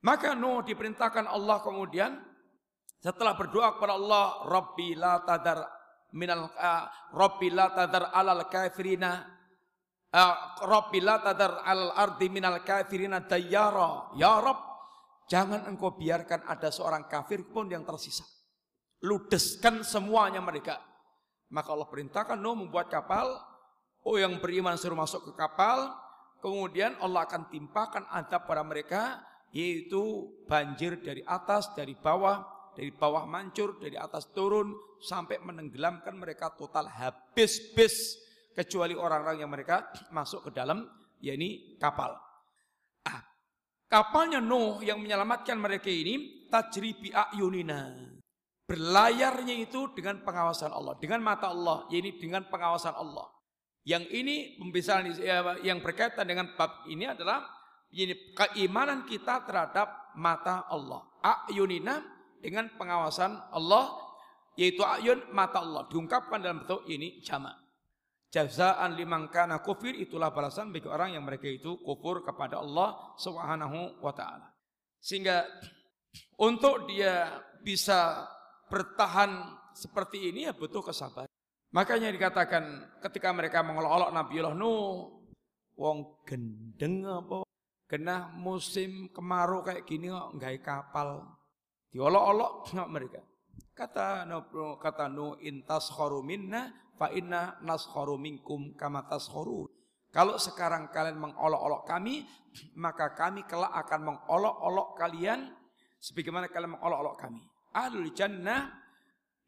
Maka 0.06 0.38
Nuh 0.38 0.62
diperintahkan 0.62 1.26
Allah 1.26 1.58
kemudian 1.66 2.30
setelah 3.00 3.32
berdoa 3.32 3.80
kepada 3.80 3.96
Allah, 3.96 4.44
Rabbi 4.44 4.92
la 4.92 5.24
tadar 5.24 5.64
minal 6.12 6.52
uh, 6.52 6.84
Rabbi 7.16 7.48
la 7.48 7.72
tadar 7.72 8.12
alal 8.12 8.44
kafirina 8.52 9.24
uh, 10.12 10.34
Rabbi 10.68 11.00
la 11.00 11.16
tadar 11.24 11.64
alal 11.64 11.96
ardi 11.96 12.28
minal 12.28 12.60
kafirina 12.60 13.24
dayyara. 13.24 14.12
Ya 14.20 14.36
Rabb, 14.36 14.69
jangan 15.30 15.70
engkau 15.70 15.94
biarkan 15.94 16.42
ada 16.50 16.74
seorang 16.74 17.06
kafir 17.06 17.46
pun 17.46 17.70
yang 17.70 17.86
tersisa. 17.86 18.26
Ludeskan 19.00 19.86
semuanya 19.86 20.42
mereka. 20.42 20.82
Maka 21.54 21.72
Allah 21.72 21.88
perintahkan 21.88 22.36
Nuh 22.36 22.58
membuat 22.58 22.90
kapal. 22.90 23.38
Oh 24.02 24.18
yang 24.18 24.42
beriman 24.42 24.74
suruh 24.74 24.98
masuk 24.98 25.30
ke 25.30 25.32
kapal. 25.38 25.94
Kemudian 26.42 26.98
Allah 26.98 27.24
akan 27.24 27.48
timpakan 27.48 28.04
adab 28.10 28.44
pada 28.44 28.66
mereka. 28.66 29.22
Yaitu 29.54 30.30
banjir 30.46 31.02
dari 31.02 31.26
atas, 31.26 31.74
dari 31.74 31.96
bawah, 31.98 32.44
dari 32.76 32.94
bawah 32.94 33.26
mancur, 33.26 33.82
dari 33.82 33.98
atas 33.98 34.30
turun 34.30 34.70
sampai 35.02 35.42
menenggelamkan 35.42 36.14
mereka 36.14 36.54
total 36.54 36.86
habis 36.86 37.58
bis 37.74 38.20
kecuali 38.54 38.94
orang-orang 38.94 39.42
yang 39.42 39.50
mereka 39.50 39.90
masuk 40.12 40.50
ke 40.50 40.50
dalam 40.54 40.86
yakni 41.18 41.76
kapal. 41.82 42.29
Kapalnya 43.90 44.38
Nuh 44.38 44.78
yang 44.86 45.02
menyelamatkan 45.02 45.58
mereka 45.58 45.90
ini 45.90 46.46
tajribi 46.46 47.10
ayunina. 47.10 47.90
Berlayarnya 48.70 49.58
itu 49.58 49.90
dengan 49.98 50.22
pengawasan 50.22 50.70
Allah, 50.70 50.94
dengan 51.02 51.18
mata 51.26 51.50
Allah, 51.50 51.90
yakni 51.90 52.14
dengan 52.22 52.46
pengawasan 52.46 52.94
Allah. 52.94 53.26
Yang 53.82 54.04
ini 54.14 54.36
pembicaraan 54.62 55.10
yang 55.66 55.82
berkaitan 55.82 56.22
dengan 56.22 56.54
bab 56.54 56.86
ini 56.86 57.10
adalah 57.10 57.42
ini 57.90 58.14
keimanan 58.30 59.02
kita 59.10 59.42
terhadap 59.42 60.14
mata 60.14 60.70
Allah. 60.70 61.10
Ayunina 61.50 61.98
dengan 62.38 62.70
pengawasan 62.78 63.50
Allah 63.50 63.90
yaitu 64.54 64.86
ayun 64.86 65.18
mata 65.34 65.66
Allah 65.66 65.90
diungkapkan 65.90 66.38
dalam 66.38 66.62
bentuk 66.62 66.86
ini 66.86 67.18
jamak. 67.26 67.59
Jazaan 68.30 68.94
liman 68.94 69.26
kana 69.26 69.58
kufir 69.58 69.98
itulah 69.98 70.30
balasan 70.30 70.70
bagi 70.70 70.86
orang 70.86 71.18
yang 71.18 71.26
mereka 71.26 71.50
itu 71.50 71.82
kufur 71.82 72.22
kepada 72.22 72.62
Allah 72.62 73.14
Subhanahu 73.18 73.98
wa 73.98 74.14
taala. 74.14 74.54
Sehingga 75.02 75.42
untuk 76.38 76.86
dia 76.86 77.42
bisa 77.58 78.22
bertahan 78.70 79.50
seperti 79.74 80.30
ini 80.30 80.46
ya 80.46 80.54
butuh 80.54 80.78
kesabaran. 80.78 81.26
Makanya 81.74 82.10
dikatakan 82.14 82.98
ketika 83.02 83.34
mereka 83.34 83.66
mengolok-olok 83.66 84.10
Allah 84.14 84.54
Nuh, 84.54 85.26
wong 85.74 86.22
gendeng 86.22 87.06
apa? 87.06 87.46
Kena 87.90 88.30
musim 88.38 89.10
kemarau 89.10 89.66
kayak 89.66 89.82
gini 89.86 90.06
kok 90.10 90.38
nggak 90.38 90.62
kapal. 90.62 91.26
Diolok-olok 91.90 92.70
mereka. 92.86 93.22
Kata 93.80 94.28
kata 94.76 95.08
nu 95.08 95.40
intas 95.40 95.88
minna 96.20 96.68
fa 97.00 97.08
inna 97.16 97.56
naskharu 97.64 98.20
minkum 98.20 98.76
kama. 98.76 99.08
Kalau 100.12 100.36
sekarang 100.36 100.92
kalian 100.92 101.16
mengolok-olok 101.16 101.88
kami, 101.88 102.28
maka 102.76 103.16
kami 103.16 103.40
kelak 103.48 103.72
akan 103.72 104.00
mengolok-olok 104.12 105.00
kalian 105.00 105.48
sebagaimana 105.96 106.52
kalian 106.52 106.76
mengolok-olok 106.76 107.16
kami. 107.24 107.40
Ahlul 107.72 108.12
jannah 108.12 108.68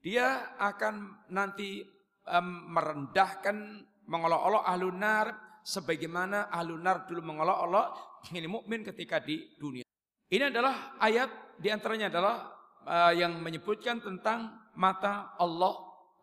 dia 0.01 0.57
akan 0.57 1.28
nanti 1.28 1.85
um, 2.24 2.72
merendahkan 2.72 3.85
mengolok-olok 4.09 4.64
ahlun 4.64 4.97
nar 4.97 5.61
sebagaimana 5.61 6.49
ahlun 6.49 6.80
nar 6.80 7.05
dulu 7.05 7.20
mengolok-olok 7.20 7.87
ini 8.33 8.49
mukmin 8.49 8.80
ketika 8.80 9.20
di 9.20 9.61
dunia. 9.61 9.85
Ini 10.33 10.49
adalah 10.49 10.97
ayat 11.05 11.61
di 11.61 11.68
antaranya 11.68 12.09
adalah 12.09 12.62
uh, 12.87 13.12
yang 13.14 13.39
menyebutkan 13.41 14.03
tentang 14.03 14.53
mata 14.74 15.35
Allah 15.37 15.74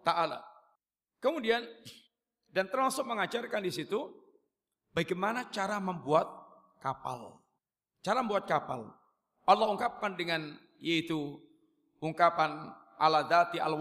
Taala. 0.04 0.40
Kemudian 1.20 1.64
dan 2.50 2.66
termasuk 2.72 3.06
mengajarkan 3.06 3.62
di 3.62 3.72
situ 3.72 4.00
bagaimana 4.96 5.52
cara 5.52 5.78
membuat 5.78 6.28
kapal. 6.80 7.38
Cara 8.00 8.24
membuat 8.24 8.48
kapal. 8.48 8.90
Allah 9.44 9.68
ungkapkan 9.70 10.16
dengan 10.16 10.56
yaitu 10.80 11.38
ungkapan 12.00 12.72
ala 13.00 13.28
dati 13.28 13.60
al 13.60 13.76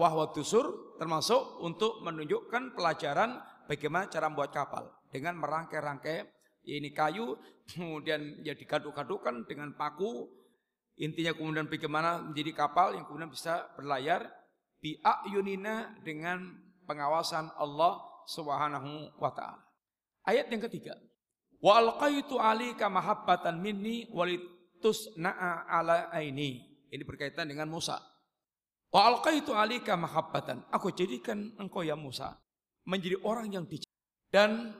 termasuk 0.99 1.41
untuk 1.63 2.03
menunjukkan 2.03 2.75
pelajaran 2.75 3.39
bagaimana 3.67 4.11
cara 4.11 4.27
membuat 4.27 4.51
kapal 4.51 4.91
dengan 5.09 5.39
merangkai-rangkai 5.39 6.39
ini 6.67 6.93
kayu, 6.93 7.37
kemudian 7.71 8.43
ya 8.45 8.53
digaduk-gadukan 8.53 9.47
dengan 9.49 9.73
paku, 9.73 10.27
intinya 10.99 11.31
kemudian 11.31 11.65
bagaimana 11.65 12.19
menjadi 12.19 12.51
kapal 12.51 12.93
yang 12.93 13.07
kemudian 13.07 13.31
bisa 13.31 13.71
berlayar 13.79 14.27
bi 14.83 14.99
ayunina 14.99 15.95
dengan 16.03 16.43
pengawasan 16.83 17.55
Allah 17.55 18.03
Subhanahu 18.27 19.15
wa 19.17 19.31
taala. 19.31 19.63
Ayat 20.27 20.51
yang 20.51 20.61
ketiga. 20.69 20.93
Wa 21.59 21.81
alqaitu 21.81 22.37
alika 22.37 22.91
mahabbatan 22.91 23.57
minni 23.57 24.05
walitusna'a 24.13 25.65
ala 25.65 26.11
aini. 26.13 26.61
Ini 26.91 27.03
berkaitan 27.03 27.49
dengan 27.49 27.71
Musa. 27.71 27.97
Wa 28.93 29.09
alqaitu 29.09 29.55
alika 29.57 29.97
mahabbatan. 29.97 30.67
Aku 30.69 30.93
jadikan 30.93 31.57
engkau 31.57 31.81
ya 31.81 31.97
Musa 31.97 32.37
menjadi 32.85 33.17
orang 33.25 33.49
yang 33.49 33.65
dicintai 33.65 34.29
dan 34.29 34.77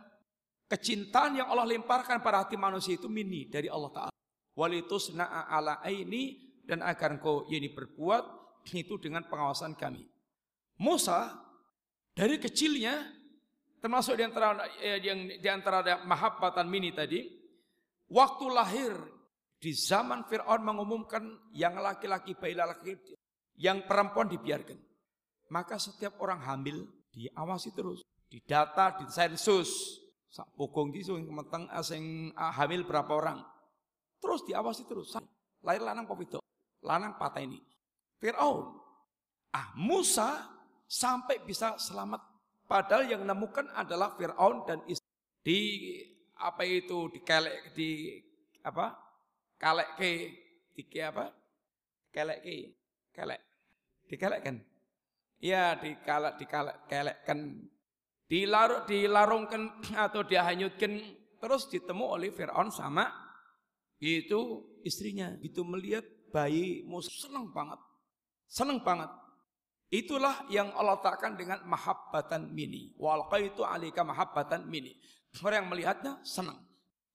Kecintaan 0.70 1.34
yang 1.34 1.50
Allah 1.50 1.66
lemparkan 1.66 2.22
pada 2.22 2.46
hati 2.46 2.54
manusia 2.54 2.94
itu 2.94 3.10
mini 3.10 3.50
dari 3.50 3.66
Allah 3.66 3.90
Ta'ala. 3.90 4.14
Walitus 4.60 5.16
na'a 5.16 5.48
ala 5.48 5.80
aini 5.80 6.36
dan 6.68 6.84
agar 6.84 7.16
engkau 7.16 7.48
ini 7.48 7.72
berbuat 7.72 8.24
itu 8.76 9.00
dengan 9.00 9.24
pengawasan 9.24 9.80
kami. 9.80 10.04
Musa 10.84 11.32
dari 12.12 12.36
kecilnya 12.36 13.08
termasuk 13.80 14.20
di 14.20 14.24
antara 14.28 14.60
eh, 14.84 15.00
yang 15.00 15.40
di 15.40 15.48
antara 15.48 16.04
mahabbatan 16.04 16.68
mini 16.68 16.92
tadi 16.92 17.24
waktu 18.12 18.46
lahir 18.52 18.94
Di 19.60 19.76
zaman 19.76 20.24
Fir'aun 20.24 20.64
mengumumkan 20.64 21.52
yang 21.52 21.76
laki-laki 21.84 22.32
bayi 22.32 22.56
laki 22.56 22.96
yang 23.60 23.84
perempuan 23.84 24.32
dibiarkan. 24.32 24.80
Maka 25.52 25.76
setiap 25.76 26.16
orang 26.24 26.40
hamil 26.48 26.88
diawasi 27.12 27.76
terus, 27.76 28.00
didata, 28.32 28.96
disensus. 29.04 30.00
Sak 30.32 30.48
pokong 30.56 30.96
yang 30.96 31.28
kemeteng 31.28 31.68
asing 31.76 32.32
ah, 32.40 32.56
hamil 32.56 32.88
berapa 32.88 33.12
orang. 33.12 33.44
Terus 34.20 34.44
diawasi 34.46 34.84
terus. 34.86 35.16
Lahir 35.64 35.84
lanang 35.84 36.08
apa 36.08 36.40
Lanang 36.84 37.16
patah 37.20 37.44
ini. 37.44 37.60
Fir'aun. 38.20 38.76
Ah 39.56 39.72
Musa 39.80 40.48
sampai 40.86 41.42
bisa 41.44 41.80
selamat. 41.80 42.22
Padahal 42.70 43.10
yang 43.10 43.26
menemukan 43.26 43.66
adalah 43.74 44.14
Fir'aun 44.14 44.68
dan 44.68 44.80
istri. 44.86 45.08
Di 45.40 45.60
apa 46.40 46.64
itu 46.64 47.12
dikelek 47.12 47.76
di 47.76 48.20
apa 48.64 48.96
kalek 49.60 49.90
ke 50.00 50.12
di 50.76 50.84
apa 51.04 51.32
kelek 52.12 52.40
ke 52.44 52.56
kelek 53.12 53.42
dikelek 54.08 54.42
kan 54.44 54.56
ya 55.44 55.76
dikalek 55.76 56.40
dikalek 56.40 56.78
kelek 56.88 57.18
kan 57.28 57.40
dilarut 58.32 58.88
dilarungkan 58.88 59.84
atau 59.96 60.24
dihanyutkan 60.24 61.04
terus 61.40 61.68
ditemu 61.68 62.06
oleh 62.08 62.32
Fir'aun 62.32 62.72
sama 62.72 63.29
itu 64.00 64.64
istrinya. 64.88 65.36
Itu 65.44 65.68
melihat 65.68 66.08
bayi 66.32 66.88
Musa 66.88 67.12
senang 67.12 67.52
banget. 67.52 67.80
Senang 68.48 68.80
banget. 68.82 69.12
Itulah 69.90 70.46
yang 70.54 70.70
Allah 70.78 71.02
takkan 71.02 71.36
dengan 71.36 71.60
mahabbatan 71.66 72.50
mini. 72.54 72.96
Itu 73.44 73.62
alika 73.68 74.06
mahabbatan 74.06 74.66
mini. 74.70 74.96
Orang 75.44 75.66
yang 75.66 75.70
melihatnya 75.70 76.14
senang. 76.26 76.58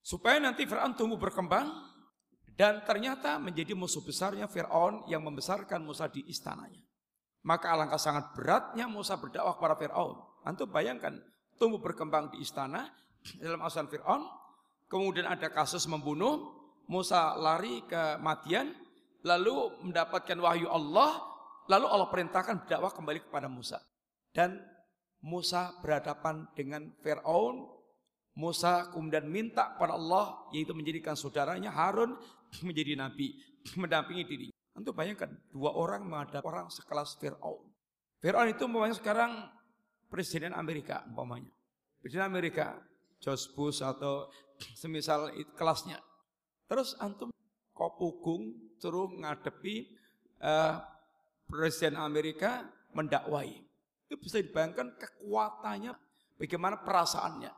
Supaya 0.05 0.37
nanti 0.37 0.69
Fir'aun 0.69 0.93
tumbuh 0.93 1.17
berkembang 1.17 1.71
dan 2.55 2.85
ternyata 2.87 3.41
menjadi 3.41 3.73
musuh 3.75 4.05
besarnya 4.05 4.47
Fir'aun 4.47 5.09
yang 5.09 5.25
membesarkan 5.25 5.83
Musa 5.83 6.07
di 6.07 6.23
istananya. 6.29 6.83
Maka 7.45 7.73
alangkah 7.73 7.99
sangat 7.99 8.37
beratnya 8.37 8.87
Musa 8.87 9.17
berdakwah 9.17 9.57
kepada 9.57 9.77
Fir'aun. 9.81 10.17
Antum 10.45 10.69
bayangkan, 10.69 11.17
tumbuh 11.57 11.81
berkembang 11.81 12.31
di 12.37 12.45
istana, 12.45 12.89
dalam 13.41 13.61
asan 13.65 13.89
Fir'aun, 13.89 14.29
kemudian 14.93 15.25
ada 15.25 15.49
kasus 15.49 15.89
membunuh, 15.89 16.64
Musa 16.89 17.37
lari 17.41 17.85
ke 17.89 18.21
Madian, 18.21 18.73
lalu 19.25 19.73
mendapatkan 19.89 20.37
wahyu 20.37 20.69
Allah, 20.69 21.23
lalu 21.69 21.87
Allah 21.89 22.09
perintahkan 22.13 22.65
berdakwah 22.65 22.93
kembali 22.93 23.25
kepada 23.29 23.49
Musa. 23.49 23.81
Dan 24.35 24.61
Musa 25.25 25.73
berhadapan 25.81 26.45
dengan 26.53 26.93
Fir'aun 27.01 27.75
Musa 28.35 28.91
kemudian 28.91 29.31
minta 29.31 29.79
pada 29.79 29.95
Allah 29.95 30.51
yaitu 30.51 30.75
menjadikan 30.75 31.15
saudaranya 31.15 31.71
Harun 31.71 32.19
menjadi 32.67 32.99
nabi 32.99 33.39
mendampingi 33.81 34.25
diri. 34.27 34.49
Untuk 34.75 34.99
bayangkan 34.99 35.31
dua 35.55 35.71
orang 35.71 36.03
menghadap 36.03 36.43
orang 36.43 36.67
sekelas 36.67 37.15
Fir'aun. 37.23 37.63
Fir'aun 38.19 38.51
itu 38.51 38.67
umpamanya 38.67 38.99
sekarang 38.99 39.31
presiden 40.11 40.51
Amerika 40.51 41.07
umpamanya. 41.07 41.55
Presiden 42.03 42.27
Amerika, 42.27 42.75
George 43.23 43.55
Bush 43.55 43.81
atau 43.81 44.27
semisal 44.83 45.31
kelasnya. 45.55 46.03
Terus 46.65 46.97
antum 46.99 47.29
kopugung 47.75 48.77
terus 48.81 49.11
ngadepi 49.19 49.95
uh, 50.41 50.81
presiden 51.49 52.01
Amerika 52.01 52.65
mendakwai. 52.95 53.61
Itu 54.09 54.21
bisa 54.21 54.39
dibayangkan 54.41 54.95
kekuatannya, 54.97 55.93
bagaimana 56.39 56.81
perasaannya. 56.81 57.53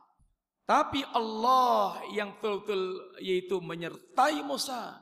Tapi 0.67 0.99
Allah 1.15 2.03
yang 2.11 2.35
betul-betul 2.39 3.15
yaitu 3.23 3.63
menyertai 3.63 4.43
Musa. 4.43 4.99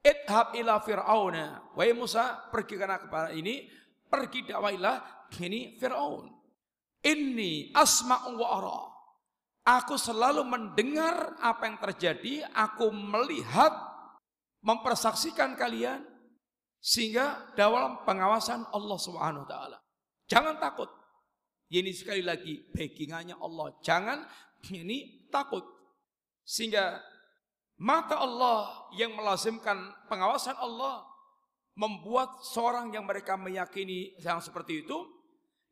Idhab 0.00 0.54
ila 0.54 0.78
fir'auna. 0.80 1.74
Wahai 1.74 1.92
Musa, 1.92 2.48
pergi 2.48 2.78
karena 2.78 3.02
kepada 3.02 3.34
ini, 3.34 3.66
pergi 4.06 4.46
dakwailah 4.46 5.28
ini 5.42 5.76
Fir'aun. 5.78 6.30
Ini 7.00 7.74
asma'u 7.74 8.38
wa 8.38 8.48
ara. 8.58 8.80
Aku 9.70 9.94
selalu 9.94 10.42
mendengar 10.42 11.38
apa 11.38 11.70
yang 11.70 11.78
terjadi, 11.78 12.42
aku 12.50 12.90
melihat, 12.90 13.70
mempersaksikan 14.66 15.54
kalian 15.54 16.02
sehingga 16.82 17.54
dalam 17.54 18.02
pengawasan 18.02 18.66
Allah 18.74 18.98
Subhanahu 18.98 19.46
taala. 19.46 19.78
Jangan 20.26 20.58
takut. 20.58 20.90
Ini 21.70 21.94
sekali 21.94 22.26
lagi 22.26 22.66
backingannya 22.74 23.38
Allah. 23.38 23.78
Jangan 23.78 24.26
ini 24.74 25.30
takut. 25.30 25.62
Sehingga 26.42 26.98
mata 27.78 28.18
Allah 28.18 28.90
yang 28.98 29.14
melazimkan 29.14 29.78
pengawasan 30.10 30.58
Allah 30.58 31.06
membuat 31.78 32.42
seorang 32.42 32.90
yang 32.90 33.06
mereka 33.06 33.38
meyakini 33.38 34.18
yang 34.18 34.42
seperti 34.42 34.82
itu 34.82 34.98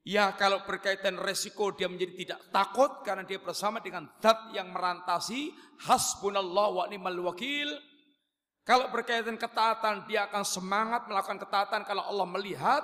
ya 0.05 0.35
kalau 0.37 0.63
berkaitan 0.67 1.19
resiko 1.19 1.75
dia 1.75 1.87
menjadi 1.91 2.15
tidak 2.15 2.41
takut 2.51 3.03
karena 3.03 3.23
dia 3.27 3.39
bersama 3.43 3.83
dengan 3.83 4.07
zat 4.23 4.53
yang 4.55 4.71
merantasi 4.71 5.55
hasbunallah 5.87 6.69
wa 6.75 6.85
ni'mal 6.87 7.33
wakil 7.33 7.71
kalau 8.63 8.93
berkaitan 8.93 9.41
ketaatan 9.41 10.05
dia 10.11 10.29
akan 10.29 10.45
semangat 10.45 11.09
melakukan 11.09 11.41
ketaatan 11.41 11.83
kalau 11.89 12.05
Allah 12.05 12.29
melihat 12.29 12.83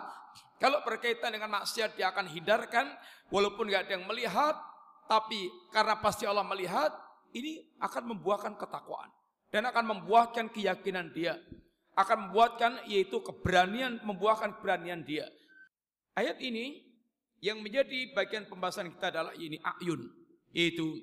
kalau 0.58 0.80
berkaitan 0.86 1.34
dengan 1.34 1.60
maksiat 1.60 1.98
dia 1.98 2.10
akan 2.14 2.30
hindarkan 2.30 2.88
walaupun 3.28 3.68
gak 3.68 3.90
ada 3.90 4.00
yang 4.00 4.06
melihat 4.08 4.56
tapi 5.04 5.52
karena 5.68 6.00
pasti 6.00 6.24
Allah 6.24 6.46
melihat, 6.46 6.92
ini 7.36 7.60
akan 7.80 8.16
membuahkan 8.16 8.56
ketakwaan. 8.56 9.12
Dan 9.52 9.68
akan 9.70 9.84
membuahkan 9.96 10.50
keyakinan 10.50 11.12
dia. 11.14 11.38
Akan 11.94 12.28
membuatkan 12.28 12.88
yaitu 12.90 13.22
keberanian, 13.22 14.02
membuahkan 14.02 14.58
keberanian 14.58 15.06
dia. 15.06 15.28
Ayat 16.18 16.42
ini 16.42 16.82
yang 17.42 17.62
menjadi 17.62 18.12
bagian 18.14 18.46
pembahasan 18.46 18.92
kita 18.92 19.10
adalah 19.14 19.34
ini 19.38 19.58
ayun. 19.62 20.10
Yaitu 20.54 21.02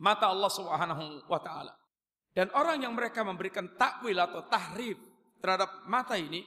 mata 0.00 0.32
Allah 0.32 0.48
Subhanahu 0.48 1.28
wa 1.28 1.40
taala. 1.40 1.74
Dan 2.32 2.48
orang 2.54 2.80
yang 2.86 2.94
mereka 2.94 3.26
memberikan 3.26 3.66
takwil 3.74 4.16
atau 4.16 4.46
tahrif 4.46 4.96
terhadap 5.42 5.84
mata 5.90 6.14
ini 6.14 6.46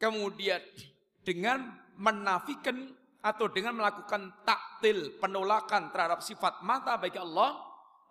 kemudian 0.00 0.62
dengan 1.26 1.74
menafikan 1.98 2.94
atau 3.20 3.50
dengan 3.50 3.74
melakukan 3.74 4.30
taktil 4.46 5.18
penolakan 5.18 5.90
terhadap 5.90 6.22
sifat 6.22 6.62
mata 6.62 6.94
bagi 6.94 7.18
Allah 7.18 7.58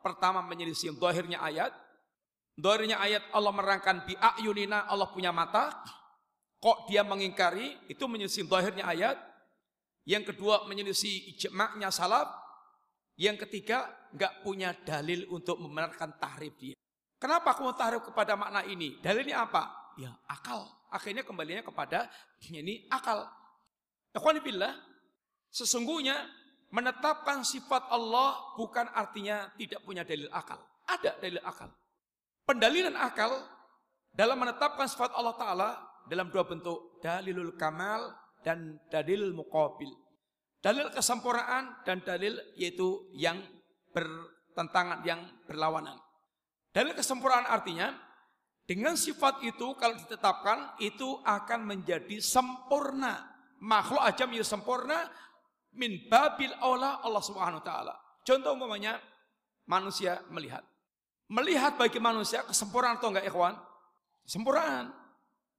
pertama 0.03 0.43
menyelisih 0.43 0.99
dohirnya 0.99 1.39
ayat 1.39 1.72
dohirnya 2.59 2.99
ayat 2.99 3.24
Allah 3.32 3.53
merangkan 3.55 4.03
bi 4.03 4.13
ayunina 4.20 4.84
Allah 4.91 5.07
punya 5.07 5.32
mata 5.32 5.72
kok 6.59 6.89
dia 6.91 7.07
mengingkari 7.07 7.88
itu 7.88 8.03
menyelisih 8.03 8.43
dohirnya 8.43 8.84
ayat 8.84 9.16
yang 10.05 10.23
kedua 10.23 10.69
menyelisih 10.69 11.35
ijma'nya 11.35 11.89
salaf 11.89 12.29
yang 13.17 13.35
ketiga 13.35 13.89
nggak 14.13 14.45
punya 14.45 14.71
dalil 14.85 15.25
untuk 15.33 15.59
membenarkan 15.59 16.15
tahrif 16.21 16.53
dia 16.61 16.75
kenapa 17.17 17.57
kamu 17.57 17.73
tahrif 17.73 18.01
kepada 18.05 18.37
makna 18.37 18.61
ini 18.65 19.01
dalilnya 19.01 19.43
apa 19.43 19.93
ya 19.97 20.13
akal 20.29 20.65
akhirnya 20.93 21.25
kembalinya 21.25 21.65
kepada 21.65 22.07
ini 22.47 22.85
akal 22.87 23.25
Ikhwanibillah 24.15 24.95
Sesungguhnya 25.55 26.19
menetapkan 26.75 27.47
sifat 27.47 27.87
Allah 27.87 28.35
bukan 28.59 28.91
artinya 28.91 29.47
tidak 29.55 29.79
punya 29.87 30.03
dalil 30.03 30.27
akal. 30.35 30.59
Ada 30.83 31.15
dalil 31.23 31.39
akal. 31.47 31.71
Pendalilan 32.43 32.91
akal 32.99 33.39
dalam 34.11 34.35
menetapkan 34.35 34.83
sifat 34.83 35.15
Allah 35.15 35.31
Ta'ala 35.39 35.69
dalam 36.11 36.27
dua 36.27 36.43
bentuk. 36.43 36.99
Dalilul 36.99 37.55
kamal 37.55 38.11
dan 38.45 38.77
dalil 38.93 39.33
muqabil. 39.33 39.89
Dalil 40.61 40.93
kesempurnaan 40.93 41.81
dan 41.81 42.05
dalil 42.05 42.37
yaitu 42.53 43.09
yang 43.17 43.41
bertentangan, 43.89 45.01
yang 45.01 45.25
berlawanan. 45.49 45.97
Dalil 46.69 46.93
kesempurnaan 46.93 47.49
artinya 47.49 47.97
dengan 48.65 48.93
sifat 48.93 49.41
itu 49.41 49.73
kalau 49.77 49.97
ditetapkan 49.97 50.77
itu 50.77 51.21
akan 51.25 51.65
menjadi 51.65 52.21
sempurna. 52.21 53.33
Makhluk 53.61 54.01
aja 54.01 54.29
menjadi 54.29 54.45
sempurna 54.57 55.09
min 55.73 56.05
babil 56.05 56.53
aula 56.61 57.01
Allah 57.01 57.23
Subhanahu 57.25 57.61
wa 57.61 57.65
taala. 57.65 57.95
Contoh 58.25 58.53
umpamanya 58.57 58.97
manusia 59.69 60.21
melihat. 60.29 60.65
Melihat 61.29 61.77
bagi 61.77 61.97
manusia 61.97 62.45
kesempurnaan 62.45 63.01
atau 63.01 63.09
enggak 63.09 63.25
ikhwan? 63.29 63.57
Kesempurnaan. 64.25 64.93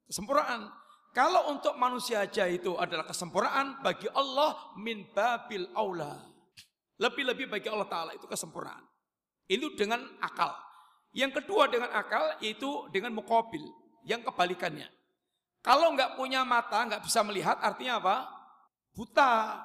Kesempurnaan. 0.07 0.71
Kalau 1.17 1.49
untuk 1.49 1.81
manusia 1.81 2.29
aja 2.29 2.45
itu 2.45 2.77
adalah 2.77 3.09
kesempurnaan 3.09 3.81
bagi 3.81 4.05
Allah 4.13 4.77
min 4.77 5.09
babil 5.17 5.65
aula. 5.73 6.13
Lebih-lebih 7.01 7.49
bagi 7.49 7.73
Allah 7.73 7.89
Ta'ala 7.89 8.13
itu 8.13 8.29
kesempurnaan. 8.29 8.85
Itu 9.49 9.73
dengan 9.73 10.05
akal. 10.21 10.53
Yang 11.17 11.41
kedua 11.41 11.73
dengan 11.73 11.89
akal 11.97 12.37
yaitu 12.45 12.69
dengan 12.93 13.17
mukobil. 13.17 13.65
Yang 14.05 14.29
kebalikannya. 14.29 14.93
Kalau 15.65 15.97
nggak 15.97 16.21
punya 16.21 16.45
mata, 16.45 16.85
nggak 16.85 17.01
bisa 17.01 17.25
melihat, 17.25 17.57
artinya 17.65 17.97
apa? 17.97 18.17
Buta. 18.93 19.57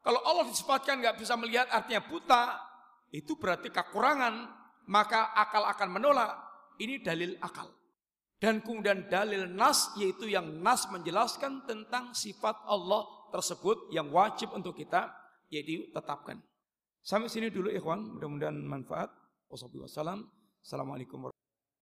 Kalau 0.00 0.24
Allah 0.24 0.48
disifatkan 0.48 0.96
nggak 1.04 1.20
bisa 1.20 1.36
melihat 1.36 1.68
artinya 1.68 2.00
buta, 2.08 2.56
itu 3.12 3.36
berarti 3.36 3.68
kekurangan, 3.68 4.48
maka 4.88 5.36
akal 5.36 5.68
akan 5.68 5.88
menolak. 5.92 6.32
Ini 6.80 7.04
dalil 7.04 7.36
akal. 7.44 7.68
Dan 8.40 8.64
kemudian 8.64 9.04
dalil 9.12 9.44
nas 9.52 9.92
yaitu 10.00 10.24
yang 10.32 10.64
nas 10.64 10.88
menjelaskan 10.88 11.68
tentang 11.68 12.16
sifat 12.16 12.56
Allah 12.64 13.04
tersebut 13.28 13.92
yang 13.92 14.08
wajib 14.08 14.56
untuk 14.56 14.72
kita 14.72 15.12
yaitu 15.52 15.92
tetapkan. 15.92 16.40
Sampai 17.04 17.28
sini 17.28 17.52
dulu 17.52 17.68
ikhwan, 17.68 18.16
mudah-mudahan 18.16 18.56
manfaat. 18.56 19.12
Wassalamualaikum 19.52 21.28
warahmatullahi 21.28 21.39